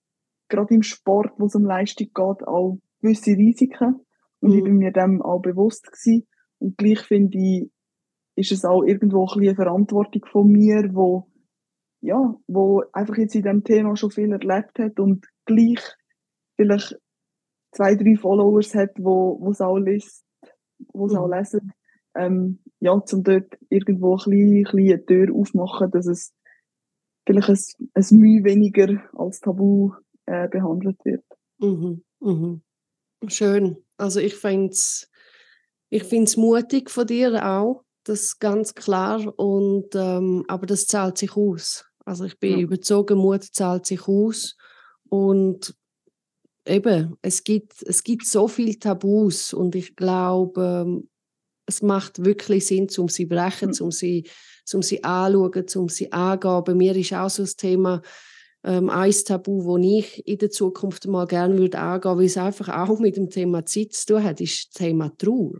gerade 0.52 0.74
im 0.74 0.82
Sport, 0.82 1.32
wo 1.38 1.46
es 1.46 1.54
um 1.54 1.64
Leistung 1.64 2.08
geht, 2.08 2.46
auch 2.46 2.78
gewisse 3.00 3.32
Risiken 3.32 4.00
und 4.40 4.50
mhm. 4.50 4.58
ich 4.58 4.64
bin 4.64 4.76
mir 4.76 4.92
dem 4.92 5.22
auch 5.22 5.40
bewusst 5.40 5.90
gewesen 5.90 6.28
und 6.58 6.76
gleich 6.76 7.00
finde 7.00 7.38
ich, 7.38 7.70
ist 8.36 8.52
es 8.52 8.64
auch 8.64 8.82
irgendwo 8.82 9.26
ein 9.26 9.40
eine 9.40 9.54
Verantwortung 9.54 10.24
von 10.30 10.48
mir, 10.50 10.90
wo 10.94 11.28
ja, 12.00 12.34
wo 12.48 12.82
einfach 12.92 13.16
jetzt 13.16 13.34
in 13.34 13.42
dem 13.42 13.62
Thema 13.62 13.96
schon 13.96 14.10
viel 14.10 14.32
erlebt 14.32 14.78
hat 14.78 14.98
und 14.98 15.26
gleich 15.44 15.80
vielleicht 16.56 16.98
zwei, 17.70 17.94
drei 17.94 18.16
Followers 18.16 18.74
hat, 18.74 18.90
wo 18.98 19.38
wo 19.40 19.50
es 19.50 19.60
auch 19.60 19.78
liest, 19.78 20.24
wo 20.92 21.06
es 21.06 21.12
mhm. 21.12 21.18
auch 21.18 21.28
lesen, 21.28 21.72
ähm, 22.14 22.58
ja, 22.80 23.00
zum 23.04 23.22
dort 23.22 23.56
irgendwo 23.70 24.16
ein 24.16 24.16
bisschen, 24.16 24.56
ein 24.56 24.62
bisschen 24.64 24.92
eine 24.92 25.06
Tür 25.06 25.34
aufmachen, 25.34 25.90
dass 25.90 26.06
es 26.06 26.34
vielleicht 27.26 27.48
ein, 27.48 27.88
ein 27.94 28.18
Mühe 28.18 28.44
weniger 28.44 29.02
als 29.14 29.40
Tabu 29.40 29.92
äh, 30.32 30.48
behandelt 30.48 30.98
wird. 31.04 31.24
Mhm. 31.58 32.02
Mhm. 32.20 32.62
Schön. 33.28 33.76
Also 33.96 34.20
ich 34.20 34.34
finde 34.34 34.72
es 34.72 35.08
ich 35.92 36.04
find's 36.04 36.38
mutig 36.38 36.88
von 36.88 37.06
dir 37.06 37.46
auch, 37.46 37.84
das 38.04 38.22
ist 38.22 38.40
ganz 38.40 38.74
klar. 38.74 39.38
Und, 39.38 39.94
ähm, 39.94 40.42
aber 40.48 40.64
das 40.64 40.86
zahlt 40.86 41.18
sich 41.18 41.36
aus. 41.36 41.84
Also 42.06 42.24
ich 42.24 42.38
bin 42.38 42.52
ja. 42.52 42.58
überzogen, 42.60 43.18
Mut 43.18 43.44
zahlt 43.44 43.84
sich 43.84 44.08
aus. 44.08 44.56
Und 45.10 45.74
eben, 46.66 47.18
es 47.20 47.44
gibt, 47.44 47.82
es 47.82 48.02
gibt 48.02 48.26
so 48.26 48.48
viele 48.48 48.78
Tabus 48.78 49.52
und 49.52 49.74
ich 49.74 49.94
glaube, 49.94 50.84
ähm, 50.86 51.10
es 51.66 51.82
macht 51.82 52.24
wirklich 52.24 52.66
Sinn, 52.66 52.88
um 52.96 53.08
sie 53.08 53.26
brechen, 53.26 53.68
mhm. 53.68 53.84
um 53.84 53.90
sie, 53.90 54.26
um 54.72 54.80
sie 54.80 55.04
anzuschauen, 55.04 55.62
um 55.76 55.88
sie 55.90 56.10
anzugehen. 56.10 56.64
Bei 56.64 56.74
mir 56.74 56.96
ist 56.96 57.12
auch 57.12 57.28
so 57.28 57.42
das 57.42 57.56
Thema, 57.56 58.00
ähm, 58.64 58.90
ein 58.90 59.10
Tabu, 59.10 59.78
das 59.78 59.86
ich 59.86 60.26
in 60.26 60.38
der 60.38 60.50
Zukunft 60.50 61.06
mal 61.06 61.26
gerne 61.26 61.58
würde 61.58 61.78
angehen, 61.78 62.16
weil 62.16 62.26
es 62.26 62.36
einfach 62.36 62.68
auch 62.68 62.98
mit 62.98 63.16
dem 63.16 63.30
Thema 63.30 63.66
Zeit 63.66 63.92
zu 63.92 64.14
tun 64.14 64.24
hat, 64.24 64.40
ist 64.40 64.68
das 64.68 64.74
Thema 64.74 65.12
Trauer. 65.18 65.58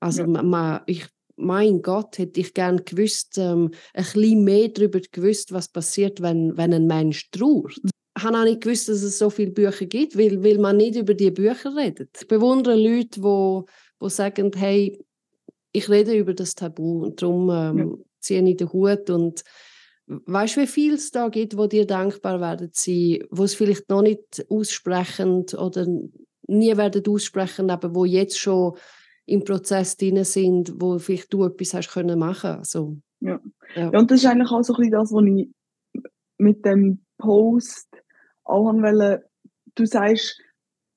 Also 0.00 0.22
ja. 0.22 0.42
man, 0.42 0.80
ich 0.86 1.06
mein 1.36 1.80
Gott, 1.82 2.18
hätte 2.18 2.40
ich 2.40 2.54
gern 2.54 2.84
gewusst, 2.84 3.38
ähm, 3.38 3.70
ein 3.94 4.04
bisschen 4.04 4.44
mehr 4.44 4.68
darüber 4.68 5.00
gewusst, 5.00 5.52
was 5.52 5.68
passiert, 5.68 6.20
wenn, 6.20 6.56
wenn 6.56 6.74
ein 6.74 6.86
Mensch 6.86 7.30
trauert. 7.30 7.80
Ich 8.16 8.24
habe 8.24 8.36
auch 8.36 8.44
nicht 8.44 8.60
gewusst, 8.60 8.88
dass 8.88 9.02
es 9.02 9.18
so 9.18 9.30
viele 9.30 9.52
Bücher 9.52 9.86
gibt, 9.86 10.18
weil, 10.18 10.42
weil 10.44 10.58
man 10.58 10.76
nicht 10.76 10.96
über 10.96 11.14
die 11.14 11.30
Bücher 11.30 11.74
redet. 11.74 12.10
Ich 12.20 12.28
bewundere 12.28 12.76
Leute, 12.76 13.20
die, 13.20 13.60
die 14.02 14.10
sagen, 14.10 14.50
hey, 14.54 15.02
ich 15.72 15.88
rede 15.88 16.14
über 16.14 16.34
das 16.34 16.54
Tabu 16.54 17.04
und 17.04 17.22
darum 17.22 17.48
ähm, 17.50 17.78
ja. 17.78 18.04
ziehe 18.20 18.46
ich 18.46 18.56
den 18.56 18.72
Hut 18.72 19.08
und 19.08 19.42
weißt 20.10 20.56
du, 20.56 20.60
wie 20.62 20.66
viel 20.66 20.94
es 20.94 21.10
da 21.12 21.28
gibt, 21.28 21.56
wo 21.56 21.66
dir 21.66 21.86
dankbar 21.86 22.40
werden 22.40 22.70
sie, 22.72 23.24
wo 23.30 23.44
es 23.44 23.54
vielleicht 23.54 23.88
noch 23.88 24.02
nicht 24.02 24.44
aussprechen 24.48 25.46
oder 25.56 25.86
nie 26.46 26.76
werden 26.76 27.02
aussprechen, 27.06 27.70
aber 27.70 27.94
wo 27.94 28.04
jetzt 28.04 28.38
schon 28.38 28.76
im 29.26 29.44
Prozess 29.44 29.96
drin 29.96 30.24
sind, 30.24 30.72
wo 30.80 30.98
vielleicht 30.98 31.32
du 31.32 31.44
etwas 31.44 31.74
hast 31.74 31.92
können 31.92 32.18
machen 32.18 32.50
also, 32.50 32.96
ja. 33.20 33.40
ja. 33.76 33.90
ja. 33.92 33.98
und 33.98 34.10
das 34.10 34.20
ist 34.20 34.26
eigentlich 34.26 34.50
auch 34.50 34.62
so 34.62 34.74
ein 34.74 34.78
bisschen 34.78 34.92
das, 34.92 35.12
was 35.12 35.24
ich 35.24 35.48
mit 36.38 36.64
dem 36.64 37.04
Post 37.18 37.88
auch 38.42 38.64
wollte. 38.64 39.24
Du 39.76 39.86
sagst, 39.86 40.40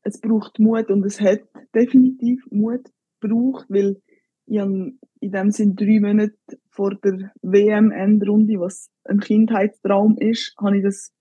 es 0.02 0.20
braucht 0.20 0.58
Mut 0.58 0.90
und 0.90 1.06
es 1.06 1.22
hat 1.22 1.42
definitiv 1.76 2.44
Mut 2.50 2.90
gebraucht, 3.20 3.66
weil 3.70 4.02
ich 4.48 4.58
in 4.58 5.00
dem 5.22 5.52
Sinn 5.52 5.76
drei 5.76 6.00
Monate 6.00 6.36
vor 6.74 6.96
der 6.96 7.32
WM-Endrunde, 7.42 8.60
was 8.60 8.90
ein 9.06 9.20
Kindheitstraum 9.20 10.18
ist, 10.18 10.56
habe 10.60 10.78
ich 10.78 10.84
das 10.84 11.12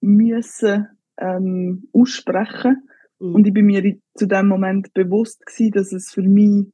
müssen 0.00 0.88
ähm, 1.18 1.88
aussprechen 1.92 2.88
Mhm. 3.20 3.34
Und 3.34 3.46
ich 3.46 3.52
bin 3.52 3.66
mir 3.66 3.96
zu 4.16 4.26
dem 4.26 4.48
Moment 4.48 4.92
bewusst 4.94 5.44
gewesen, 5.46 5.72
dass 5.72 5.92
es 5.92 6.10
für 6.10 6.22
mich 6.22 6.72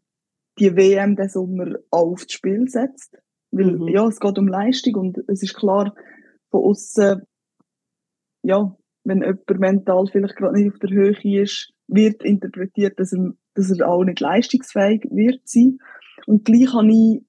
die 0.58 0.74
WM 0.74 1.16
den 1.16 1.28
Sommer 1.28 1.74
aufs 1.90 2.32
Spiel 2.32 2.68
setzt. 2.68 3.18
Weil, 3.50 3.76
mhm. 3.76 3.88
ja, 3.88 4.06
es 4.06 4.20
geht 4.20 4.38
um 4.38 4.48
Leistung 4.48 4.94
und 4.94 5.18
es 5.28 5.42
ist 5.42 5.54
klar, 5.54 5.94
von 6.50 6.62
außen, 6.62 7.22
ja, 8.42 8.76
wenn 9.04 9.22
jemand 9.22 9.60
mental 9.60 10.06
vielleicht 10.10 10.36
gerade 10.36 10.54
nicht 10.54 10.72
auf 10.72 10.78
der 10.78 10.90
Höhe 10.90 11.42
ist, 11.42 11.72
wird 11.88 12.22
interpretiert, 12.24 12.98
dass 12.98 13.12
er, 13.12 13.32
dass 13.54 13.70
er 13.70 13.88
auch 13.88 14.04
nicht 14.04 14.20
leistungsfähig 14.20 15.06
wird 15.10 15.40
sein. 15.44 15.78
Und 16.26 16.44
gleich 16.44 16.72
habe 16.72 16.88
ich, 16.88 17.22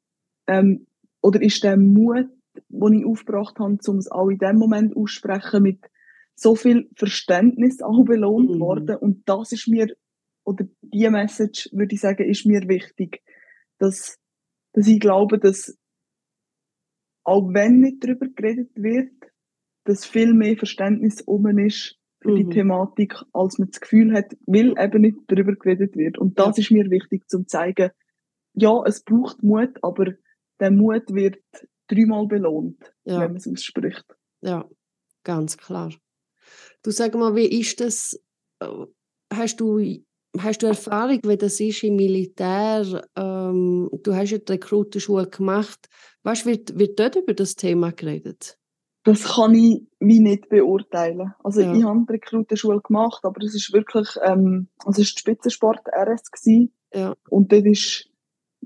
ähm, 0.47 0.87
oder 1.21 1.41
ist 1.41 1.63
der 1.63 1.77
Mut, 1.77 2.29
den 2.69 2.93
ich 2.93 3.05
aufgebracht 3.05 3.59
habe, 3.59 3.77
um 3.87 3.97
es 3.97 4.09
auch 4.09 4.29
in 4.29 4.37
dem 4.37 4.57
Moment 4.57 4.95
aussprechen 4.95 5.63
mit 5.63 5.79
so 6.35 6.55
viel 6.55 6.89
Verständnis 6.95 7.81
auch 7.81 8.05
belohnt 8.05 8.51
mhm. 8.51 8.59
worden. 8.59 8.95
Und 8.97 9.27
das 9.27 9.51
ist 9.51 9.67
mir, 9.67 9.95
oder 10.43 10.65
die 10.81 11.09
Message, 11.09 11.69
würde 11.71 11.95
ich 11.95 12.01
sagen, 12.01 12.29
ist 12.29 12.45
mir 12.45 12.67
wichtig, 12.67 13.23
dass, 13.79 14.19
dass 14.73 14.87
ich 14.87 14.99
glaube, 14.99 15.39
dass 15.39 15.77
auch 17.23 17.53
wenn 17.53 17.81
nicht 17.81 18.03
darüber 18.03 18.27
geredet 18.27 18.71
wird, 18.75 19.11
dass 19.83 20.05
viel 20.05 20.33
mehr 20.33 20.55
Verständnis 20.55 21.27
oben 21.27 21.59
ist 21.59 21.97
für 22.21 22.31
mhm. 22.31 22.35
die 22.35 22.49
Thematik, 22.49 23.15
als 23.33 23.57
man 23.57 23.69
das 23.69 23.81
Gefühl 23.81 24.13
hat, 24.13 24.37
weil 24.45 24.75
eben 24.79 25.01
nicht 25.01 25.17
darüber 25.27 25.55
geredet 25.55 25.95
wird. 25.95 26.17
Und 26.17 26.39
das 26.39 26.57
ja. 26.57 26.61
ist 26.61 26.71
mir 26.71 26.89
wichtig, 26.89 27.27
zum 27.29 27.47
zeigen, 27.47 27.91
ja, 28.53 28.81
es 28.85 29.03
braucht 29.03 29.43
Mut, 29.43 29.77
aber 29.81 30.13
der 30.59 30.71
Mut 30.71 31.03
wird 31.13 31.37
dreimal 31.87 32.27
belohnt, 32.27 32.93
ja. 33.05 33.19
wenn 33.19 33.31
man 33.31 33.37
es 33.37 33.47
ausspricht. 33.47 34.05
Ja, 34.41 34.65
ganz 35.23 35.57
klar. 35.57 35.93
Du 36.83 36.91
sag 36.91 37.15
mal, 37.15 37.35
wie 37.35 37.47
ist 37.59 37.79
das? 37.79 38.19
Äh, 38.59 38.85
hast 39.33 39.59
du, 39.59 39.79
hast 40.37 40.63
du 40.63 40.67
Erfahrung, 40.67 41.19
wie 41.23 41.37
das 41.37 41.59
ist 41.59 41.83
im 41.83 41.95
Militär? 41.95 43.03
Ähm, 43.15 43.89
du 44.03 44.15
hast 44.15 44.31
ja 44.31 44.37
die 44.37 44.51
Rekrutenschule 44.53 45.27
gemacht. 45.27 45.87
Weißt, 46.23 46.45
wird, 46.45 46.77
wird 46.77 46.99
dort 46.99 47.15
über 47.15 47.33
das 47.33 47.55
Thema 47.55 47.91
geredet? 47.91 48.57
Das 49.03 49.23
kann 49.23 49.55
ich 49.55 49.87
wie 50.01 50.19
nicht 50.19 50.49
beurteilen. 50.49 51.33
Also 51.41 51.61
ja. 51.61 51.73
ich 51.73 51.83
habe 51.83 52.05
die 52.05 52.13
Rekrutenschule 52.13 52.81
gemacht, 52.81 53.23
aber 53.23 53.41
es 53.41 53.55
ist 53.55 53.71
wirklich, 53.71 54.09
ähm, 54.21 54.67
also 54.83 55.01
es 55.01 55.07
ist 55.07 55.19
Spitzensport 55.19 55.79
RS 55.87 56.29
gewesen. 56.29 56.73
Ja. 56.93 57.15
Und 57.29 57.51
dort 57.51 57.65
ist, 57.65 58.06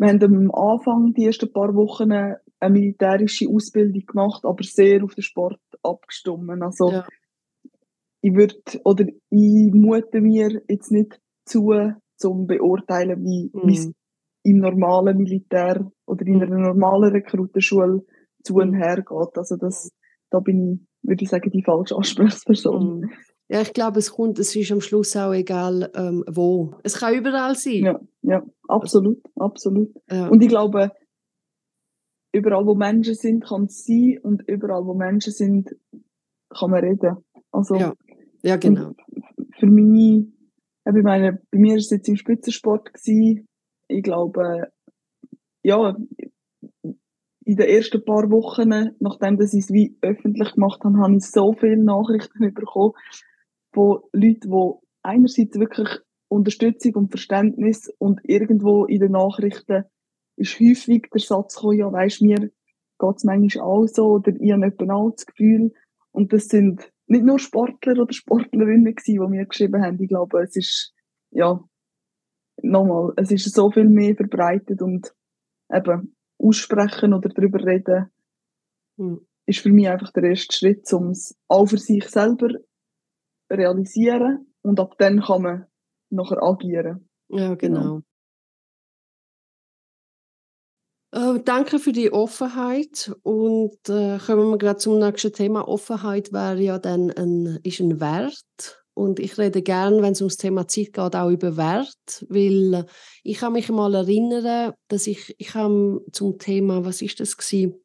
wir 0.01 0.09
haben 0.09 0.51
am 0.51 0.51
Anfang 0.51 1.13
die 1.13 1.25
ersten 1.25 1.51
paar 1.51 1.73
Wochen 1.75 2.11
eine 2.11 2.39
militärische 2.69 3.47
Ausbildung 3.49 4.05
gemacht, 4.05 4.43
aber 4.43 4.63
sehr 4.63 5.03
auf 5.03 5.15
den 5.15 5.23
Sport 5.23 5.59
abgestimmt. 5.83 6.61
Also 6.61 6.91
ja 6.91 7.05
ich 8.21 8.33
würde, 8.35 8.55
oder 8.83 9.05
ich 9.29 9.73
mute 9.73 10.21
mir 10.21 10.61
jetzt 10.67 10.91
nicht 10.91 11.19
zu, 11.45 11.73
zum 12.17 12.47
beurteilen, 12.47 13.23
wie 13.23 13.51
mm. 13.53 13.69
es 13.69 13.91
im 14.43 14.59
normalen 14.59 15.17
Militär 15.17 15.91
oder 16.05 16.25
in 16.25 16.41
einer 16.41 16.57
normalen 16.57 17.11
Rekrutenschule 17.11 18.05
zu 18.43 18.55
und 18.55 18.75
her 18.75 18.97
geht. 18.97 19.37
Also 19.37 19.57
das, 19.57 19.91
da 20.29 20.39
bin 20.39 20.73
ich, 20.73 21.09
würde 21.09 21.23
ich 21.23 21.29
sagen, 21.29 21.49
die 21.51 21.63
falsche 21.63 21.95
Ansprechperson. 21.95 23.01
Mm. 23.01 23.09
Ja, 23.51 23.61
ich 23.61 23.73
glaube, 23.73 23.99
es 23.99 24.13
kommt, 24.13 24.39
es 24.39 24.55
ist 24.55 24.71
am 24.71 24.79
Schluss 24.79 25.17
auch 25.17 25.33
egal, 25.33 25.91
ähm, 25.93 26.23
wo. 26.25 26.73
Es 26.83 26.99
kann 26.99 27.13
überall 27.13 27.55
sein. 27.55 27.83
Ja, 27.83 27.99
ja 28.21 28.45
absolut, 28.69 29.21
absolut. 29.35 29.93
Ja. 30.09 30.29
Und 30.29 30.41
ich 30.41 30.47
glaube, 30.47 30.91
überall, 32.31 32.65
wo 32.65 32.75
Menschen 32.75 33.15
sind, 33.15 33.43
kann 33.43 33.65
es 33.65 33.85
sein 33.85 34.19
und 34.23 34.47
überall, 34.47 34.85
wo 34.85 34.93
Menschen 34.93 35.33
sind, 35.33 35.75
kann 36.49 36.71
man 36.71 36.81
reden. 36.81 37.17
Also, 37.51 37.75
ja. 37.75 37.93
Ja, 38.41 38.55
genau. 38.55 38.93
Für 39.59 39.67
mich 39.67 40.27
ich 40.85 41.03
meine, 41.03 41.41
bei 41.51 41.59
mir 41.59 41.71
war 41.71 41.77
es 41.77 41.89
jetzt 41.89 42.07
im 42.07 42.15
Spitzensport. 42.15 42.93
Gewesen. 42.93 43.47
Ich 43.87 44.01
glaube, 44.01 44.71
ja, 45.63 45.95
in 46.83 47.55
den 47.55 47.67
ersten 47.67 48.03
paar 48.03 48.31
Wochen, 48.31 48.95
nachdem 48.99 49.37
dass 49.37 49.53
ich 49.53 49.65
es 49.65 49.71
wie 49.71 49.97
öffentlich 50.01 50.53
gemacht 50.53 50.83
habe, 50.83 50.97
habe 50.99 51.15
ich 51.15 51.25
so 51.25 51.53
viele 51.53 51.83
Nachrichten 51.83 52.53
bekommen 52.53 52.93
von 53.73 54.01
Leuten, 54.13 54.51
die 54.51 54.73
einerseits 55.03 55.59
wirklich 55.59 55.89
Unterstützung 56.27 56.95
und 56.95 57.09
Verständnis 57.09 57.93
und 57.97 58.21
irgendwo 58.23 58.85
in 58.85 59.01
den 59.01 59.11
Nachrichten 59.11 59.85
ist 60.37 60.59
häufig 60.59 61.09
der 61.13 61.21
Satz 61.21 61.55
gekommen, 61.55 61.79
ja, 61.79 61.91
weisst 61.91 62.21
mir 62.21 62.51
geht 63.01 63.17
es 63.17 63.23
manchmal 63.23 63.65
auch 63.65 63.87
so 63.87 64.05
oder 64.13 64.31
ich 64.39 64.51
habe 64.51 64.65
etwa 64.65 64.93
auch 64.93 65.11
das 65.11 65.25
Gefühl. 65.25 65.73
Und 66.11 66.31
das 66.33 66.47
sind 66.47 66.91
nicht 67.07 67.25
nur 67.25 67.39
Sportler 67.39 68.01
oder 68.01 68.13
Sportlerinnen 68.13 68.95
gewesen, 68.95 69.19
die 69.21 69.29
mir 69.29 69.45
geschrieben 69.45 69.83
haben. 69.83 70.01
Ich 70.01 70.07
glaube, 70.07 70.41
es 70.41 70.55
ist, 70.55 70.93
ja, 71.31 71.59
nochmal, 72.61 73.13
es 73.17 73.31
ist 73.31 73.53
so 73.53 73.71
viel 73.71 73.89
mehr 73.89 74.15
verbreitet 74.15 74.81
und 74.81 75.13
eben 75.73 76.15
aussprechen 76.37 77.13
oder 77.13 77.29
darüber 77.29 77.65
reden, 77.65 78.11
mhm. 78.97 79.25
ist 79.45 79.59
für 79.59 79.71
mich 79.71 79.89
einfach 79.89 80.11
der 80.11 80.23
erste 80.23 80.55
Schritt, 80.55 80.91
um 80.93 81.09
es 81.09 81.35
auch 81.47 81.65
für 81.65 81.77
sich 81.77 82.07
selber 82.07 82.49
realisieren 83.51 84.53
und 84.61 84.79
ab 84.79 84.95
dann 84.97 85.21
kann 85.21 85.41
man 85.41 85.65
nachher 86.09 86.41
agieren. 86.41 87.09
Ja, 87.29 87.55
genau. 87.55 87.79
genau. 87.79 88.01
Äh, 91.13 91.41
danke 91.43 91.79
für 91.79 91.91
die 91.91 92.11
Offenheit 92.13 93.11
und 93.23 93.77
äh, 93.89 94.17
kommen 94.17 94.51
wir 94.51 94.57
gerade 94.57 94.77
zum 94.77 94.97
nächsten 94.97 95.33
Thema. 95.33 95.67
Offenheit 95.67 96.31
wäre 96.31 96.59
ja 96.59 96.79
dann 96.79 97.11
ein, 97.11 97.59
ist 97.63 97.81
ein 97.81 97.99
Wert 97.99 98.83
und 98.93 99.19
ich 99.19 99.37
rede 99.37 99.61
gern, 99.61 100.01
wenn 100.01 100.13
es 100.13 100.21
ums 100.21 100.37
Thema 100.37 100.67
Zeit 100.67 100.93
geht, 100.93 101.15
auch 101.15 101.29
über 101.29 101.57
Wert, 101.57 102.25
weil 102.29 102.85
ich 103.23 103.39
kann 103.39 103.53
mich 103.53 103.69
mal 103.69 103.93
erinnern, 103.93 104.73
dass 104.87 105.07
ich, 105.07 105.35
ich 105.37 105.53
habe 105.53 106.01
zum 106.13 106.37
Thema, 106.37 106.85
was 106.85 107.01
ist 107.01 107.19
das 107.19 107.35
gewesen? 107.35 107.75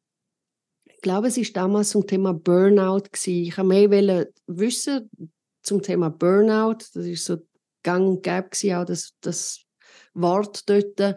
Ich 0.84 1.00
glaube, 1.00 1.26
es 1.26 1.36
ist 1.36 1.56
damals 1.56 1.90
zum 1.90 2.06
Thema 2.06 2.32
Burnout 2.32 3.08
gewesen. 3.12 3.42
Ich 3.42 3.56
habe 3.56 3.68
mehr 3.68 4.26
wissen 4.46 5.10
zum 5.66 5.82
Thema 5.82 6.10
Burnout. 6.10 6.78
Das 6.94 7.04
ist 7.04 7.24
so 7.24 7.38
gang 7.82 8.06
und 8.08 8.22
gäbe 8.22 8.50
gewesen, 8.50 8.74
auch 8.74 8.84
das, 8.84 9.14
das 9.20 9.62
Wort 10.14 10.68
dort. 10.68 11.16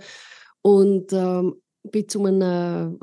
Und 0.61 1.13
ähm, 1.13 1.61
bin 1.83 2.09
zu 2.09 2.25
einem 2.25 2.99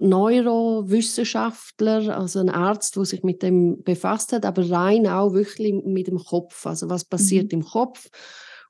Neurowissenschaftler, 0.00 2.16
also 2.16 2.38
ein 2.38 2.48
Arzt, 2.48 2.94
der 2.96 3.04
sich 3.04 3.24
mit 3.24 3.42
dem 3.42 3.82
befasst 3.82 4.32
hat, 4.32 4.46
aber 4.46 4.70
rein 4.70 5.08
auch 5.08 5.32
wirklich 5.32 5.74
mit 5.84 6.06
dem 6.06 6.18
Kopf, 6.18 6.64
also 6.66 6.88
was 6.88 7.04
passiert 7.04 7.52
mhm. 7.52 7.60
im 7.60 7.64
Kopf. 7.64 8.08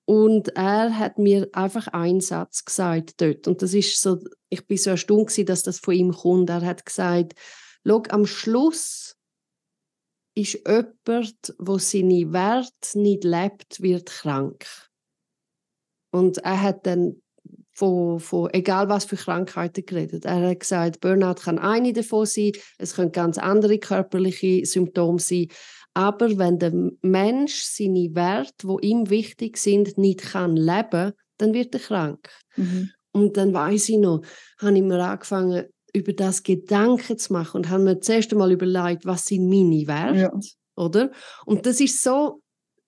Und 0.07 0.57
er 0.57 0.99
hat 0.99 1.19
mir 1.19 1.51
einfach 1.53 1.89
einen 1.89 2.21
Satz 2.21 2.65
gesagt 2.65 3.21
dort. 3.21 3.47
Und 3.47 3.61
das 3.63 3.75
ist 3.75 4.01
so, 4.01 4.17
ich 4.49 4.67
bin 4.67 4.79
so 4.79 4.91
erstaunt 4.91 5.29
gewesen, 5.29 5.47
dass 5.47 5.63
das 5.63 5.79
von 5.79 5.95
ihm 5.95 6.13
kommt. 6.13 6.51
Er 6.51 6.63
hat 6.63 6.85
gesagt, 6.85 7.35
Schau, 7.87 8.03
am 8.11 8.27
Schluss 8.27 9.17
ist 10.41 10.61
jemand, 10.67 11.55
der 11.59 11.79
seine 11.79 12.33
Werte 12.33 12.99
nicht 12.99 13.25
lebt, 13.25 13.81
wird 13.81 14.07
krank. 14.07 14.67
Und 16.13 16.39
er 16.39 16.63
hat 16.63 16.87
dann 16.87 17.21
von, 17.73 18.21
von 18.21 18.51
egal 18.53 18.89
was 18.89 19.05
für 19.05 19.17
Krankheiten 19.17 19.87
geredet. 19.87 20.25
Er 20.25 20.51
hat 20.51 20.61
gesagt, 20.61 21.01
Burnout 21.01 21.43
kann 21.43 21.59
eine 21.59 21.93
davon 21.93 22.27
sein, 22.27 22.53
es 22.79 22.95
können 22.95 23.13
ganz 23.13 23.39
andere 23.39 23.79
körperliche 23.79 24.67
Symptome 24.67 25.19
sein. 25.19 25.49
Aber 25.95 26.39
wenn 26.39 26.59
der 26.59 26.73
Mensch 27.03 27.63
seine 27.63 28.15
Werte, 28.15 28.69
wo 28.69 28.79
ihm 28.79 29.11
wichtig 29.11 29.57
sind, 29.57 29.99
nicht 29.99 30.21
kann 30.21 30.57
leben, 30.57 31.13
dann 31.39 31.55
wird 31.55 31.75
er 31.75 31.81
krank. 31.81 32.29
Mhm. 32.57 32.91
Und 33.13 33.37
dann 33.37 33.53
weiß 33.53 33.89
ich 33.89 33.99
noch, 33.99 34.23
habe 34.59 34.77
ich 34.77 34.83
mir 34.83 35.03
angefangen, 35.03 35.67
über 35.93 36.13
das 36.13 36.43
Gedanken 36.43 37.19
zu 37.19 37.33
machen 37.33 37.59
und 37.59 37.69
habe 37.69 37.83
mir 37.83 38.01
zuerst 38.01 38.33
einmal 38.33 38.53
überlegt, 38.53 39.07
was 39.07 39.27
sind 39.27 39.49
meine 39.49 39.87
Werte, 39.87 40.19
ja. 40.19 40.33
oder? 40.77 41.11
Und 41.45 41.67
das 41.67 41.81
ist 41.81 42.03
so 42.03 42.41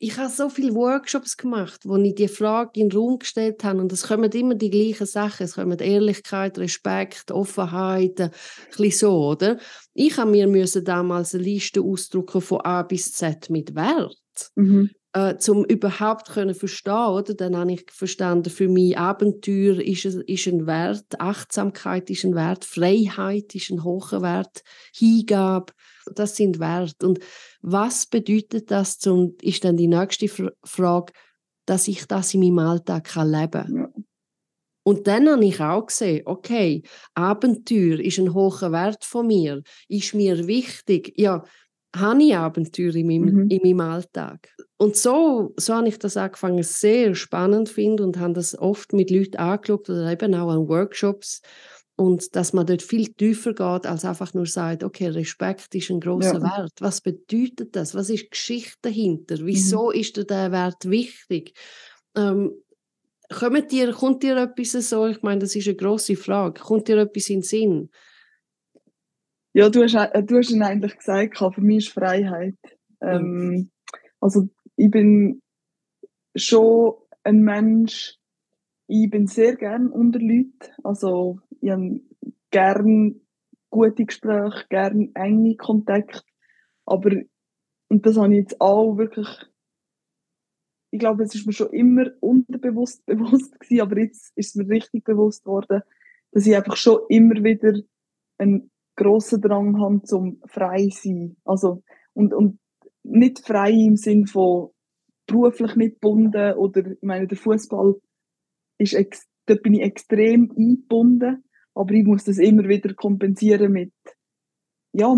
ich 0.05 0.19
habe 0.19 0.31
so 0.31 0.49
viele 0.49 0.75
Workshops 0.75 1.37
gemacht, 1.37 1.83
wo 1.85 1.97
ich 1.97 2.17
die 2.17 2.27
Frage 2.27 2.81
in 2.81 2.89
den 2.89 2.99
Raum 2.99 3.21
gestellt 3.21 3.63
habe 3.63 3.81
und 3.81 3.93
es 3.93 4.09
kommen 4.09 4.33
immer 4.33 4.57
die 4.57 4.69
gleichen 4.69 5.07
Sachen. 5.07 5.45
Es 5.45 5.55
kommen 5.55 5.79
Ehrlichkeit, 5.79 6.59
Respekt, 6.59 7.31
Offenheit, 7.31 8.21
ein 8.21 8.33
bisschen 8.69 8.91
so, 8.91 9.29
oder? 9.29 9.59
Ich 9.95 10.17
habe 10.17 10.33
mir 10.33 10.49
müssen 10.49 10.85
damals 10.85 11.37
eine 11.37 11.45
Liste 11.45 11.83
ausdrucken 11.83 12.41
von 12.41 12.63
A 12.63 12.83
bis 12.83 13.13
Z 13.13 13.49
mit 13.49 13.77
Wert. 13.77 14.19
Mhm. 14.57 14.91
Äh, 15.15 15.35
um 15.49 15.65
überhaupt 15.67 16.31
können 16.31 16.55
verstehen, 16.55 17.09
oder? 17.09 17.35
Dann 17.35 17.55
habe 17.55 17.73
ich 17.73 17.85
verstanden, 17.91 18.49
für 18.49 18.69
mich 18.69 18.97
Abenteuer 18.97 19.79
ist, 19.79 20.07
ist 20.07 20.47
ein 20.47 20.67
Wert, 20.67 21.21
Achtsamkeit 21.21 22.09
ist 22.09 22.25
ein 22.25 22.35
Wert, 22.35 22.65
Freiheit 22.65 23.55
ist 23.55 23.71
ein 23.71 23.85
hoher 23.85 24.23
Wert, 24.23 24.63
Hingabe, 24.95 25.75
das 26.15 26.37
sind 26.37 26.59
Werte. 26.61 27.07
Und 27.07 27.19
was 27.61 28.07
bedeutet 28.07 28.71
das, 28.71 28.99
zum, 28.99 29.37
ist 29.43 29.65
dann 29.65 29.77
die 29.77 29.89
nächste 29.89 30.29
Frage, 30.65 31.13
dass 31.67 31.89
ich 31.89 32.07
das 32.07 32.33
in 32.33 32.41
meinem 32.41 32.59
Alltag 32.61 33.05
kann 33.05 33.31
leben 33.31 33.51
kann. 33.51 33.77
Ja. 33.77 33.89
Und 34.85 35.07
dann 35.07 35.29
habe 35.29 35.45
ich 35.45 35.61
auch 35.61 35.87
gesehen, 35.87 36.23
okay, 36.25 36.83
Abenteuer 37.15 38.01
ist 38.01 38.19
ein 38.19 38.35
hoher 38.35 38.73
Wert 38.73 39.05
von 39.05 39.27
mir, 39.27 39.63
ist 39.89 40.15
mir 40.15 40.47
wichtig. 40.47 41.13
Ja, 41.17 41.45
habe 41.95 42.23
ich 42.23 42.35
Abenteuer 42.35 42.95
in 42.95 43.07
meinem, 43.07 43.35
mhm. 43.35 43.49
in 43.49 43.61
meinem 43.63 43.81
Alltag? 43.81 44.49
Und 44.83 44.97
so, 44.97 45.55
so 45.57 45.75
habe 45.75 45.87
ich 45.87 46.01
das 46.01 46.17
angefangen, 46.17 46.65
sehr 46.65 47.15
spannend 47.15 47.69
finde 47.69 48.03
und 48.03 48.19
habe 48.19 48.33
das 48.33 48.59
oft 48.59 48.93
mit 48.93 49.13
Leuten 49.13 49.37
angeschaut 49.37 49.89
oder 49.89 50.11
eben 50.11 50.35
auch 50.35 50.51
an 50.51 50.67
Workshops 50.67 51.41
und 51.95 52.35
dass 52.35 52.53
man 52.53 52.67
dort 52.67 52.83
viel 52.83 53.07
tiefer 53.15 53.51
geht, 53.51 53.87
als 53.87 54.05
einfach 54.05 54.35
nur 54.35 54.47
sagt, 54.47 54.83
okay, 54.83 55.07
Respekt 55.07 55.73
ist 55.77 55.89
ein 55.89 56.01
großer 56.01 56.41
ja. 56.41 56.43
Wert. 56.43 56.73
Was 56.81 57.01
bedeutet 57.01 57.77
das? 57.77 57.95
Was 57.95 58.11
ist 58.11 58.25
die 58.25 58.31
Geschichte 58.31 58.79
dahinter? 58.83 59.37
Wieso 59.43 59.91
mhm. 59.91 60.01
ist 60.01 60.17
dir 60.17 60.25
der 60.25 60.51
Wert 60.51 60.91
wichtig? 60.91 61.55
Ähm, 62.17 62.51
kommt 63.33 63.71
dir, 63.71 63.93
kommt 63.93 64.25
dir 64.25 64.37
etwas 64.37 64.73
so, 64.89 65.07
ich 65.07 65.23
meine, 65.23 65.43
das 65.43 65.55
ist 65.55 65.69
eine 65.69 65.77
große 65.77 66.17
Frage, 66.17 66.61
kommt 66.61 66.89
dir 66.89 66.99
etwas 66.99 67.29
in 67.29 67.37
den 67.37 67.43
Sinn? 67.45 67.91
Ja, 69.53 69.69
du 69.69 69.85
hast, 69.85 69.95
äh, 69.95 70.25
du 70.25 70.39
hast 70.39 70.51
ihn 70.51 70.65
eigentlich 70.65 70.99
gesagt, 70.99 71.39
für 71.39 71.61
mich 71.61 71.87
ist 71.87 71.95
Freiheit. 71.95 72.57
Ähm, 73.01 73.23
mhm. 73.23 73.71
Also 74.19 74.49
ich 74.83 74.91
bin 74.91 75.41
schon 76.35 76.95
ein 77.23 77.43
Mensch, 77.43 78.19
ich 78.89 79.09
bin 79.09 79.29
sehr 79.29 79.55
gern 79.55 79.87
unter 79.87 80.19
Leuten. 80.19 80.59
Also 80.83 81.39
ich 81.61 81.71
habe 81.71 82.01
gerne 82.51 83.15
gute 83.71 84.05
Gespräche, 84.05 84.67
gerne 84.69 85.09
enge 85.15 85.55
Kontakte. 85.55 86.23
Aber, 86.85 87.13
und 87.89 88.05
das 88.05 88.17
habe 88.17 88.33
ich 88.33 88.41
jetzt 88.41 88.61
auch 88.61 88.97
wirklich, 88.97 89.29
ich 90.91 90.99
glaube, 90.99 91.23
es 91.23 91.37
ist 91.37 91.47
mir 91.47 91.53
schon 91.53 91.71
immer 91.71 92.11
unterbewusst 92.19 93.07
bewusst 93.07 93.61
gewesen, 93.61 93.83
aber 93.83 94.01
jetzt 94.01 94.33
ist 94.35 94.49
es 94.49 94.55
mir 94.57 94.69
richtig 94.69 95.05
bewusst 95.05 95.47
worden, 95.47 95.83
dass 96.33 96.45
ich 96.45 96.57
einfach 96.57 96.77
schon 96.77 97.03
immer 97.09 97.37
wieder 97.45 97.79
einen 98.37 98.73
grossen 98.97 99.41
Drang 99.41 99.81
habe 99.81 100.03
zum 100.03 100.43
frei 100.47 100.89
sein. 100.91 101.37
Also, 101.45 101.85
und, 102.15 102.35
und 102.35 102.59
nicht 103.05 103.47
frei 103.47 103.71
im 103.71 103.97
Sinn 103.97 104.27
von 104.27 104.72
beruflich 105.33 105.77
nicht 105.77 105.95
gebunden 105.95 106.55
oder, 106.55 106.93
ich 106.93 107.03
meine, 107.03 107.27
der 107.27 107.39
Fußball 107.39 108.01
ist, 108.79 108.95
ex, 108.95 109.27
da 109.47 109.55
bin 109.55 109.75
ich 109.75 109.83
extrem 109.83 110.51
eingebunden 110.57 111.45
aber 111.75 111.95
ich 111.95 112.05
muss 112.05 112.25
das 112.25 112.39
immer 112.39 112.69
wieder 112.69 112.95
kompensieren 112.95 113.73
mit, 113.73 113.93
ja, 114.93 115.15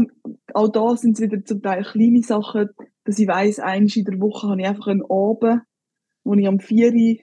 auch 0.52 0.68
da 0.68 0.96
sind 0.96 1.18
es 1.18 1.20
wieder 1.20 1.44
zum 1.44 1.62
Teil 1.62 1.82
kleine 1.82 2.22
Sachen, 2.22 2.70
dass 3.04 3.18
ich 3.18 3.26
weiss, 3.26 3.58
eins 3.58 3.96
in 3.96 4.04
der 4.04 4.20
Woche 4.20 4.48
habe 4.48 4.60
ich 4.60 4.66
einfach 4.66 4.86
einen 4.86 5.02
Abend, 5.02 5.62
wo 6.22 6.34
ich 6.34 6.46
am 6.46 6.60
4 6.60 6.92
Uhr 6.92 7.16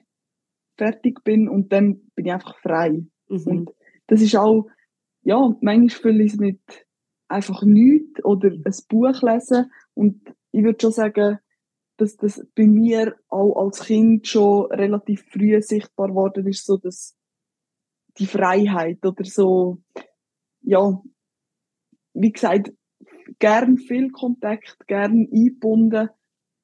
fertig 0.76 1.24
bin 1.24 1.48
und 1.48 1.72
dann 1.72 2.10
bin 2.14 2.26
ich 2.26 2.32
einfach 2.32 2.58
frei. 2.58 3.04
Mhm. 3.28 3.46
Und 3.46 3.70
das 4.06 4.20
ist 4.20 4.36
auch, 4.36 4.68
ja, 5.22 5.56
manchmal 5.60 5.88
fühle 5.88 6.24
ich 6.24 6.34
es 6.34 6.38
mit 6.38 6.60
einfach 7.28 7.62
nichts 7.62 8.22
oder 8.24 8.50
ein 8.50 8.74
Buch 8.88 9.22
lesen 9.22 9.70
und 9.94 10.20
ich 10.50 10.62
würde 10.62 10.78
schon 10.80 10.92
sagen, 10.92 11.38
dass 11.96 12.16
das 12.16 12.44
bei 12.54 12.66
mir 12.66 13.16
auch 13.28 13.56
als 13.56 13.84
Kind 13.84 14.26
schon 14.26 14.66
relativ 14.66 15.24
früh 15.30 15.60
sichtbar 15.62 16.08
geworden 16.08 16.46
ist, 16.46 16.66
so 16.66 16.76
dass 16.76 17.16
die 18.18 18.26
Freiheit 18.26 19.04
oder 19.04 19.24
so, 19.24 19.78
ja, 20.62 21.02
wie 22.14 22.32
gesagt, 22.32 22.72
gern 23.38 23.78
viel 23.78 24.10
Kontakt, 24.10 24.76
gern 24.86 25.28
eingebunden, 25.32 26.10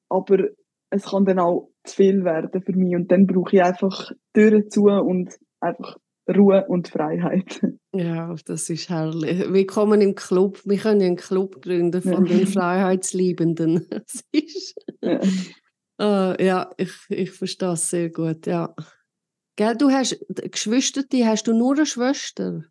aber 0.08 0.48
es 0.90 1.04
kann 1.04 1.24
dann 1.24 1.38
auch 1.38 1.70
zu 1.84 1.96
viel 1.96 2.24
werden 2.24 2.62
für 2.62 2.72
mich 2.72 2.94
und 2.94 3.10
dann 3.10 3.26
brauche 3.26 3.56
ich 3.56 3.62
einfach 3.62 4.12
Türen 4.32 4.70
zu 4.70 4.84
und 4.84 5.38
einfach 5.60 5.96
Ruhe 6.28 6.66
und 6.68 6.88
Freiheit. 6.88 7.60
Ja, 7.94 8.36
das 8.44 8.68
ist 8.68 8.90
herrlich. 8.90 9.50
Willkommen 9.50 10.02
im 10.02 10.14
Club. 10.14 10.60
Wir 10.64 10.76
können 10.76 11.00
einen 11.00 11.16
Club 11.16 11.62
gründen 11.62 12.02
von 12.02 12.26
ja. 12.26 12.36
den 12.36 12.46
Freiheitsliebenden. 12.46 13.86
Das 13.90 14.24
ist 14.30 14.74
ja. 15.03 15.20
Uh, 16.01 16.40
ja, 16.40 16.70
ich, 16.76 16.92
ich 17.09 17.32
verstehe 17.32 17.72
es 17.72 17.90
sehr 17.90 18.11
gut, 18.11 18.46
ja. 18.46 18.72
Gell, 19.57 19.76
du 19.76 19.90
hast 19.90 20.24
Geschwister, 20.53 21.03
hast 21.24 21.49
du 21.49 21.53
nur 21.53 21.74
eine 21.74 21.86
Schwester? 21.86 22.62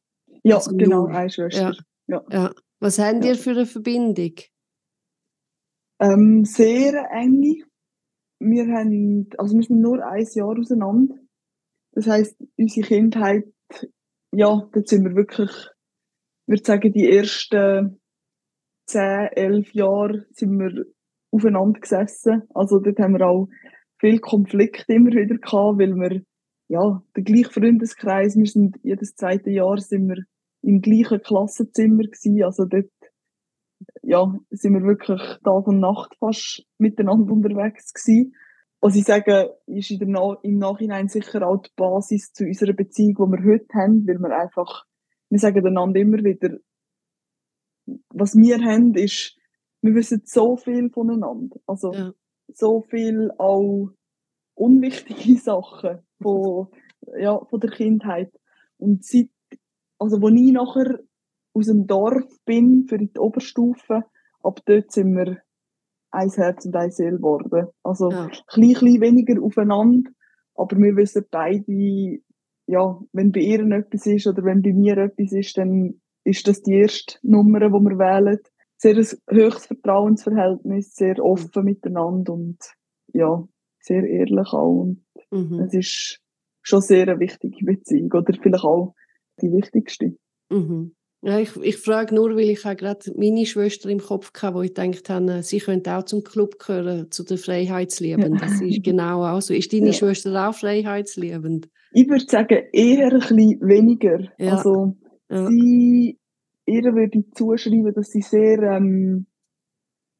Ja, 0.43 0.55
also 0.55 0.71
genau, 0.77 1.07
nur. 1.07 1.09
eine 1.09 1.29
Schwester. 1.29 1.73
Ja. 2.07 2.21
Ja. 2.21 2.25
ja. 2.31 2.53
Was 2.79 2.99
haben 2.99 3.21
ja. 3.21 3.29
ihr 3.29 3.35
für 3.35 3.51
eine 3.51 3.65
Verbindung? 3.65 4.35
Ähm, 5.99 6.45
sehr 6.45 7.09
eng. 7.11 7.63
Wir 8.39 8.67
haben, 8.67 9.29
also 9.37 9.55
wir 9.55 9.63
sind 9.63 9.81
nur 9.81 10.05
ein 10.05 10.25
Jahr 10.33 10.57
auseinander. 10.57 11.15
Das 11.91 12.07
heisst, 12.07 12.37
unsere 12.55 12.87
Kindheit, 12.87 13.45
ja, 14.31 14.69
da 14.71 14.81
sind 14.85 15.03
wir 15.03 15.15
wirklich, 15.15 15.49
ich 15.49 16.47
würde 16.47 16.63
sagen, 16.63 16.93
die 16.93 17.11
ersten 17.11 17.99
zehn, 18.87 19.27
elf 19.33 19.73
Jahre 19.73 20.27
sind 20.31 20.57
wir 20.59 20.85
aufeinander 21.31 21.79
gesessen. 21.79 22.43
Also 22.53 22.79
dort 22.79 22.99
haben 22.99 23.17
wir 23.17 23.27
auch 23.27 23.47
viel 23.99 24.19
Konflikt 24.19 24.85
immer 24.89 25.11
wieder 25.11 25.37
gehabt, 25.37 25.79
weil 25.79 25.95
wir, 25.95 26.21
ja, 26.69 27.01
der 27.15 27.23
gleiche 27.23 27.51
Freundeskreis, 27.51 28.35
wir 28.35 28.45
sind 28.45 28.77
jedes 28.83 29.15
zweite 29.15 29.49
Jahr 29.49 29.77
sind 29.79 30.07
wir 30.07 30.23
im 30.61 30.81
gleichen 30.81 31.21
Klassenzimmer 31.21 32.03
gewesen. 32.03 32.43
Also 32.43 32.65
dort, 32.65 32.91
ja, 34.01 34.33
sind 34.49 34.73
wir 34.73 34.83
wirklich 34.83 35.21
Tag 35.43 35.67
und 35.67 35.79
Nacht 35.79 36.15
fast 36.19 36.65
miteinander 36.77 37.31
unterwegs 37.31 37.93
gewesen. 37.93 38.33
Was 38.79 38.95
ich 38.95 39.05
sage, 39.05 39.57
ist 39.65 39.89
in 39.89 40.13
der 40.13 40.37
im 40.43 40.59
Nachhinein 40.59 41.07
sicher 41.07 41.47
auch 41.47 41.61
die 41.61 41.71
Basis 41.75 42.31
zu 42.31 42.45
unserer 42.45 42.73
Beziehung, 42.73 43.15
die 43.15 43.43
wir 43.43 43.53
heute 43.53 43.73
haben, 43.73 44.07
weil 44.07 44.19
wir 44.19 44.37
einfach, 44.37 44.85
wir 45.29 45.39
sagen 45.39 45.65
einander 45.65 45.99
immer 45.99 46.23
wieder, 46.23 46.57
was 48.09 48.35
wir 48.35 48.59
haben, 48.59 48.93
ist, 48.93 49.35
wir 49.81 49.95
wissen 49.95 50.21
so 50.25 50.57
viel 50.57 50.89
voneinander. 50.89 51.57
Also, 51.65 51.93
ja. 51.93 52.13
so 52.53 52.81
viel 52.81 53.31
auch 53.37 53.89
unwichtige 54.55 55.37
Sachen 55.39 55.99
von, 56.21 56.67
ja, 57.19 57.39
von 57.45 57.59
der 57.59 57.71
Kindheit. 57.71 58.31
Und 58.77 59.03
seit, 59.03 59.29
also, 59.99 60.21
wo 60.21 60.29
ich 60.29 60.51
nachher 60.51 60.99
aus 61.53 61.67
dem 61.67 61.87
Dorf 61.87 62.25
bin, 62.45 62.85
für 62.87 62.97
die 62.97 63.17
Oberstufe, 63.17 64.03
ab 64.43 64.59
dort 64.65 64.91
sind 64.91 65.15
wir 65.15 65.37
ein 66.11 66.29
Herz 66.29 66.65
und 66.65 66.75
ein 66.75 66.91
Seele 66.91 67.17
geworden. 67.17 67.67
Also, 67.83 68.11
ja. 68.11 68.25
ein 68.25 68.31
bisschen 68.55 69.01
weniger 69.01 69.41
aufeinander, 69.41 70.09
aber 70.55 70.77
wir 70.77 70.95
wissen 70.95 71.25
beide, 71.29 72.19
ja, 72.67 72.99
wenn 73.13 73.31
bei 73.31 73.39
ihr 73.39 73.61
etwas 73.71 74.05
ist 74.05 74.27
oder 74.27 74.43
wenn 74.43 74.61
bei 74.61 74.73
mir 74.73 74.97
etwas 74.97 75.31
ist, 75.31 75.57
dann 75.57 76.01
ist 76.23 76.47
das 76.47 76.61
die 76.61 76.73
erste 76.73 77.17
Nummer, 77.21 77.59
die 77.59 77.71
wir 77.71 77.97
wählen. 77.97 78.39
Sehr 78.77 78.95
ein 78.95 79.07
höchstes 79.29 79.65
Vertrauensverhältnis, 79.65 80.93
sehr 80.93 81.23
offen 81.23 81.63
miteinander 81.63 82.33
und 82.33 82.57
ja, 83.13 83.43
sehr 83.79 84.03
ehrlich 84.03 84.53
auch. 84.53 84.81
Und 84.81 85.03
mhm. 85.31 85.59
es 85.61 85.73
ist 85.73 86.19
schon 86.61 86.81
sehr 86.81 87.07
eine 87.07 87.19
wichtige 87.19 87.65
Beziehung 87.65 88.11
oder 88.11 88.33
vielleicht 88.39 88.63
auch 88.63 88.93
die 89.41 89.51
wichtigste. 89.51 90.15
Mhm. 90.49 90.93
Ja, 91.23 91.39
ich, 91.39 91.55
ich 91.57 91.77
frage 91.77 92.13
nur, 92.13 92.35
weil 92.35 92.51
ich 92.51 92.61
gerade 92.61 93.11
meine 93.15 93.45
Schwester 93.45 93.89
im 93.89 93.99
Kopf 93.99 94.31
hatte, 94.39 94.53
wo 94.53 94.61
ich 94.61 94.73
gedacht 94.73 95.09
habe, 95.09 95.41
sie 95.41 95.59
könnte 95.59 95.97
auch 95.97 96.03
zum 96.03 96.23
Club 96.23 96.59
gehören, 96.59 97.09
zu 97.09 97.23
den 97.23 97.39
Freiheitsliebenden. 97.39 98.37
Das 98.37 98.61
ist 98.61 98.81
genau 98.83 99.25
auch 99.25 99.41
so. 99.41 99.53
Ist 99.53 99.73
deine 99.73 99.87
ja. 99.87 99.93
Schwester 99.93 100.47
auch 100.47 100.53
freiheitsliebend? 100.53 101.69
Ich 101.91 102.07
würde 102.07 102.25
sagen, 102.27 102.59
eher 102.71 103.11
ein 103.11 103.19
bisschen 103.19 103.59
weniger. 103.61 104.19
Ja. 104.37 104.57
Also, 104.57 104.95
ja. 105.29 105.47
Sie, 105.47 106.19
ihr 106.67 106.83
würde 106.93 107.19
ich 107.19 107.33
zuschreiben, 107.33 107.93
dass 107.93 108.09
sie 108.09 108.21
sehr 108.21 108.61
ähm, 108.61 109.25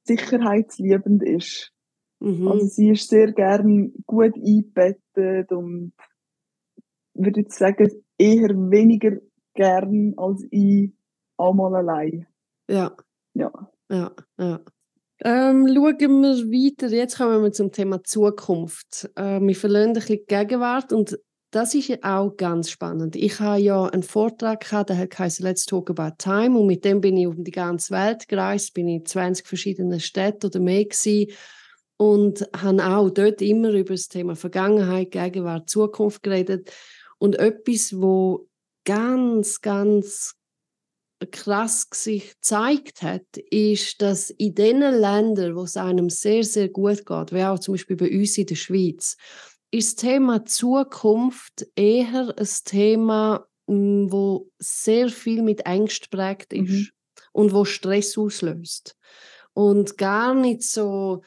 sicherheitsliebend 0.06 1.24
ist. 1.24 1.72
Mhm. 2.20 2.48
Also 2.48 2.66
sie 2.66 2.90
ist 2.90 3.10
sehr 3.10 3.32
gern 3.34 3.94
gut 4.06 4.34
eingebettet 4.36 5.52
und 5.52 5.94
würde 7.14 7.42
ich 7.42 7.52
sagen, 7.52 7.90
eher 8.18 8.50
weniger 8.50 9.18
gern 9.54 10.14
als 10.18 10.46
ich 10.50 10.94
einmal 11.38 11.76
allein. 11.76 12.26
Ja. 12.70 12.96
Ja. 13.34 13.52
Ja, 13.90 14.12
ja. 14.38 14.60
Ähm, 15.24 15.68
schauen 15.68 16.00
wir 16.00 16.10
weiter. 16.10 16.88
Jetzt 16.88 17.18
kommen 17.18 17.44
wir 17.44 17.52
zum 17.52 17.72
Thema 17.72 18.04
Zukunft. 18.04 19.10
Äh, 19.16 19.40
wir 19.40 19.56
verlieren 19.56 19.90
ein 19.90 19.94
bisschen 19.94 20.18
die 20.18 20.26
Gegenwart 20.26 20.94
und 20.94 21.18
das 21.52 21.74
ist 21.74 21.88
ja 21.88 21.98
auch 22.02 22.36
ganz 22.36 22.70
spannend. 22.70 23.16
Ich 23.16 23.40
habe 23.40 23.60
ja 23.60 23.86
einen 23.86 24.04
Vortrag 24.04 24.62
gehabt, 24.62 24.90
der 24.90 24.98
heißt 24.98 25.40
Let's 25.40 25.66
Talk 25.66 25.90
About 25.90 26.16
Time. 26.18 26.60
Und 26.60 26.68
mit 26.68 26.84
dem 26.84 27.00
bin 27.00 27.16
ich 27.16 27.28
um 27.28 27.44
die 27.44 27.52
ganze 27.52 27.94
Welt 27.94 28.28
gereist, 28.28 28.74
bin 28.74 28.88
in 28.88 29.06
20 29.06 29.48
verschiedenen 29.48 30.00
Städten 30.00 30.48
oder 30.48 30.60
mehr 30.60 30.84
gewesen. 30.84 31.32
Und 31.96 32.48
habe 32.56 32.86
auch 32.86 33.10
dort 33.10 33.42
immer 33.42 33.72
über 33.72 33.94
das 33.94 34.08
Thema 34.08 34.36
Vergangenheit, 34.36 35.12
Gegenwart, 35.12 35.70
Zukunft 35.70 36.22
geredet. 36.22 36.72
Und 37.18 37.40
etwas, 37.40 38.00
wo 38.00 38.48
ganz, 38.84 39.62
ganz 39.62 40.36
krass 41.32 41.88
sich 41.94 42.34
gezeigt 42.34 43.02
hat, 43.02 43.26
ist, 43.50 44.02
dass 44.02 44.30
in 44.30 44.54
den 44.54 44.80
Ländern, 44.80 45.56
wo 45.56 45.64
es 45.64 45.78
einem 45.78 46.10
sehr, 46.10 46.44
sehr 46.44 46.70
gut 46.70 47.06
geht, 47.06 47.34
wie 47.34 47.44
auch 47.44 47.58
zum 47.58 47.74
Beispiel 47.74 47.96
bei 47.96 48.12
uns 48.12 48.38
in 48.38 48.46
der 48.46 48.56
Schweiz, 48.56 49.18
ist 49.72 49.98
das 49.98 50.02
Thema 50.02 50.46
Zukunft 50.46 51.68
eher 51.76 52.34
ein 52.38 52.50
Thema, 52.66 53.48
hm, 53.68 54.12
wo 54.12 54.50
sehr 54.60 55.10
viel 55.10 55.42
mit 55.42 55.66
Ängst 55.66 56.10
prägt 56.10 56.54
ist 56.54 56.70
mhm. 56.70 56.88
und 57.34 57.54
wo 57.54 57.66
Stress 57.66 58.18
auslöst. 58.18 58.96
Und 59.54 59.98
gar 59.98 60.34
nicht 60.34 60.64
so, 60.64 61.24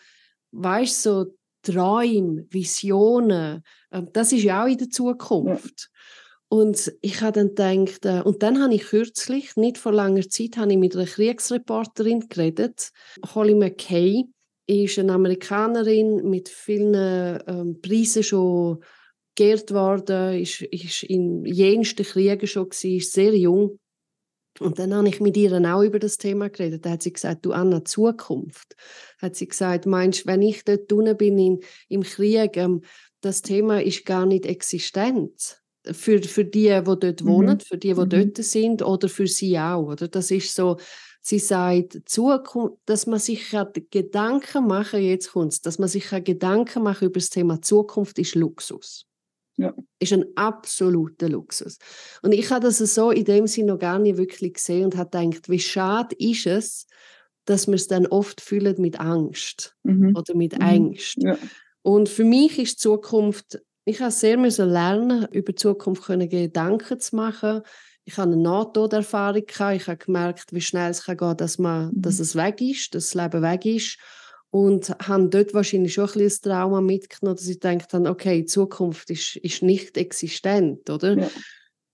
weißt 0.52 1.02
so 1.02 1.26
Träume, 1.62 2.46
Visionen, 2.50 3.62
ähm, 3.92 4.08
das 4.12 4.32
ist 4.32 4.44
ja 4.44 4.64
auch 4.64 4.68
in 4.68 4.78
der 4.78 4.88
Zukunft. 4.88 5.90
Ja. 5.92 6.00
Und 6.48 6.92
ich 7.00 7.20
habe 7.20 7.46
dann 7.54 7.84
gedacht, 7.84 8.06
äh, 8.06 8.22
und 8.22 8.42
dann 8.42 8.62
habe 8.62 8.74
ich 8.74 8.82
kürzlich, 8.82 9.56
nicht 9.56 9.78
vor 9.78 9.92
langer 9.92 10.28
Zeit, 10.28 10.56
habe 10.56 10.72
ich 10.72 10.78
mit 10.78 10.96
einer 10.96 11.06
Kriegsreporterin 11.06 12.28
geredet, 12.28 12.90
Holly 13.34 13.54
McKay, 13.54 14.24
ist 14.70 14.98
eine 14.98 15.12
Amerikanerin 15.12 16.28
mit 16.28 16.48
vielen 16.48 17.42
ähm, 17.46 17.80
Preisen 17.80 18.22
schon 18.22 18.82
geehrt 19.34 19.72
worden, 19.72 20.40
ist, 20.40 20.62
ist 20.62 21.02
in 21.04 21.44
jensten 21.44 22.04
Kriegen 22.04 22.46
schon 22.46 22.68
gewesen, 22.68 22.96
ist 22.96 23.12
sehr 23.12 23.36
jung. 23.36 23.78
Und 24.58 24.78
dann 24.78 24.94
habe 24.94 25.08
ich 25.08 25.20
mit 25.20 25.36
ihr 25.36 25.52
auch 25.52 25.82
über 25.82 25.98
das 25.98 26.18
Thema 26.18 26.50
geredet. 26.50 26.84
Da 26.84 26.90
hat 26.90 27.02
sie 27.02 27.12
gesagt, 27.12 27.46
du 27.46 27.52
Anna, 27.52 27.84
Zukunft. 27.84 28.76
Hat 29.18 29.36
sie 29.36 29.48
gesagt, 29.48 29.86
meinst 29.86 30.26
wenn 30.26 30.42
ich 30.42 30.64
dort 30.64 30.92
unten 30.92 31.16
bin 31.16 31.38
in, 31.38 31.60
im 31.88 32.02
Krieg, 32.02 32.56
ähm, 32.56 32.82
das 33.20 33.42
Thema 33.42 33.82
ist 33.82 34.04
gar 34.04 34.26
nicht 34.26 34.46
existent. 34.46 35.60
Für, 35.90 36.22
für 36.22 36.44
die, 36.44 36.68
die 36.68 36.84
dort 36.84 37.22
mhm. 37.22 37.26
wohnen, 37.26 37.60
für 37.60 37.78
die, 37.78 37.94
die 37.94 38.00
mhm. 38.00 38.08
dort 38.08 38.36
sind 38.36 38.82
oder 38.82 39.08
für 39.08 39.26
sie 39.26 39.58
auch. 39.58 39.86
Oder? 39.86 40.08
Das 40.08 40.30
ist 40.30 40.54
so, 40.54 40.76
Sie 41.30 41.38
sagt, 41.38 41.96
Zukunft, 42.06 42.78
dass 42.86 43.06
man 43.06 43.20
sich 43.20 43.54
Gedanken 43.92 44.66
machen, 44.66 45.00
jetzt 45.00 45.30
kommt 45.30 45.64
dass 45.64 45.78
man 45.78 45.88
sich 45.88 46.10
Gedanken 46.24 46.82
machen 46.82 47.06
über 47.06 47.20
das 47.20 47.30
Thema 47.30 47.62
Zukunft 47.62 48.18
ist 48.18 48.34
Luxus. 48.34 49.06
Ja. 49.56 49.72
Ist 50.00 50.12
ein 50.12 50.24
absoluter 50.34 51.28
Luxus. 51.28 51.78
Und 52.22 52.32
ich 52.32 52.50
habe 52.50 52.66
das 52.66 52.78
so 52.78 53.12
in 53.12 53.26
dem 53.26 53.46
Sinne 53.46 53.74
noch 53.74 53.78
gar 53.78 54.00
nicht 54.00 54.18
wirklich 54.18 54.54
gesehen 54.54 54.86
und 54.86 54.96
habe 54.96 55.16
gedacht, 55.16 55.48
wie 55.48 55.60
schade 55.60 56.16
ist 56.18 56.48
es, 56.48 56.88
dass 57.44 57.68
wir 57.68 57.76
es 57.76 57.86
dann 57.86 58.08
oft 58.08 58.40
fühlen 58.40 58.80
mit 58.80 58.98
Angst 58.98 59.76
mhm. 59.84 60.16
oder 60.16 60.34
mit 60.34 60.58
mhm. 60.58 60.64
Angst. 60.64 61.14
Ja. 61.18 61.38
Und 61.82 62.08
für 62.08 62.24
mich 62.24 62.58
ist 62.58 62.80
Zukunft, 62.80 63.62
ich 63.84 64.00
habe 64.00 64.10
sehr 64.10 64.36
müssen 64.36 64.68
lernen, 64.68 65.28
über 65.30 65.54
Zukunft 65.54 66.02
können 66.02 66.28
Gedanken 66.28 66.98
zu 66.98 67.14
machen, 67.14 67.62
ich 68.04 68.16
habe 68.16 68.32
eine 68.32 68.42
Nahtoderfahrung 68.42 69.44
gehabt. 69.46 69.76
Ich 69.76 69.86
habe 69.86 69.98
gemerkt, 69.98 70.52
wie 70.52 70.60
schnell 70.60 70.90
es 70.90 71.04
gehen 71.04 71.16
kann, 71.16 71.36
dass, 71.36 71.58
man, 71.58 71.90
dass 71.94 72.16
mhm. 72.16 72.22
es 72.22 72.36
weg 72.36 72.60
ist, 72.60 72.94
dass 72.94 73.10
das 73.10 73.14
Leben 73.14 73.42
weg 73.42 73.64
ist. 73.66 73.98
Und 74.50 74.90
habe 75.06 75.28
dort 75.28 75.54
wahrscheinlich 75.54 75.94
schon 75.94 76.08
ein 76.08 76.18
bisschen 76.18 76.50
Trauma 76.50 76.80
mitgenommen, 76.80 77.36
dass 77.36 77.46
ich 77.46 77.60
gedacht 77.60 77.92
habe, 77.92 78.10
okay, 78.10 78.40
die 78.40 78.46
Zukunft 78.46 79.08
ist, 79.10 79.36
ist 79.36 79.62
nicht 79.62 79.96
existent, 79.96 80.90
oder? 80.90 81.16
Ja. 81.16 81.30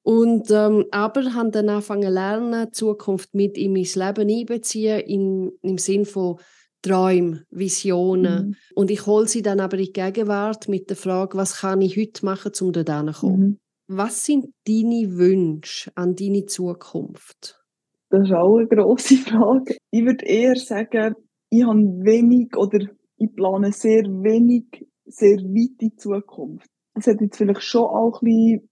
Und, 0.02 0.50
ähm, 0.50 0.86
aber 0.92 1.34
habe 1.34 1.50
dann 1.50 1.68
angefangen 1.68 2.04
zu 2.04 2.10
lernen, 2.10 2.66
die 2.66 2.72
Zukunft 2.72 3.34
mit 3.34 3.58
in 3.58 3.72
mein 3.72 3.82
Leben 3.82 4.30
einbeziehen, 4.30 5.00
in, 5.00 5.52
im 5.62 5.78
Sinn 5.78 6.06
von 6.06 6.38
Träumen, 6.80 7.44
Visionen. 7.50 8.48
Mhm. 8.48 8.56
Und 8.74 8.90
ich 8.90 9.04
hole 9.04 9.26
sie 9.26 9.42
dann 9.42 9.60
aber 9.60 9.76
in 9.78 9.86
die 9.86 9.92
Gegenwart 9.92 10.68
mit 10.68 10.88
der 10.88 10.96
Frage, 10.96 11.36
was 11.36 11.58
kann 11.58 11.82
ich 11.82 11.96
heute 11.96 12.24
machen, 12.24 12.52
um 12.60 12.72
dort 12.72 12.88
hinzukommen. 12.88 13.40
Mhm. 13.40 13.58
Was 13.88 14.24
sind 14.24 14.46
deine 14.66 15.16
Wünsche 15.16 15.92
an 15.94 16.16
deine 16.16 16.46
Zukunft? 16.46 17.64
Das 18.10 18.24
ist 18.24 18.32
auch 18.32 18.56
eine 18.56 18.66
grosse 18.66 19.16
Frage. 19.16 19.76
Ich 19.92 20.04
würde 20.04 20.24
eher 20.24 20.56
sagen, 20.56 21.14
ich 21.50 21.64
habe 21.64 21.80
wenig 22.02 22.56
oder 22.56 22.84
ich 23.16 23.32
plane 23.34 23.72
sehr 23.72 24.02
wenig, 24.02 24.86
sehr 25.04 25.38
weite 25.38 25.94
Zukunft. 25.96 26.68
Das 26.94 27.06
hat 27.06 27.20
jetzt 27.20 27.36
vielleicht 27.36 27.62
schon 27.62 27.84
auch 27.84 28.20
ein 28.22 28.24
bisschen 28.24 28.70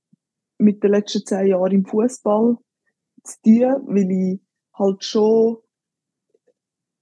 mit 0.59 0.83
den 0.83 0.91
letzten 0.91 1.25
zehn 1.25 1.47
Jahren 1.47 1.73
im 1.73 1.85
Fußball 1.85 2.57
zu 3.23 3.43
tun, 3.43 3.87
weil 3.87 4.11
ich 4.11 4.41
halt 4.77 5.05
schon, 5.05 5.59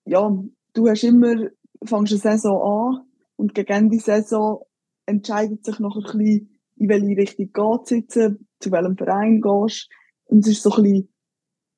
ja, 0.04 0.30
du 0.74 0.88
hast 0.88 1.04
immer, 1.04 1.48
fängst 1.84 2.12
eine 2.12 2.20
Saison 2.20 2.62
an 2.62 3.06
Und 3.36 3.54
gegen 3.54 3.72
Ende 3.72 3.98
Saison 3.98 4.64
entscheidet 5.06 5.64
sich 5.64 5.78
noch 5.78 5.96
ein 5.96 6.18
bisschen, 6.18 6.51
in 6.82 6.88
welche 6.88 7.16
Richtung 7.16 7.52
geht 7.52 7.86
sitzen, 7.86 8.48
zu 8.58 8.72
welchem 8.72 8.96
Verein 8.96 9.40
gehst. 9.40 9.88
Und 10.24 10.44
es 10.44 10.52
ist 10.52 10.62
so 10.62 10.72
ein 10.72 10.82
bisschen, 10.82 11.08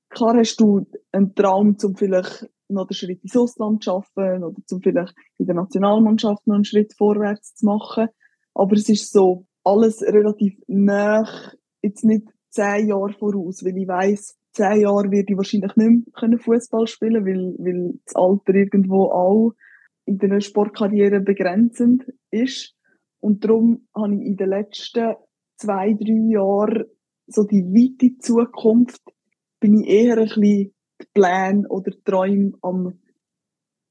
klar 0.08 0.36
hast 0.36 0.56
du 0.60 0.86
einen 1.12 1.34
Traum, 1.34 1.76
um 1.82 1.94
vielleicht 1.94 2.48
noch 2.68 2.86
den 2.86 2.94
Schritt 2.94 3.22
ins 3.22 3.36
Ausland 3.36 3.84
zu 3.84 3.90
schaffen 3.90 4.42
oder 4.42 4.56
zum 4.66 4.80
vielleicht 4.80 5.14
in 5.36 5.46
der 5.46 5.54
Nationalmannschaft 5.54 6.46
noch 6.46 6.54
einen 6.54 6.64
Schritt 6.64 6.94
vorwärts 6.96 7.54
zu 7.54 7.66
machen. 7.66 8.08
Aber 8.54 8.74
es 8.74 8.88
ist 8.88 9.12
so 9.12 9.46
alles 9.62 10.00
relativ 10.02 10.58
nah, 10.66 11.28
jetzt 11.82 12.04
nicht 12.04 12.28
zehn 12.48 12.88
Jahre 12.88 13.12
voraus, 13.12 13.62
weil 13.64 13.76
ich 13.76 13.88
weiss, 13.88 14.38
zehn 14.52 14.80
Jahre 14.80 15.10
werde 15.10 15.32
ich 15.32 15.36
wahrscheinlich 15.36 15.76
nicht 15.76 16.22
mehr 16.22 16.38
Fußball 16.38 16.86
spielen, 16.86 17.26
weil, 17.26 17.54
weil 17.58 17.98
das 18.06 18.14
Alter 18.14 18.54
irgendwo 18.54 19.10
auch 19.10 19.52
in 20.06 20.18
der 20.18 20.40
Sportkarriere 20.40 21.20
begrenzend 21.20 22.06
ist. 22.30 22.74
Und 23.24 23.42
darum 23.42 23.88
habe 23.96 24.16
ich 24.16 24.20
in 24.20 24.36
den 24.36 24.50
letzten 24.50 25.14
zwei, 25.56 25.94
drei 25.94 26.28
Jahren 26.28 26.84
so 27.26 27.44
die 27.44 27.64
weite 27.64 28.18
Zukunft, 28.18 29.00
bin 29.60 29.80
ich 29.80 29.88
eher 29.88 30.18
ein 30.18 30.24
bisschen 30.24 30.42
die 30.42 31.06
Pläne 31.14 31.66
oder 31.70 31.90
die 31.90 32.02
Träume 32.04 32.52
am 32.60 33.00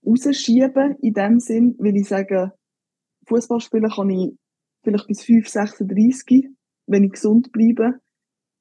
rausschieben, 0.06 0.98
in 1.02 1.14
dem 1.16 1.40
Sinn, 1.40 1.76
weil 1.80 1.96
ich 1.96 2.10
sage, 2.10 2.52
Fußball 3.26 3.60
spielen 3.60 3.90
kann 3.90 4.12
ich 4.12 4.38
vielleicht 4.84 5.08
bis 5.08 5.24
5, 5.24 5.48
36, 5.48 6.50
wenn 6.86 7.06
ich 7.06 7.14
gesund 7.14 7.52
bleibe. 7.52 8.02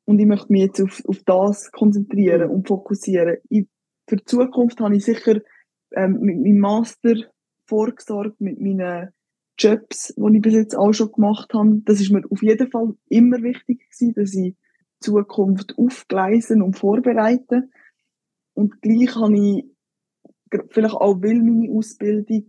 Und 0.06 0.20
ich 0.20 0.26
möchte 0.26 0.50
mich 0.50 0.62
jetzt 0.62 0.80
auf, 0.80 1.02
auf 1.06 1.22
das 1.26 1.70
konzentrieren 1.70 2.48
und 2.48 2.66
fokussieren. 2.66 3.36
Ich, 3.50 3.66
für 4.08 4.16
die 4.16 4.24
Zukunft 4.24 4.80
habe 4.80 4.96
ich 4.96 5.04
sicher 5.04 5.38
ähm, 5.90 6.18
mit 6.22 6.38
meinem 6.38 6.60
Master 6.60 7.14
vorgesorgt, 7.68 8.40
mit 8.40 8.58
meinen 8.58 9.10
Jobs, 9.58 10.14
die 10.16 10.36
ich 10.36 10.42
bis 10.42 10.54
jetzt 10.54 10.76
auch 10.76 10.92
schon 10.92 11.12
gemacht 11.12 11.52
habe. 11.54 11.82
Das 11.84 12.00
ist 12.00 12.10
mir 12.10 12.22
auf 12.30 12.42
jeden 12.42 12.70
Fall 12.70 12.94
immer 13.08 13.42
wichtig 13.42 13.88
gewesen, 13.90 14.14
dass 14.14 14.34
ich 14.34 14.56
Zukunft 15.00 15.76
aufgleisen 15.78 16.62
und 16.62 16.78
vorbereiten. 16.78 17.72
Und 18.54 18.80
gleich 18.82 19.14
habe 19.16 19.34
ich, 19.34 19.64
vielleicht 20.70 20.94
auch 20.94 21.22
weil 21.22 21.42
meine 21.42 21.72
Ausbildung 21.72 22.46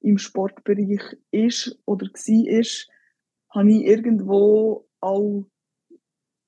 im 0.00 0.18
Sportbereich 0.18 1.16
ist 1.30 1.78
oder 1.84 2.06
war, 2.06 2.58
ist, 2.58 2.88
habe 3.50 3.70
ich 3.70 3.84
irgendwo 3.84 4.88
auch 5.00 5.44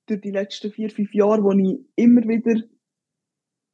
durch 0.07 0.21
die 0.21 0.31
letzten 0.31 0.71
vier, 0.71 0.89
fünf 0.89 1.13
Jahre, 1.13 1.43
wo 1.43 1.51
ich 1.51 1.79
immer 1.95 2.21
wieder 2.27 2.61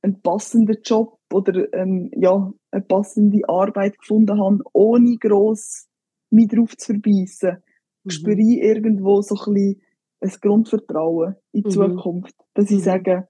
einen 0.01 0.21
passenden 0.21 0.81
Job 0.83 1.19
oder 1.31 1.71
ähm, 1.73 2.11
ja, 2.15 2.53
eine 2.71 2.83
passende 2.83 3.41
Arbeit 3.47 3.97
gefunden 3.99 4.39
habe, 4.39 4.59
ohne 4.73 5.17
gross 5.17 5.88
mich 6.29 6.47
drauf 6.47 6.75
zu 6.77 6.93
verbeissen, 6.93 7.63
mhm. 8.03 8.09
spüre 8.09 8.39
ich 8.39 8.59
irgendwo 8.59 9.21
so 9.21 9.35
ein 9.35 9.53
bisschen 9.53 9.81
ein 10.21 10.33
Grundvertrauen 10.41 11.35
in 11.51 11.63
die 11.63 11.67
mhm. 11.67 11.71
Zukunft. 11.71 12.35
Dass 12.53 12.69
ich 12.69 12.79
mhm. 12.79 12.83
sage, 12.83 13.27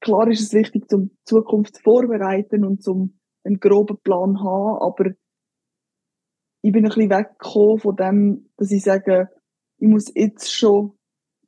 klar 0.00 0.28
ist 0.28 0.40
es 0.40 0.52
wichtig, 0.52 0.88
zum 0.88 1.10
Zukunft 1.24 1.78
vorbereiten 1.82 2.64
und 2.64 2.82
zum 2.82 3.18
einen 3.44 3.60
groben 3.60 3.98
Plan 4.02 4.42
haben, 4.42 4.82
aber 4.82 5.10
ich 6.64 6.70
bin 6.72 6.84
ein 6.84 6.88
bisschen 6.90 7.10
weggekommen 7.10 7.78
von 7.78 7.96
dem, 7.96 8.50
dass 8.56 8.70
ich 8.70 8.84
sage, 8.84 9.28
ich 9.78 9.88
muss 9.88 10.12
jetzt 10.14 10.52
schon 10.52 10.92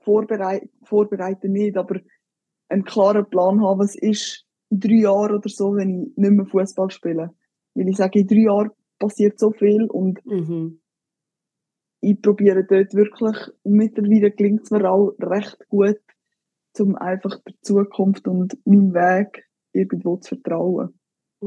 vorbereiten, 0.01 0.71
vorbereiten 0.83 1.53
nicht, 1.53 1.77
aber 1.77 2.01
einen 2.69 2.85
klaren 2.85 3.29
Plan 3.29 3.63
haben, 3.63 3.79
was 3.79 3.95
ist 3.95 4.45
in 4.71 4.81
drei 4.81 5.03
Jahren 5.03 5.37
oder 5.37 5.49
so, 5.49 5.77
wenn 5.77 6.03
ich 6.03 6.17
nicht 6.17 6.31
mehr 6.33 6.47
Fußball 6.47 6.91
spiele. 6.91 7.31
Weil 7.75 7.89
ich 7.89 7.97
sage, 7.97 8.21
in 8.21 8.27
drei 8.27 8.45
Jahren 8.47 8.71
passiert 8.99 9.39
so 9.39 9.53
viel 9.53 9.85
und 9.85 10.25
mhm. 10.25 10.81
ich 12.01 12.21
probiere 12.21 12.65
dort 12.65 12.95
wirklich, 12.95 13.37
und 13.63 13.73
mittlerweile 13.73 14.31
gelingt 14.31 14.63
es 14.65 14.71
mir 14.71 14.91
auch 14.91 15.15
recht 15.21 15.59
gut, 15.69 16.01
um 16.79 16.97
einfach 16.97 17.39
der 17.47 17.55
Zukunft 17.63 18.27
und 18.27 18.59
meinem 18.65 18.95
Weg 18.95 19.45
irgendwo 19.73 20.17
zu 20.17 20.35
vertrauen. 20.35 20.99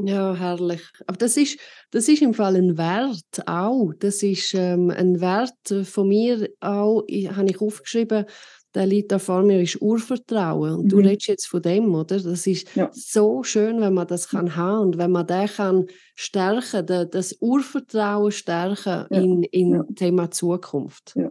Ja, 0.04 0.34
herrlich. 0.34 0.82
Aber 1.06 1.16
das 1.16 1.36
ist, 1.36 1.58
das 1.90 2.08
ist 2.08 2.22
im 2.22 2.34
Fall 2.34 2.56
ein 2.56 2.78
Wert 2.78 3.46
auch. 3.46 3.92
Das 3.98 4.22
ist 4.22 4.54
ähm, 4.54 4.90
ein 4.90 5.20
Wert 5.20 5.86
von 5.86 6.08
mir 6.08 6.48
auch, 6.60 7.02
ich, 7.06 7.30
habe 7.30 7.50
ich 7.50 7.60
aufgeschrieben, 7.60 8.26
der 8.74 8.86
liegt 8.86 9.12
da 9.12 9.18
vor 9.18 9.42
mir, 9.42 9.60
ist 9.60 9.80
Urvertrauen. 9.80 10.74
Und 10.74 10.84
mhm. 10.84 10.88
du 10.88 10.96
redest 10.98 11.28
jetzt 11.28 11.46
von 11.46 11.62
dem, 11.62 11.94
oder? 11.94 12.20
Das 12.20 12.46
ist 12.46 12.74
ja. 12.76 12.90
so 12.92 13.42
schön, 13.42 13.80
wenn 13.80 13.94
man 13.94 14.06
das 14.06 14.28
kann 14.28 14.56
haben 14.56 14.88
und 14.88 14.98
wenn 14.98 15.10
man 15.10 15.26
das 15.26 15.56
kann 15.56 15.86
stärken, 16.14 16.86
das 17.10 17.36
Urvertrauen 17.40 18.30
stärken 18.30 19.06
ja. 19.10 19.20
in, 19.20 19.42
in 19.44 19.74
ja. 19.74 19.84
Thema 19.94 20.30
Zukunft. 20.30 21.14
Ja, 21.16 21.30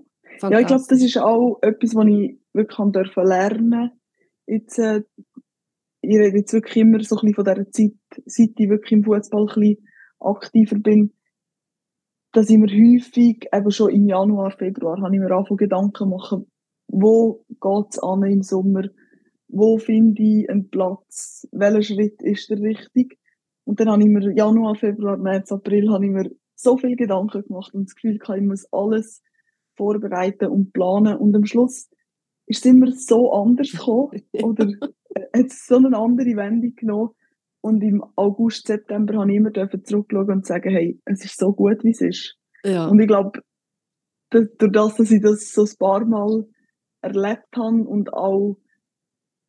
ja 0.50 0.60
ich 0.60 0.68
glaube, 0.68 0.84
das 0.88 1.02
ist 1.02 1.18
auch 1.18 1.60
etwas, 1.62 1.96
was 1.96 2.08
ich 2.08 2.40
wirklich 2.54 3.16
lernen 3.16 3.72
durfte. 3.72 3.92
Jetzt 4.48 4.80
äh, 4.80 5.02
ich 6.02 6.18
rede 6.18 6.38
jetzt 6.38 6.54
wirklich 6.54 6.78
immer 6.78 7.04
so 7.04 7.18
ein 7.18 7.22
bisschen 7.22 7.36
von 7.36 7.44
dieser 7.44 7.72
Zeit, 7.72 8.24
seit 8.26 8.52
ich 8.58 8.70
wirklich 8.70 8.92
im 8.94 9.04
Fußball 9.04 9.42
ein 9.42 9.48
bisschen 9.48 9.88
aktiver 10.20 10.80
bin, 10.80 11.14
dass 12.32 12.50
ich 12.50 12.58
mir 12.58 12.68
häufig, 12.68 13.48
eben 13.52 13.72
schon 13.72 13.92
im 13.92 14.08
Januar, 14.08 14.52
Februar, 14.52 15.02
habe 15.02 15.14
ich 15.14 15.20
mir 15.20 15.32
angefangen 15.32 15.58
Gedanken 15.58 16.10
machen, 16.10 16.52
wo 16.88 17.46
geht 17.50 17.88
es 17.92 18.00
an 18.00 18.24
im 18.24 18.42
Sommer, 18.42 18.84
wo 19.48 19.78
finde 19.78 20.22
ich 20.22 20.50
einen 20.50 20.70
Platz, 20.70 21.48
welcher 21.52 21.82
Schritt 21.82 22.22
ist 22.22 22.50
der 22.50 22.60
richtig. 22.60 23.18
Und 23.64 23.80
dann 23.80 23.90
habe 23.90 24.02
ich 24.02 24.10
mir 24.10 24.34
Januar, 24.34 24.76
Februar, 24.76 25.18
März, 25.18 25.52
April, 25.52 25.92
habe 25.92 26.06
ich 26.06 26.12
mir 26.12 26.32
so 26.56 26.78
viele 26.78 26.96
Gedanken 26.96 27.44
gemacht 27.44 27.74
und 27.74 27.86
das 27.86 27.96
Gefühl, 27.96 28.20
ich 28.22 28.44
muss 28.44 28.66
alles 28.72 29.22
vorbereiten 29.76 30.48
und 30.48 30.74
planen 30.74 31.18
und 31.18 31.36
am 31.36 31.46
Schluss 31.46 31.90
ist 32.48 32.66
es 32.66 32.72
immer 32.72 32.92
so 32.92 33.32
anders 33.32 33.72
gekommen 33.72 34.22
oder 34.42 34.68
hat 35.36 35.52
so 35.52 35.78
eine 35.78 35.98
andere 35.98 36.36
Wendung 36.36 36.74
genommen. 36.76 37.12
Und 37.62 37.82
im 37.84 38.04
August, 38.16 38.68
September 38.68 39.18
habe 39.18 39.32
ich 39.32 39.38
immer 39.38 39.52
zurückschauen 39.54 40.32
und 40.32 40.46
sagen, 40.46 40.70
hey, 40.70 41.02
es 41.06 41.26
ist 41.26 41.38
so 41.38 41.52
gut, 41.52 41.84
wie 41.84 41.92
es 41.92 42.02
ist. 42.02 42.38
Ja. 42.64 42.88
Und 42.88 43.00
ich 43.00 43.08
glaube, 43.08 43.42
durch 44.30 44.48
das, 44.58 44.96
dass 44.96 45.12
ich 45.12 45.22
das 45.22 45.52
so 45.52 45.64
ein 45.64 45.78
paar 45.78 46.06
Mal 46.06 46.46
erlebt 47.08 47.56
habe 47.56 47.84
und 47.88 48.14
auch 48.14 48.58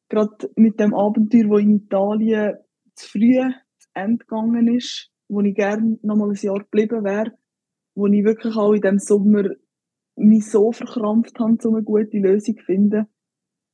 gerade 0.08 0.50
mit 0.56 0.80
dem 0.80 0.94
Abenteuer, 0.94 1.48
wo 1.48 1.58
in 1.58 1.76
Italien 1.76 2.56
zu 2.94 3.08
früh 3.08 3.40
zu 3.78 3.88
Ende 3.94 4.24
gegangen 4.24 4.74
ist, 4.74 5.10
wo 5.28 5.40
ich 5.40 5.54
gerne 5.54 5.98
noch 6.02 6.16
mal 6.16 6.30
ein 6.30 6.38
Jahr 6.40 6.60
geblieben 6.60 7.04
wäre, 7.04 7.32
wo 7.94 8.06
ich 8.06 8.24
wirklich 8.24 8.56
auch 8.56 8.72
in 8.72 8.80
dem 8.80 8.98
Sommer 8.98 9.44
mich 10.16 10.50
so 10.50 10.72
verkrampft 10.72 11.38
habe, 11.38 11.56
um 11.64 11.74
eine 11.74 11.84
gute 11.84 12.18
Lösung 12.18 12.56
zu 12.56 12.64
finden. 12.64 13.06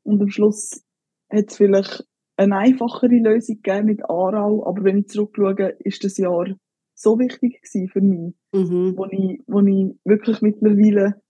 Und 0.02 0.20
am 0.20 0.28
Schluss 0.28 0.84
hat 1.30 1.50
es 1.50 1.56
vielleicht 1.56 2.04
eine 2.36 2.56
einfachere 2.56 3.16
Lösung 3.16 3.56
gegeben 3.62 3.86
mit 3.86 4.02
Aarau, 4.04 4.66
aber 4.66 4.84
wenn 4.84 4.98
ich 4.98 5.08
zurückschaue, 5.08 5.76
ist 5.80 6.04
das 6.04 6.18
Jahr 6.18 6.46
so 6.94 7.18
wichtig 7.18 7.62
gewesen 7.62 7.88
für 7.88 8.00
mich, 8.00 8.34
mhm. 8.52 8.96
wo, 8.96 9.06
ich, 9.06 9.42
wo 9.46 9.60
ich 9.60 9.96
wirklich 10.04 10.42
mittlerweile 10.42 11.20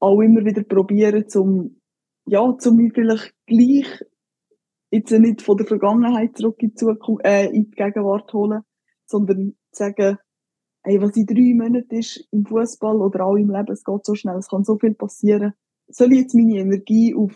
auch 0.00 0.20
immer 0.20 0.44
wieder 0.44 0.62
probiere, 0.62 1.26
zum, 1.26 1.80
ja, 2.26 2.56
zum 2.58 2.76
mich 2.76 2.92
vielleicht 2.94 3.34
gleich 3.46 3.86
jetzt 4.90 5.10
nicht 5.12 5.42
von 5.42 5.56
der 5.56 5.66
Vergangenheit 5.66 6.36
zurück 6.36 6.56
in 6.60 6.70
die, 6.70 6.74
Zukunft, 6.74 7.24
äh, 7.24 7.46
in 7.46 7.70
die 7.70 7.76
Gegenwart 7.76 8.32
holen, 8.32 8.62
sondern 9.06 9.54
zu 9.72 9.84
sagen, 9.84 10.18
hey, 10.82 11.00
was 11.00 11.16
in 11.16 11.26
drei 11.26 11.54
Monaten 11.54 11.96
ist 11.96 12.28
im 12.30 12.44
Fußball 12.46 12.96
oder 12.96 13.26
auch 13.26 13.36
im 13.36 13.50
Leben, 13.50 13.72
es 13.72 13.84
geht 13.84 14.04
so 14.04 14.14
schnell, 14.14 14.36
es 14.36 14.48
kann 14.48 14.64
so 14.64 14.78
viel 14.78 14.94
passieren. 14.94 15.54
Soll 15.88 16.12
ich 16.12 16.20
jetzt 16.20 16.34
meine 16.34 16.58
Energie 16.58 17.14
auf 17.14 17.34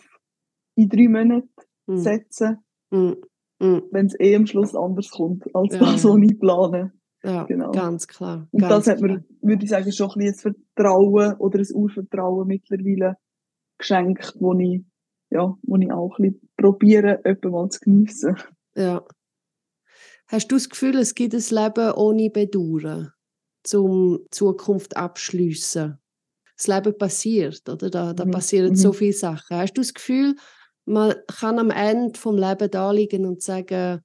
in 0.77 0.89
drei 0.89 1.09
Monaten 1.09 1.51
mm. 1.87 1.97
setzen, 1.97 2.59
mm. 2.91 3.13
mm. 3.59 3.83
wenn 3.91 4.07
es 4.07 4.19
eh 4.19 4.37
am 4.37 4.47
Schluss 4.47 4.75
anders 4.75 5.11
kommt, 5.11 5.55
als 5.55 5.75
ja. 5.75 5.81
das, 5.81 6.05
was 6.05 6.19
ich 6.23 6.39
plane? 6.39 6.93
Ja, 7.23 7.45
genau. 7.45 7.71
ganz 7.71 8.07
klar. 8.07 8.49
Und 8.51 8.61
ganz 8.61 8.87
das 8.87 8.95
hat 8.95 9.03
mir, 9.03 9.23
würde 9.43 9.65
ich 9.65 9.71
sagen, 9.71 9.93
schon 9.93 10.11
ein 10.11 10.19
bisschen 10.19 10.53
ein 10.53 10.65
Vertrauen 10.75 11.35
oder 11.35 11.59
ein 11.59 11.75
Urvertrauen 11.75 12.47
mittlerweile 12.47 13.17
geschenkt, 13.79 14.35
wo 14.39 14.59
ich, 14.59 14.85
ja, 15.31 15.55
wo 15.63 15.77
ich 15.77 15.93
auch 15.93 16.19
ein 16.19 16.23
bisschen 16.23 16.51
probiere, 16.57 17.21
jemanden 17.25 17.51
mal 17.51 17.69
zu 17.69 17.81
geniessen. 17.81 18.37
Ja. 18.75 19.05
Hast 20.29 20.51
du 20.51 20.57
das 20.57 20.69
Gefühl, 20.69 20.97
es 20.97 21.15
gibt 21.15 21.35
ein 21.35 21.41
Leben 21.41 21.93
ohne 21.93 22.31
Bedauern? 22.31 23.13
zum 23.63 24.21
Zukunft 24.31 24.97
abschliessen. 24.97 25.99
Das 26.57 26.67
Leben 26.67 26.97
passiert, 26.97 27.69
oder? 27.69 27.91
Da, 27.91 28.13
da 28.13 28.25
mhm. 28.25 28.31
passieren 28.31 28.71
mhm. 28.71 28.77
so 28.77 28.93
viele 28.93 29.13
Sachen. 29.13 29.57
Hast 29.57 29.75
du 29.75 29.81
das 29.81 29.95
Gefühl, 29.95 30.37
man 30.85 31.15
kann 31.27 31.59
am 31.59 31.71
Ende 31.71 32.19
vom 32.19 32.37
Leben 32.37 32.71
da 32.71 32.91
liegen 32.91 33.27
und 33.27 33.43
sagen, 33.43 34.03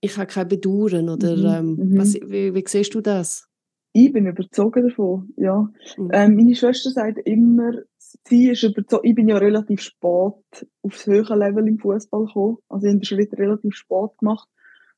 ich 0.00 0.16
habe 0.16 0.26
kein 0.26 0.48
Bedauern 0.48 1.08
oder 1.08 1.36
mhm. 1.36 1.78
Ähm, 1.80 1.90
mhm. 1.90 1.98
was, 1.98 2.14
wie, 2.14 2.54
wie 2.54 2.64
siehst 2.66 2.94
du 2.94 3.00
das? 3.00 3.48
Ich 3.92 4.12
bin 4.12 4.26
überzogen 4.26 4.88
davon, 4.88 5.32
ja. 5.36 5.68
Mhm. 5.96 6.10
Ähm, 6.12 6.36
meine 6.36 6.54
Schwester 6.54 6.90
sagt 6.90 7.18
immer, 7.24 7.72
sie 7.98 8.50
ist 8.50 8.62
überzogen, 8.62 9.08
ich 9.08 9.14
bin 9.14 9.28
ja 9.28 9.38
relativ 9.38 9.80
spät 9.80 10.68
aufs 10.82 11.06
höhere 11.06 11.36
Level 11.36 11.66
im 11.66 11.78
Fußball 11.78 12.26
gekommen, 12.26 12.58
also 12.68 12.86
in 12.86 13.00
der 13.00 13.06
Schritt 13.06 13.32
relativ 13.34 13.74
spät 13.74 14.16
gemacht 14.18 14.48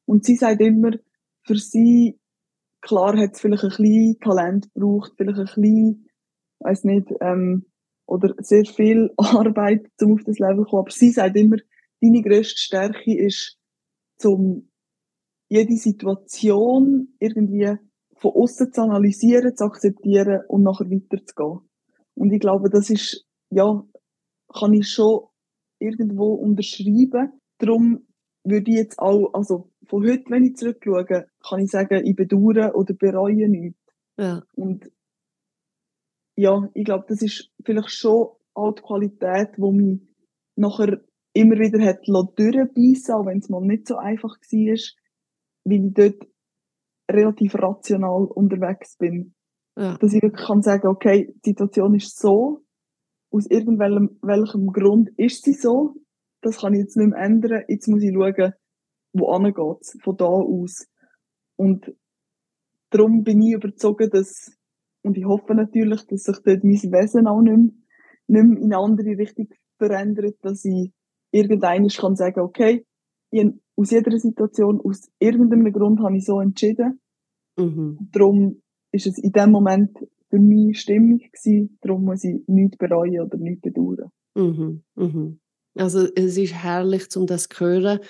und 0.06 0.24
sie 0.24 0.36
sagt 0.36 0.60
immer, 0.60 0.92
für 1.44 1.56
sie 1.56 2.18
klar 2.80 3.16
hat 3.16 3.34
es 3.34 3.40
vielleicht 3.40 3.64
ein 3.64 3.70
bisschen 3.70 4.20
Talent 4.20 4.72
gebraucht, 4.74 5.12
vielleicht 5.16 5.38
ein 5.38 5.44
bisschen, 5.44 6.06
weiß 6.60 6.84
nicht, 6.84 7.08
ähm, 7.20 7.66
oder 8.06 8.34
sehr 8.38 8.64
viel 8.64 9.10
Arbeit, 9.16 9.86
um 10.00 10.14
auf 10.14 10.24
das 10.24 10.38
Level 10.38 10.64
zu 10.64 10.70
kommen. 10.70 10.80
Aber 10.80 10.90
sie 10.90 11.10
sagt 11.10 11.36
immer, 11.36 11.56
deine 12.00 12.22
grösste 12.22 12.58
Stärke 12.58 13.16
ist, 13.16 13.56
zum 14.18 14.69
jede 15.50 15.76
Situation 15.76 17.08
irgendwie 17.18 17.76
von 18.16 18.32
außen 18.32 18.72
zu 18.72 18.82
analysieren, 18.82 19.56
zu 19.56 19.64
akzeptieren 19.64 20.42
und 20.48 20.62
nachher 20.62 20.90
weiterzugehen. 20.90 21.68
Und 22.14 22.32
ich 22.32 22.40
glaube, 22.40 22.70
das 22.70 22.88
ist, 22.88 23.26
ja, 23.50 23.84
kann 24.48 24.72
ich 24.72 24.88
schon 24.88 25.24
irgendwo 25.78 26.34
unterschreiben. 26.34 27.32
Darum 27.58 28.06
würde 28.44 28.70
ich 28.70 28.76
jetzt 28.76 28.98
auch, 28.98 29.32
also 29.34 29.70
von 29.86 30.04
heute, 30.04 30.30
wenn 30.30 30.44
ich 30.44 30.56
zurückschaue, 30.56 31.04
kann 31.04 31.60
ich 31.60 31.70
sagen, 31.70 32.06
ich 32.06 32.14
bedauere 32.14 32.74
oder 32.74 32.94
bereue 32.94 33.48
nichts. 33.48 33.80
Ja. 34.18 34.42
Und 34.54 34.90
ja, 36.36 36.68
ich 36.74 36.84
glaube, 36.84 37.06
das 37.08 37.22
ist 37.22 37.50
vielleicht 37.64 37.90
schon 37.90 38.28
auch 38.54 38.74
die 38.74 38.82
Qualität, 38.82 39.56
die 39.56 39.72
mich 39.72 40.00
nachher 40.56 41.00
immer 41.32 41.58
wieder 41.58 41.84
hat 41.84 42.06
durchbeissen 42.06 43.14
auch 43.14 43.26
wenn 43.26 43.38
es 43.38 43.48
mal 43.48 43.60
nicht 43.60 43.86
so 43.86 43.96
einfach 43.96 44.36
war, 44.36 44.76
weil 45.64 45.86
ich 45.86 45.94
dort 45.94 46.28
relativ 47.10 47.54
rational 47.54 48.24
unterwegs 48.26 48.96
bin. 48.96 49.34
Ja. 49.76 49.96
Dass 49.98 50.12
ich 50.12 50.22
wirklich 50.22 50.46
kann 50.46 50.62
sagen, 50.62 50.88
okay, 50.88 51.34
die 51.44 51.50
Situation 51.50 51.94
ist 51.94 52.18
so, 52.18 52.64
aus 53.30 53.46
irgendwelchem 53.46 54.18
welchem 54.22 54.66
Grund 54.72 55.10
ist 55.16 55.44
sie 55.44 55.52
so, 55.52 55.94
das 56.42 56.60
kann 56.60 56.74
ich 56.74 56.80
jetzt 56.80 56.96
nicht 56.96 57.10
mehr 57.10 57.20
ändern, 57.20 57.64
jetzt 57.68 57.88
muss 57.88 58.02
ich 58.02 58.12
schauen, 58.12 58.52
wo 59.12 59.38
geht's, 59.38 59.98
von 60.02 60.16
da 60.16 60.26
aus. 60.26 60.86
Und 61.56 61.92
darum 62.90 63.22
bin 63.22 63.42
ich 63.42 63.54
überzeugt, 63.54 64.14
dass, 64.14 64.50
und 65.02 65.16
ich 65.16 65.24
hoffe 65.24 65.54
natürlich, 65.54 66.06
dass 66.06 66.24
sich 66.24 66.36
dort 66.44 66.64
mein 66.64 66.74
Wesen 66.74 67.26
auch 67.26 67.40
nicht 67.40 67.56
mehr, 67.56 67.70
nicht 68.26 68.48
mehr 68.48 68.58
in 68.58 68.72
eine 68.72 68.78
andere 68.78 69.18
Richtung 69.18 69.48
verändert, 69.78 70.36
dass 70.42 70.64
ich 70.64 70.92
irgendeines 71.32 71.96
kann 71.96 72.16
sagen, 72.16 72.40
okay, 72.40 72.86
ich, 73.30 73.46
aus 73.80 73.90
jeder 73.90 74.18
Situation, 74.18 74.80
aus 74.84 75.10
irgendeinem 75.18 75.72
Grund 75.72 76.00
habe 76.00 76.16
ich 76.16 76.26
so 76.26 76.40
entschieden. 76.40 77.00
Mhm. 77.56 78.10
Darum 78.12 78.60
ist 78.92 79.06
es 79.06 79.18
in 79.18 79.32
dem 79.32 79.50
Moment 79.50 79.96
für 80.28 80.38
mich 80.38 80.80
stimmig 80.80 81.32
gewesen, 81.32 81.78
darum 81.80 82.04
muss 82.04 82.22
ich 82.24 82.42
nichts 82.46 82.76
bereuen 82.76 83.22
oder 83.22 83.38
nichts 83.38 83.62
bedauern. 83.62 84.10
Mhm. 84.34 84.82
Mhm. 84.96 85.40
Also 85.76 86.06
es 86.14 86.36
ist 86.36 86.54
herrlich, 86.54 87.04
um 87.16 87.26
das 87.26 87.48
zu 87.48 87.64
hören 87.64 88.00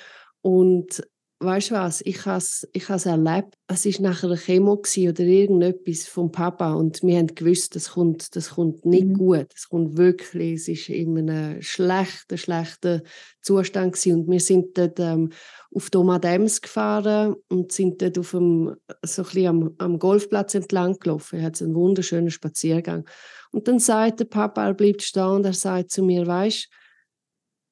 und 0.43 1.03
weißt 1.41 1.71
du 1.71 1.75
was, 1.75 2.03
ich 2.03 2.27
habe 2.27 2.37
es 2.39 2.69
ich 2.73 2.89
erlebt, 2.89 3.55
es 3.67 3.87
war 3.87 4.11
nachher 4.11 4.27
eine 4.29 4.37
Chemo 4.37 4.73
oder 4.75 5.21
irgendetwas 5.21 6.07
vom 6.07 6.31
Papa 6.31 6.75
und 6.75 7.03
wir 7.03 7.17
haben 7.17 7.35
gewusst, 7.35 7.75
das 7.75 7.93
kommt, 7.93 8.37
das 8.37 8.51
kommt 8.51 8.85
nicht 8.85 9.09
Mhm. 9.09 9.15
gut, 9.15 9.47
es 9.55 9.69
kommt 9.69 9.97
wirklich, 9.97 10.55
es 10.61 10.69
ist 10.69 10.89
in 10.91 11.19
einem 11.19 11.63
schlechten, 11.63 12.37
schlechten 12.37 13.03
Zustand 13.41 13.95
gewesen. 13.95 14.21
und 14.21 14.31
wir 14.31 14.41
sind 14.41 14.77
dort 14.77 15.01
ähm, 15.01 15.31
auf 15.75 15.89
Domadems 15.89 16.61
gefahren 16.61 17.37
und 17.49 17.73
sind 17.73 18.03
dort 18.03 18.19
auf 18.19 18.33
dem, 18.33 18.77
so 19.03 19.23
ein 19.23 19.25
bisschen 19.25 19.47
am, 19.47 19.75
am 19.79 19.99
Golfplatz 19.99 20.55
entlang 20.55 20.99
gelaufen. 20.99 21.39
Er 21.39 21.47
hat 21.47 21.63
einen 21.63 21.75
wunderschönen 21.75 22.31
Spaziergang. 22.31 23.09
Und 23.51 23.67
dann 23.67 23.79
sagt 23.79 24.21
der 24.21 24.27
Papa, 24.27 24.67
er 24.67 24.75
bleibt 24.75 25.03
stehen 25.03 25.23
und 25.25 25.47
er 25.47 25.55
sagt 25.55 25.91
zu 25.91 26.03
mir, 26.03 26.27
weißt 26.27 26.69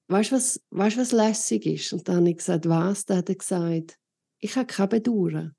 weißt 0.09 0.33
du, 0.33 0.37
was, 0.37 0.61
weißt, 0.71 0.97
was 0.99 1.13
lässig 1.13 1.67
ist? 1.67 1.93
Und 1.93 2.09
dann 2.09 2.17
habe 2.17 2.31
ich 2.31 2.37
gesagt, 2.39 2.69
was? 2.69 3.05
Dann 3.05 3.19
hat 3.19 3.29
er 3.29 3.35
gesagt, 3.37 3.99
ich 4.41 4.57
habe 4.57 4.67
keine 4.67 4.89
Bedauern. 4.89 5.55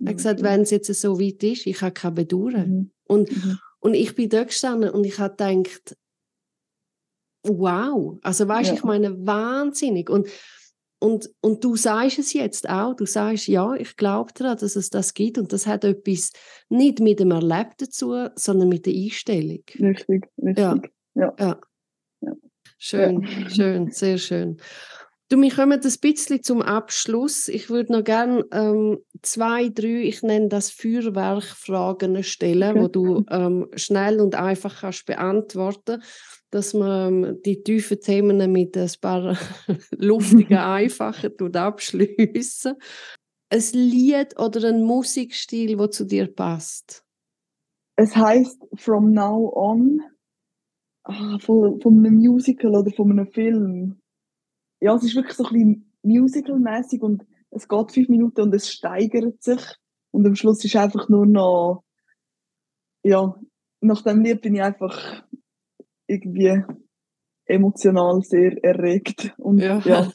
Er 0.00 0.08
hat 0.10 0.16
gesagt, 0.16 0.42
wenn 0.42 0.62
es 0.62 0.70
jetzt 0.70 0.92
so 0.92 1.20
weit 1.20 1.42
ist, 1.42 1.66
ich 1.66 1.80
habe 1.80 1.92
keine 1.92 2.14
Bedauern. 2.14 2.68
Mhm. 2.70 2.90
Und, 3.06 3.30
Mhm. 3.30 3.58
und 3.80 3.94
ich 3.94 4.14
bin 4.14 4.28
dort 4.28 4.48
gestanden 4.48 4.90
und 4.90 5.04
ich 5.04 5.18
habe 5.18 5.34
gedacht, 5.36 5.96
wow, 7.46 8.18
also 8.22 8.48
weißt 8.48 8.70
du, 8.70 8.74
Ja. 8.74 8.78
ich 8.78 8.84
meine, 8.84 9.26
wahnsinnig. 9.26 10.08
Und, 10.10 10.28
und, 11.00 11.30
und 11.42 11.62
du 11.62 11.76
sagst 11.76 12.18
es 12.18 12.32
jetzt 12.32 12.68
auch, 12.68 12.94
du 12.94 13.04
sagst, 13.06 13.46
ja, 13.46 13.74
ich 13.74 13.96
glaube 13.96 14.32
daran, 14.34 14.56
dass 14.56 14.74
es 14.76 14.88
das 14.90 15.12
gibt 15.12 15.36
und 15.38 15.52
das 15.52 15.66
hat 15.66 15.84
etwas 15.84 16.32
nicht 16.70 17.00
mit 17.00 17.20
dem 17.20 17.30
Erlebten 17.30 17.90
zu, 17.90 18.30
sondern 18.36 18.68
mit 18.70 18.86
der 18.86 18.94
Einstellung. 18.94 19.62
Richtig, 19.78 20.26
richtig. 20.42 20.58
Ja. 20.58 20.80
Ja. 21.14 21.60
Schön, 22.86 23.22
Ja. 23.22 23.48
schön, 23.48 23.90
sehr 23.92 24.18
schön. 24.18 24.58
Du, 25.30 25.40
wir 25.40 25.50
kommen 25.50 25.80
ein 25.80 25.94
bisschen 26.02 26.42
zum 26.42 26.60
Abschluss. 26.60 27.48
Ich 27.48 27.70
würde 27.70 27.94
noch 27.94 28.04
gerne 28.04 28.44
ähm, 28.52 28.98
zwei, 29.22 29.70
drei, 29.70 30.02
ich 30.02 30.22
nenne 30.22 30.48
das 30.48 30.70
Feuerwerkfragen 30.70 32.22
stellen, 32.22 32.76
wo 32.76 32.88
du 32.88 33.24
ähm, 33.30 33.70
schnell 33.74 34.20
und 34.20 34.34
einfach 34.34 34.82
kannst 34.82 35.06
beantworten, 35.06 36.02
dass 36.50 36.74
man 36.74 37.24
ähm, 37.24 37.42
die 37.46 37.62
tiefen 37.62 38.00
Themen 38.02 38.52
mit 38.52 38.76
ein 38.76 38.90
paar 39.00 39.38
luftigen, 39.96 40.58
einfachen 40.58 41.56
abschliessen. 41.56 42.74
Ein 43.48 43.64
Lied 43.72 44.38
oder 44.38 44.68
ein 44.68 44.82
Musikstil, 44.82 45.78
wo 45.78 45.86
zu 45.86 46.04
dir 46.04 46.26
passt. 46.26 47.02
Es 47.96 48.14
heißt 48.14 48.60
From 48.74 49.12
Now 49.12 49.50
On, 49.54 50.02
ah, 51.04 51.38
von, 51.38 51.80
von 51.80 51.98
einem 51.98 52.16
Musical 52.16 52.74
oder 52.74 52.90
von 52.92 53.10
einem 53.10 53.26
Film. 53.28 54.00
Ja, 54.80 54.94
es 54.94 55.04
ist 55.04 55.14
wirklich 55.14 55.36
so 55.36 55.44
ein 55.44 55.52
bisschen 55.52 55.92
musical-mäßig 56.02 57.00
und 57.02 57.24
es 57.50 57.68
geht 57.68 57.92
fünf 57.92 58.08
Minuten 58.08 58.40
und 58.42 58.54
es 58.54 58.70
steigert 58.70 59.42
sich. 59.42 59.60
Und 60.10 60.26
am 60.26 60.34
Schluss 60.34 60.64
ist 60.64 60.76
einfach 60.76 61.08
nur 61.08 61.26
noch, 61.26 61.84
ja, 63.02 63.34
nach 63.80 64.02
dem 64.02 64.22
Lied 64.22 64.40
bin 64.42 64.54
ich 64.54 64.62
einfach 64.62 65.24
irgendwie 66.06 66.62
emotional 67.46 68.22
sehr 68.22 68.62
erregt. 68.64 69.34
Und 69.38 69.58
Ja. 69.58 69.80
ja, 69.84 70.10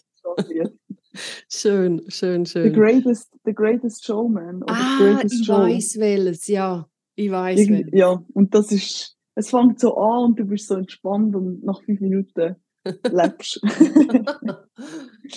Lied. 0.48 0.78
Schön, 1.50 2.04
schön, 2.08 2.46
The 2.46 2.52
schön. 2.52 2.74
Greatest, 2.74 3.34
the 3.44 3.54
greatest 3.54 4.06
Showman. 4.06 4.62
Ah, 4.68 4.98
the 5.00 5.04
greatest 5.04 5.42
ich 5.42 5.46
Show. 5.48 5.54
weiß 5.54 6.00
welches, 6.00 6.48
ja. 6.48 6.88
Ich 7.16 7.32
weiß 7.32 7.68
welches. 7.68 7.90
Ja, 7.92 8.24
und 8.34 8.54
das 8.54 8.72
ist, 8.72 9.18
es 9.40 9.50
fängt 9.52 9.80
so 9.80 9.96
an 9.96 10.26
und 10.26 10.40
du 10.40 10.44
bist 10.44 10.68
so 10.68 10.76
entspannt 10.76 11.34
und 11.34 11.64
nach 11.64 11.82
fünf 11.84 12.02
Minuten 12.02 12.58
lebst. 13.10 13.62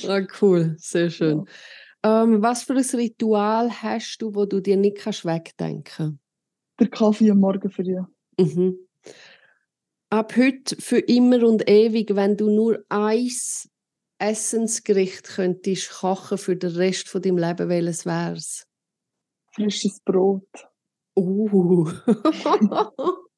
ah, 0.09 0.21
cool, 0.41 0.75
sehr 0.79 1.09
schön. 1.09 1.45
Ähm, 2.03 2.43
was 2.43 2.65
für 2.65 2.75
ein 2.75 2.85
Ritual 3.01 3.71
hast 3.71 4.19
du, 4.19 4.35
wo 4.35 4.45
du 4.45 4.61
dir 4.61 4.77
nicht 4.77 4.99
kannst 4.99 5.25
wegdenken 5.25 6.19
Der 6.81 6.89
Kaffee 6.89 7.31
am 7.31 7.39
Morgen 7.39 7.71
früh. 7.71 7.97
mhm. 8.39 8.77
Ab 10.11 10.37
heute 10.37 10.77
für 10.77 10.99
immer 10.99 11.47
und 11.47 11.71
ewig, 11.71 12.17
wenn 12.17 12.37
du 12.37 12.51
nur 12.51 12.85
eins 12.89 13.71
Essensgericht 14.19 15.25
könntest 15.25 15.91
kochen 15.91 16.39
für 16.39 16.57
den 16.57 16.73
Rest 16.73 17.09
von 17.09 17.23
deinem 17.23 17.39
Leben, 17.39 17.69
welches 17.69 18.05
wär's? 18.05 18.67
Frisches 19.55 20.01
Brot. 20.01 20.49
Uh. 21.17 21.89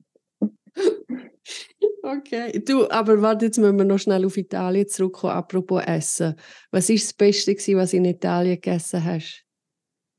okay. 2.02 2.62
Du, 2.64 2.88
aber 2.90 3.20
warte, 3.22 3.46
jetzt 3.46 3.58
müssen 3.58 3.78
wir 3.78 3.84
noch 3.84 3.98
schnell 3.98 4.24
auf 4.24 4.36
Italien 4.36 4.88
zurückkommen, 4.88 5.34
apropos 5.34 5.82
Essen. 5.84 6.34
Was 6.70 6.90
ist 6.90 7.06
das 7.08 7.12
Beste, 7.14 7.54
gewesen, 7.54 7.76
was 7.76 7.90
du 7.90 7.96
in 7.98 8.04
Italien 8.06 8.54
gegessen 8.56 9.04
hast? 9.04 9.44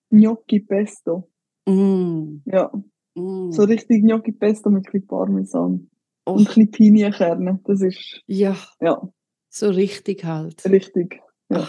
Gnocchi 0.09 0.59
Pesto. 0.61 1.29
Mm. 1.67 2.37
Ja, 2.45 2.71
Mm. 3.17 3.49
so 3.49 3.63
richtig 3.63 4.03
Gnocchi 4.03 4.33
Pesto 4.33 4.69
mit 4.69 4.85
ein 4.85 4.91
bisschen 4.91 5.07
Parmesan. 5.07 5.89
Och, 6.27 6.33
Und 6.35 6.39
ein 6.41 6.45
bisschen 6.45 6.71
Pinienkerne. 6.71 7.61
Das 7.63 7.81
ist, 7.81 8.21
ja, 8.27 8.57
ja, 8.81 9.01
so 9.49 9.69
richtig 9.69 10.25
halt. 10.25 10.65
richtig. 10.65 11.21
Ja. 11.49 11.65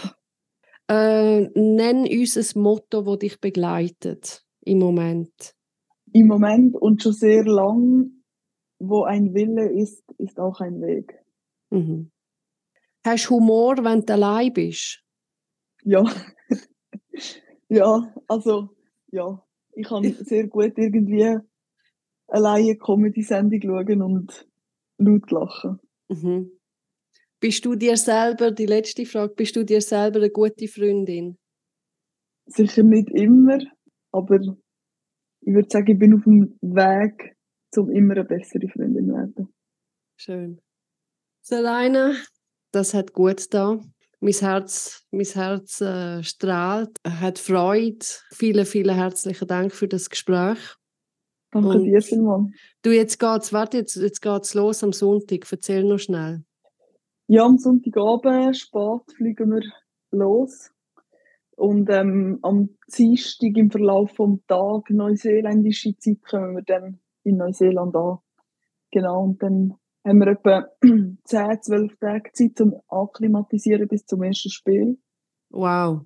Äh, 0.89 1.47
nenn 1.57 2.05
uns 2.05 2.35
ein 2.37 2.61
Motto, 2.61 3.01
das 3.01 3.19
dich 3.19 3.39
begleitet 3.39 4.43
im 4.61 4.79
Moment. 4.79 5.53
Im 6.11 6.27
Moment 6.27 6.75
und 6.75 7.01
schon 7.01 7.13
sehr 7.13 7.45
lang, 7.45 8.11
wo 8.79 9.03
ein 9.03 9.33
Wille 9.33 9.69
ist, 9.71 10.03
ist 10.17 10.39
auch 10.39 10.59
ein 10.61 10.81
Weg. 10.81 11.19
Mhm. 11.69 12.11
Hast 13.05 13.29
du 13.29 13.35
Humor, 13.35 13.77
wenn 13.83 14.01
du 14.05 14.13
allein 14.13 14.53
bist? 14.53 15.03
Ja. 15.83 16.03
ja, 17.69 18.13
also, 18.27 18.69
ja. 19.11 19.43
Ich 19.73 19.87
kann 19.87 20.03
sehr 20.03 20.47
gut 20.47 20.73
irgendwie 20.77 21.37
alleine 22.27 22.75
Comedy-Sendung 22.75 23.61
schauen 23.61 24.01
und 24.01 24.47
laut 24.97 25.31
lachen. 25.31 25.79
Mhm. 26.09 26.51
Bist 27.39 27.63
du 27.65 27.75
dir 27.75 27.95
selber, 27.97 28.51
die 28.51 28.65
letzte 28.65 29.05
Frage, 29.05 29.35
bist 29.35 29.55
du 29.55 29.63
dir 29.63 29.81
selber 29.81 30.17
eine 30.17 30.31
gute 30.31 30.67
Freundin? 30.67 31.37
Sicher 32.47 32.81
nicht 32.81 33.09
immer, 33.11 33.59
aber 34.11 34.39
ich 35.41 35.53
würde 35.53 35.69
sagen, 35.69 35.91
ich 35.91 35.99
bin 35.99 36.15
auf 36.15 36.23
dem 36.23 36.57
Weg, 36.61 37.36
um 37.77 37.91
immer 37.91 38.13
eine 38.13 38.25
bessere 38.25 38.67
Freundin 38.67 39.07
zu 39.07 39.13
werden. 39.13 39.53
Schön. 40.17 40.61
Selina, 41.41 42.13
das 42.71 42.93
hat 42.93 43.13
gut 43.13 43.53
da. 43.53 43.79
Mein 44.19 44.33
Herz, 44.33 45.05
mein 45.11 45.25
Herz 45.25 45.79
äh, 45.79 46.23
strahlt, 46.23 46.97
hat 47.07 47.37
Freude. 47.37 48.05
Vielen, 48.31 48.65
vielen 48.65 48.95
herzlichen 48.95 49.47
Dank 49.47 49.73
für 49.73 49.87
das 49.87 50.09
Gespräch. 50.09 50.57
Danke 51.51 51.69
Und 51.69 51.83
dir 51.83 52.01
vielmals. 52.01 52.51
Du, 52.81 52.91
jetzt 52.91 53.19
geht's, 53.19 53.53
warte, 53.53 53.77
jetzt, 53.77 53.95
jetzt 53.95 54.21
geht's 54.21 54.53
los 54.55 54.83
am 54.83 54.91
Sonntag. 54.91 55.45
Erzähl 55.49 55.83
noch 55.83 55.99
schnell. 55.99 56.43
Ja, 57.27 57.45
am 57.45 57.57
Sonntagabend, 57.57 58.57
spät, 58.57 59.01
fliegen 59.15 59.51
wir 59.51 59.61
los. 60.11 60.71
Und 61.55 61.89
ähm, 61.89 62.39
am 62.41 62.77
Dienstag 62.95 63.55
im 63.55 63.71
Verlauf 63.71 64.13
des 64.13 64.39
Tages, 64.47 64.95
neuseeländische 64.95 65.97
Zeit, 65.97 66.21
kommen 66.23 66.55
wir 66.55 66.63
dann 66.63 66.99
in 67.27 67.37
Neuseeland 67.37 67.95
an. 67.95 68.17
Genau, 68.91 69.23
und 69.23 69.41
dann 69.43 69.75
haben 70.05 70.19
wir 70.19 70.27
etwa 70.27 70.67
10, 70.81 71.61
12 71.61 71.97
Tage 71.99 72.31
Zeit 72.33 72.51
zum 72.55 72.75
Akklimatisieren 72.87 73.87
bis 73.87 74.05
zum 74.05 74.23
ersten 74.23 74.49
Spiel. 74.49 74.97
Wow. 75.49 76.01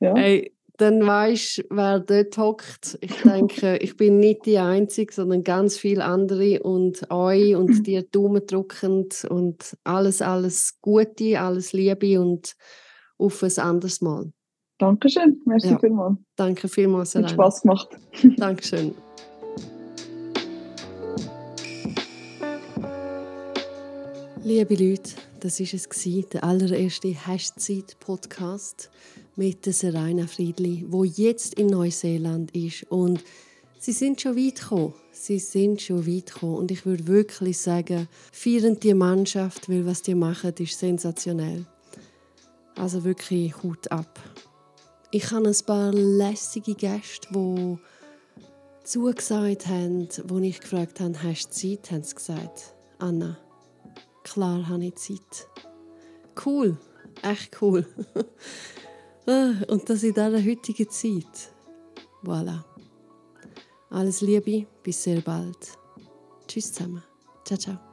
Ja. 0.00 0.14
Hey, 0.14 0.56
dann 0.78 1.06
weißt 1.06 1.58
du, 1.58 1.62
wer 1.70 2.00
dort 2.00 2.36
hockt. 2.36 2.98
Ich 3.00 3.22
denke, 3.22 3.78
ich 3.78 3.96
bin 3.96 4.18
nicht 4.18 4.44
die 4.44 4.58
Einzige, 4.58 5.12
sondern 5.12 5.42
ganz 5.42 5.78
viele 5.78 6.04
andere 6.04 6.62
und 6.62 7.10
euch 7.10 7.56
und 7.56 7.82
dir 7.86 8.02
Daumen 8.02 8.46
drückend 8.46 9.26
und 9.28 9.76
alles, 9.84 10.22
alles 10.22 10.78
Gute, 10.82 11.40
alles 11.40 11.72
Liebe 11.72 12.20
und 12.20 12.54
auf 13.18 13.42
ein 13.42 13.58
anderes 13.58 14.00
Mal. 14.02 14.32
Dankeschön, 14.78 15.40
merci 15.46 15.70
ja. 15.70 15.78
vielmals. 15.78 16.18
Danke 16.36 16.68
vielmals. 16.68 17.14
Hat 17.14 17.30
Spaß 17.30 17.62
gemacht. 17.62 17.88
Dankeschön. 18.36 18.94
Liebe 24.46 24.76
Leute, 24.76 25.10
das 25.40 25.58
war 25.58 25.66
es, 25.74 26.28
der 26.28 26.44
allererste 26.44 27.08
Hashtag-Podcast 27.08 28.90
mit 29.34 29.66
der 29.66 29.72
Serena 29.72 30.28
Friedli, 30.28 30.84
wo 30.86 31.02
jetzt 31.02 31.54
in 31.54 31.66
Neuseeland 31.66 32.54
ist. 32.54 32.84
Und 32.84 33.24
sie 33.80 33.90
sind 33.90 34.20
schon 34.20 34.36
weit 34.36 34.60
gekommen. 34.60 34.94
Sie 35.10 35.40
sind 35.40 35.82
schon 35.82 36.06
weit 36.06 36.32
gekommen. 36.32 36.58
Und 36.58 36.70
ich 36.70 36.86
würde 36.86 37.08
wirklich 37.08 37.58
sagen, 37.58 38.06
feiern 38.30 38.78
die 38.78 38.94
Mannschaft, 38.94 39.68
weil 39.68 39.84
was 39.84 40.02
die 40.02 40.14
machen, 40.14 40.54
ist 40.60 40.78
sensationell. 40.78 41.66
Also 42.76 43.02
wirklich 43.02 43.52
Hut 43.64 43.90
ab. 43.90 44.20
Ich 45.10 45.28
habe 45.32 45.48
ein 45.48 45.66
paar 45.66 45.92
lässige 45.92 46.76
Gäste, 46.76 47.26
die 47.34 47.78
zugesagt 48.84 49.66
haben, 49.66 50.06
wo 50.28 50.38
ich 50.38 50.60
gefragt 50.60 51.00
habe, 51.00 51.20
hast 51.20 51.48
du 51.48 51.50
Zeit? 51.50 51.90
Haben 51.90 52.04
sie 52.04 52.14
gesagt, 52.14 52.74
Anna, 53.00 53.36
klar 54.26 54.68
habe 54.68 54.86
ich 54.86 54.96
Zeit. 54.96 55.48
Cool, 56.44 56.76
echt 57.22 57.62
cool. 57.62 57.86
Ah, 59.28 59.54
und 59.66 59.90
das 59.90 60.04
in 60.04 60.14
dieser 60.14 60.44
heutigen 60.44 60.88
Zeit. 60.88 61.50
Voilà. 62.22 62.62
Alles 63.90 64.20
Liebe, 64.20 64.68
bis 64.84 65.02
sehr 65.02 65.20
bald. 65.20 65.76
Tschüss 66.46 66.72
zusammen. 66.72 67.02
Ciao, 67.44 67.58
ciao. 67.58 67.85